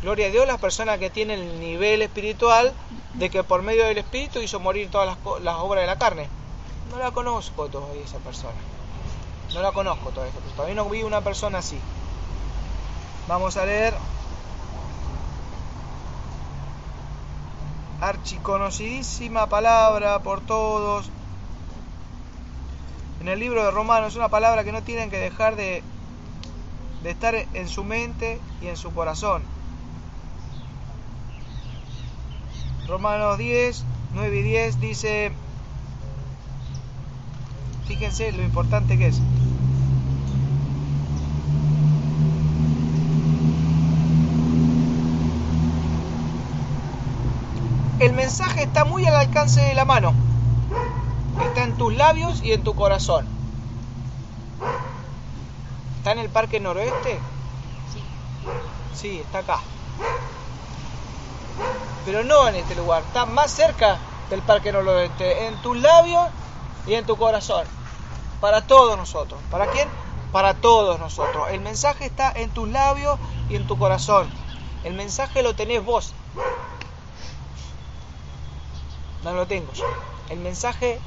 Gloria 0.00 0.28
a 0.28 0.30
Dios 0.30 0.46
las 0.46 0.58
personas 0.58 0.98
que 0.98 1.10
tienen 1.10 1.40
el 1.40 1.60
nivel 1.60 2.00
espiritual 2.00 2.72
de 3.12 3.28
que 3.28 3.44
por 3.44 3.60
medio 3.60 3.84
del 3.84 3.98
espíritu 3.98 4.38
hizo 4.38 4.60
morir 4.60 4.90
todas 4.90 5.18
las, 5.42 5.56
obras 5.56 5.82
de 5.82 5.86
la 5.86 5.98
carne. 5.98 6.26
No 6.90 6.98
la 6.98 7.10
conozco 7.10 7.68
todavía 7.68 8.02
esa 8.02 8.16
persona. 8.16 8.56
No 9.52 9.60
la 9.60 9.72
conozco 9.72 10.08
todavía. 10.12 10.32
Todavía 10.54 10.74
no 10.74 10.88
vi 10.88 11.02
una 11.02 11.20
persona 11.20 11.58
así. 11.58 11.78
Vamos 13.28 13.58
a 13.58 13.66
leer 13.66 13.92
archiconocidísima 18.00 19.50
palabra 19.50 20.20
por 20.20 20.40
todos. 20.40 21.10
En 23.26 23.32
el 23.32 23.40
libro 23.40 23.64
de 23.64 23.72
Romanos, 23.72 24.10
es 24.10 24.16
una 24.16 24.28
palabra 24.28 24.62
que 24.62 24.70
no 24.70 24.84
tienen 24.84 25.10
que 25.10 25.18
dejar 25.18 25.56
de, 25.56 25.82
de 27.02 27.10
estar 27.10 27.34
en 27.34 27.68
su 27.68 27.82
mente 27.82 28.38
y 28.62 28.68
en 28.68 28.76
su 28.76 28.94
corazón. 28.94 29.42
Romanos 32.86 33.36
10, 33.36 33.84
9 34.14 34.38
y 34.38 34.42
10 34.42 34.80
dice, 34.80 35.32
fíjense 37.88 38.30
lo 38.30 38.44
importante 38.44 38.96
que 38.96 39.08
es. 39.08 39.20
el 47.98 48.12
mensaje 48.12 48.62
está 48.62 48.84
muy 48.84 49.04
al 49.04 49.16
alcance 49.16 49.62
de 49.62 49.74
la 49.74 49.84
mano. 49.84 50.14
Está 51.42 51.64
en 51.64 51.76
tus 51.76 51.94
labios 51.94 52.42
y 52.42 52.52
en 52.52 52.62
tu 52.62 52.74
corazón. 52.74 53.26
¿Está 55.98 56.12
en 56.12 56.18
el 56.18 56.28
Parque 56.28 56.60
Noroeste? 56.60 57.18
Sí. 57.92 58.02
Sí, 58.94 59.20
está 59.20 59.38
acá. 59.38 59.60
Pero 62.04 62.22
no 62.24 62.48
en 62.48 62.54
este 62.54 62.74
lugar, 62.76 63.02
está 63.02 63.26
más 63.26 63.50
cerca 63.50 63.98
del 64.30 64.40
Parque 64.42 64.72
Noroeste, 64.72 65.46
en 65.46 65.60
tus 65.62 65.76
labios 65.76 66.28
y 66.86 66.94
en 66.94 67.04
tu 67.04 67.16
corazón. 67.16 67.66
Para 68.40 68.66
todos 68.66 68.96
nosotros. 68.96 69.40
¿Para 69.50 69.66
quién? 69.68 69.88
Para 70.32 70.54
todos 70.54 70.98
nosotros. 71.00 71.48
El 71.50 71.60
mensaje 71.60 72.06
está 72.06 72.32
en 72.32 72.50
tus 72.50 72.68
labios 72.68 73.18
y 73.48 73.56
en 73.56 73.66
tu 73.66 73.76
corazón. 73.78 74.28
El 74.84 74.94
mensaje 74.94 75.42
lo 75.42 75.54
tenés 75.54 75.84
vos 75.84 76.14
no 79.26 79.34
lo 79.34 79.46
tengo 79.46 79.72
yo. 79.72 79.84
El 80.30 80.38
mensaje 80.38 81.00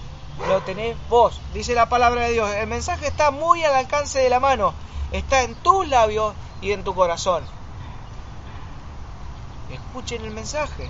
lo 0.48 0.62
tenés 0.62 0.96
vos, 1.10 1.40
dice 1.54 1.74
la 1.74 1.90
palabra 1.90 2.22
de 2.22 2.32
Dios. 2.32 2.50
El 2.52 2.68
mensaje 2.68 3.08
está 3.08 3.32
muy 3.32 3.64
al 3.64 3.76
alcance 3.76 4.20
de 4.20 4.30
la 4.30 4.40
mano, 4.40 4.74
está 5.12 5.44
en 5.44 5.56
tus 5.56 5.88
labios 5.88 6.34
y 6.62 6.72
en 6.72 6.84
tu 6.84 6.96
corazón. 6.96 7.44
Escuchen 9.72 10.24
el 10.26 10.32
mensaje. 10.32 10.90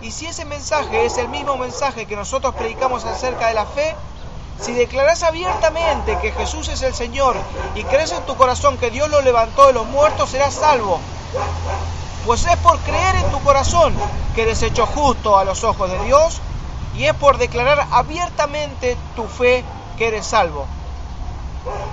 Y 0.00 0.10
si 0.10 0.26
ese 0.26 0.44
mensaje 0.44 1.04
es 1.04 1.18
el 1.18 1.28
mismo 1.28 1.56
mensaje 1.56 2.06
que 2.06 2.16
nosotros 2.16 2.54
predicamos 2.54 3.04
acerca 3.04 3.48
de 3.48 3.54
la 3.54 3.66
fe, 3.66 3.94
si 4.60 4.72
declaras 4.72 5.22
abiertamente 5.22 6.18
que 6.22 6.32
Jesús 6.32 6.68
es 6.68 6.82
el 6.82 6.94
Señor 6.94 7.36
y 7.74 7.84
crees 7.84 8.12
en 8.12 8.24
tu 8.24 8.36
corazón 8.36 8.78
que 8.78 8.90
Dios 8.90 9.10
lo 9.10 9.20
levantó 9.20 9.66
de 9.66 9.74
los 9.74 9.86
muertos, 9.86 10.30
serás 10.30 10.54
salvo. 10.54 10.98
Pues 12.24 12.46
es 12.46 12.56
por 12.58 12.78
creer 12.80 13.16
en 13.16 13.30
tu 13.30 13.40
corazón 13.40 13.94
que 14.34 14.42
eres 14.42 14.62
hecho 14.62 14.86
justo 14.86 15.36
a 15.38 15.44
los 15.44 15.62
ojos 15.62 15.90
de 15.90 16.02
Dios 16.04 16.40
y 16.96 17.04
es 17.04 17.14
por 17.14 17.38
declarar 17.38 17.86
abiertamente 17.90 18.96
tu 19.14 19.24
fe 19.26 19.64
que 19.98 20.08
eres 20.08 20.26
salvo. 20.26 20.66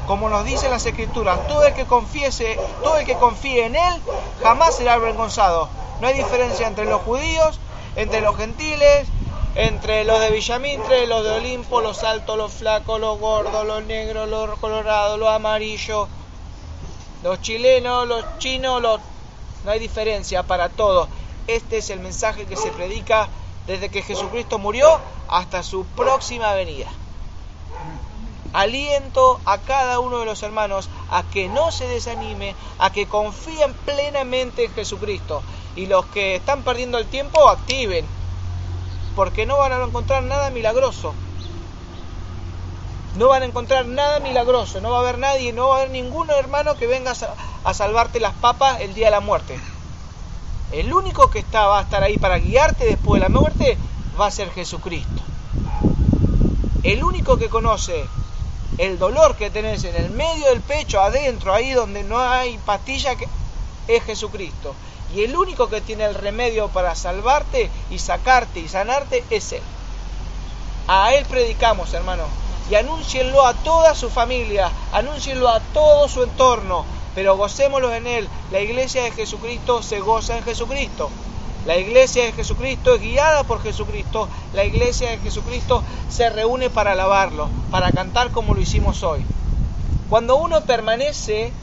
Como 0.07 0.29
nos 0.29 0.45
dice 0.45 0.69
las 0.69 0.85
escrituras, 0.85 1.47
todo 1.47 1.65
el 1.65 1.73
que 1.73 1.85
confiese, 1.85 2.57
todo 2.83 2.97
el 2.97 3.05
que 3.05 3.15
confíe 3.15 3.65
en 3.65 3.75
él 3.75 4.01
jamás 4.41 4.75
será 4.75 4.93
avergonzado. 4.93 5.67
No 5.99 6.07
hay 6.07 6.13
diferencia 6.13 6.67
entre 6.67 6.85
los 6.85 7.01
judíos, 7.01 7.59
entre 7.95 8.21
los 8.21 8.35
gentiles, 8.35 9.07
entre 9.55 10.03
los 10.03 10.19
de 10.19 10.31
Villamintre, 10.31 11.07
los 11.07 11.23
de 11.23 11.31
Olimpo, 11.31 11.81
los 11.81 12.03
altos, 12.03 12.37
los 12.37 12.51
flacos, 12.51 12.99
los 12.99 13.19
gordos, 13.19 13.65
los 13.65 13.83
negros, 13.85 14.27
los 14.27 14.57
colorados, 14.59 15.19
los 15.19 15.29
amarillos, 15.29 16.07
los 17.23 17.41
chilenos, 17.41 18.07
los 18.07 18.25
chinos, 18.39 18.81
los... 18.81 18.99
no 19.63 19.71
hay 19.71 19.79
diferencia 19.79 20.43
para 20.43 20.69
todos. 20.69 21.07
Este 21.47 21.77
es 21.77 21.89
el 21.89 21.99
mensaje 21.99 22.45
que 22.45 22.55
se 22.55 22.71
predica 22.71 23.27
desde 23.67 23.89
que 23.89 24.01
Jesucristo 24.01 24.59
murió 24.59 24.99
hasta 25.29 25.63
su 25.63 25.85
próxima 25.85 26.53
venida. 26.53 26.87
Aliento 28.53 29.39
a 29.45 29.57
cada 29.57 29.99
uno 29.99 30.19
de 30.19 30.25
los 30.25 30.43
hermanos 30.43 30.87
a 31.09 31.23
que 31.23 31.47
no 31.49 31.71
se 31.71 31.87
desanime, 31.87 32.55
a 32.77 32.91
que 32.91 33.07
confíen 33.07 33.73
plenamente 33.85 34.65
en 34.65 34.73
Jesucristo. 34.73 35.41
Y 35.75 35.87
los 35.87 36.05
que 36.07 36.35
están 36.35 36.61
perdiendo 36.61 36.99
el 36.99 37.07
tiempo, 37.07 37.49
activen, 37.49 38.05
porque 39.15 39.47
no 39.47 39.57
van 39.57 39.71
a 39.71 39.83
encontrar 39.83 40.21
nada 40.21 40.51
milagroso. 40.51 41.15
No 43.15 43.29
van 43.29 43.41
a 43.41 43.45
encontrar 43.45 43.85
nada 43.87 44.19
milagroso, 44.19 44.81
no 44.81 44.91
va 44.91 44.97
a 44.97 45.01
haber 45.01 45.17
nadie, 45.17 45.51
no 45.51 45.69
va 45.69 45.75
a 45.75 45.77
haber 45.79 45.91
ningún 45.91 46.29
hermano 46.29 46.75
que 46.75 46.87
venga 46.87 47.13
a 47.63 47.73
salvarte 47.73 48.19
las 48.19 48.33
papas 48.33 48.81
el 48.81 48.93
día 48.93 49.07
de 49.07 49.11
la 49.11 49.19
muerte. 49.19 49.59
El 50.73 50.91
único 50.91 51.29
que 51.29 51.45
va 51.53 51.77
a 51.77 51.83
estar 51.83 52.01
ahí 52.01 52.17
para 52.17 52.39
guiarte 52.39 52.85
después 52.85 53.21
de 53.21 53.29
la 53.29 53.29
muerte 53.29 53.77
va 54.19 54.25
a 54.25 54.31
ser 54.31 54.49
Jesucristo. 54.51 55.21
El 56.81 57.03
único 57.03 57.37
que 57.37 57.47
conoce 57.47 58.05
el 58.79 58.97
dolor 58.97 59.35
que 59.35 59.51
tenés 59.51 59.83
en 59.83 59.95
el 59.95 60.09
medio 60.09 60.47
del 60.47 60.61
pecho, 60.61 60.99
adentro, 60.99 61.53
ahí 61.53 61.71
donde 61.73 62.03
no 62.03 62.19
hay 62.19 62.57
pastilla, 62.57 63.15
es 63.87 64.03
Jesucristo. 64.03 64.73
Y 65.15 65.23
el 65.23 65.37
único 65.37 65.69
que 65.69 65.81
tiene 65.81 66.05
el 66.05 66.15
remedio 66.15 66.67
para 66.69 66.95
salvarte 66.95 67.69
y 67.91 67.99
sacarte 67.99 68.59
y 68.59 68.67
sanarte 68.67 69.23
es 69.29 69.51
Él. 69.51 69.61
A 70.87 71.13
Él 71.13 71.23
predicamos, 71.25 71.93
hermano. 71.93 72.23
Y 72.71 72.75
anúncienlo 72.75 73.45
a 73.45 73.53
toda 73.53 73.93
su 73.93 74.09
familia, 74.09 74.71
anúncienlo 74.91 75.49
a 75.49 75.59
todo 75.59 76.07
su 76.09 76.23
entorno, 76.23 76.83
pero 77.15 77.37
gocémoslo 77.37 77.93
en 77.93 78.07
Él. 78.07 78.27
La 78.51 78.59
iglesia 78.59 79.03
de 79.03 79.11
Jesucristo 79.11 79.81
se 79.81 79.99
goza 79.99 80.37
en 80.37 80.43
Jesucristo. 80.43 81.09
La 81.65 81.77
iglesia 81.77 82.25
de 82.25 82.33
Jesucristo 82.33 82.95
es 82.95 83.01
guiada 83.01 83.43
por 83.43 83.61
Jesucristo. 83.61 84.27
La 84.53 84.65
iglesia 84.65 85.11
de 85.11 85.17
Jesucristo 85.19 85.81
se 86.09 86.29
reúne 86.29 86.69
para 86.69 86.91
alabarlo, 86.91 87.49
para 87.71 87.93
cantar 87.93 88.31
como 88.31 88.53
lo 88.53 88.61
hicimos 88.61 89.03
hoy. 89.03 89.23
Cuando 90.09 90.35
uno 90.35 90.61
permanece, 90.61 91.53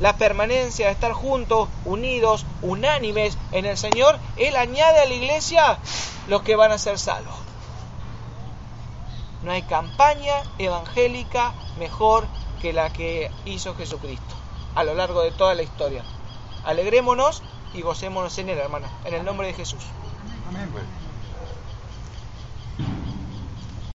la 0.00 0.16
permanencia 0.16 0.86
de 0.86 0.92
estar 0.92 1.12
juntos, 1.12 1.68
unidos, 1.84 2.44
unánimes 2.62 3.38
en 3.52 3.66
el 3.66 3.76
Señor, 3.76 4.18
Él 4.36 4.56
añade 4.56 5.00
a 5.00 5.06
la 5.06 5.14
iglesia 5.14 5.78
los 6.28 6.42
que 6.42 6.56
van 6.56 6.72
a 6.72 6.78
ser 6.78 6.98
salvos. 6.98 7.34
No 9.42 9.52
hay 9.52 9.62
campaña 9.62 10.34
evangélica 10.58 11.54
mejor 11.78 12.26
que 12.60 12.74
la 12.74 12.90
que 12.90 13.30
hizo 13.46 13.74
Jesucristo 13.74 14.39
a 14.74 14.84
lo 14.84 14.94
largo 14.94 15.22
de 15.22 15.30
toda 15.32 15.54
la 15.54 15.62
historia. 15.62 16.04
Alegrémonos 16.64 17.42
y 17.74 17.82
gocémonos 17.82 18.38
en 18.38 18.50
él, 18.50 18.58
hermano, 18.58 18.86
en 19.04 19.14
el 19.14 19.24
nombre 19.24 19.46
de 19.46 19.54
Jesús. 19.54 19.82
Amén. 20.48 20.68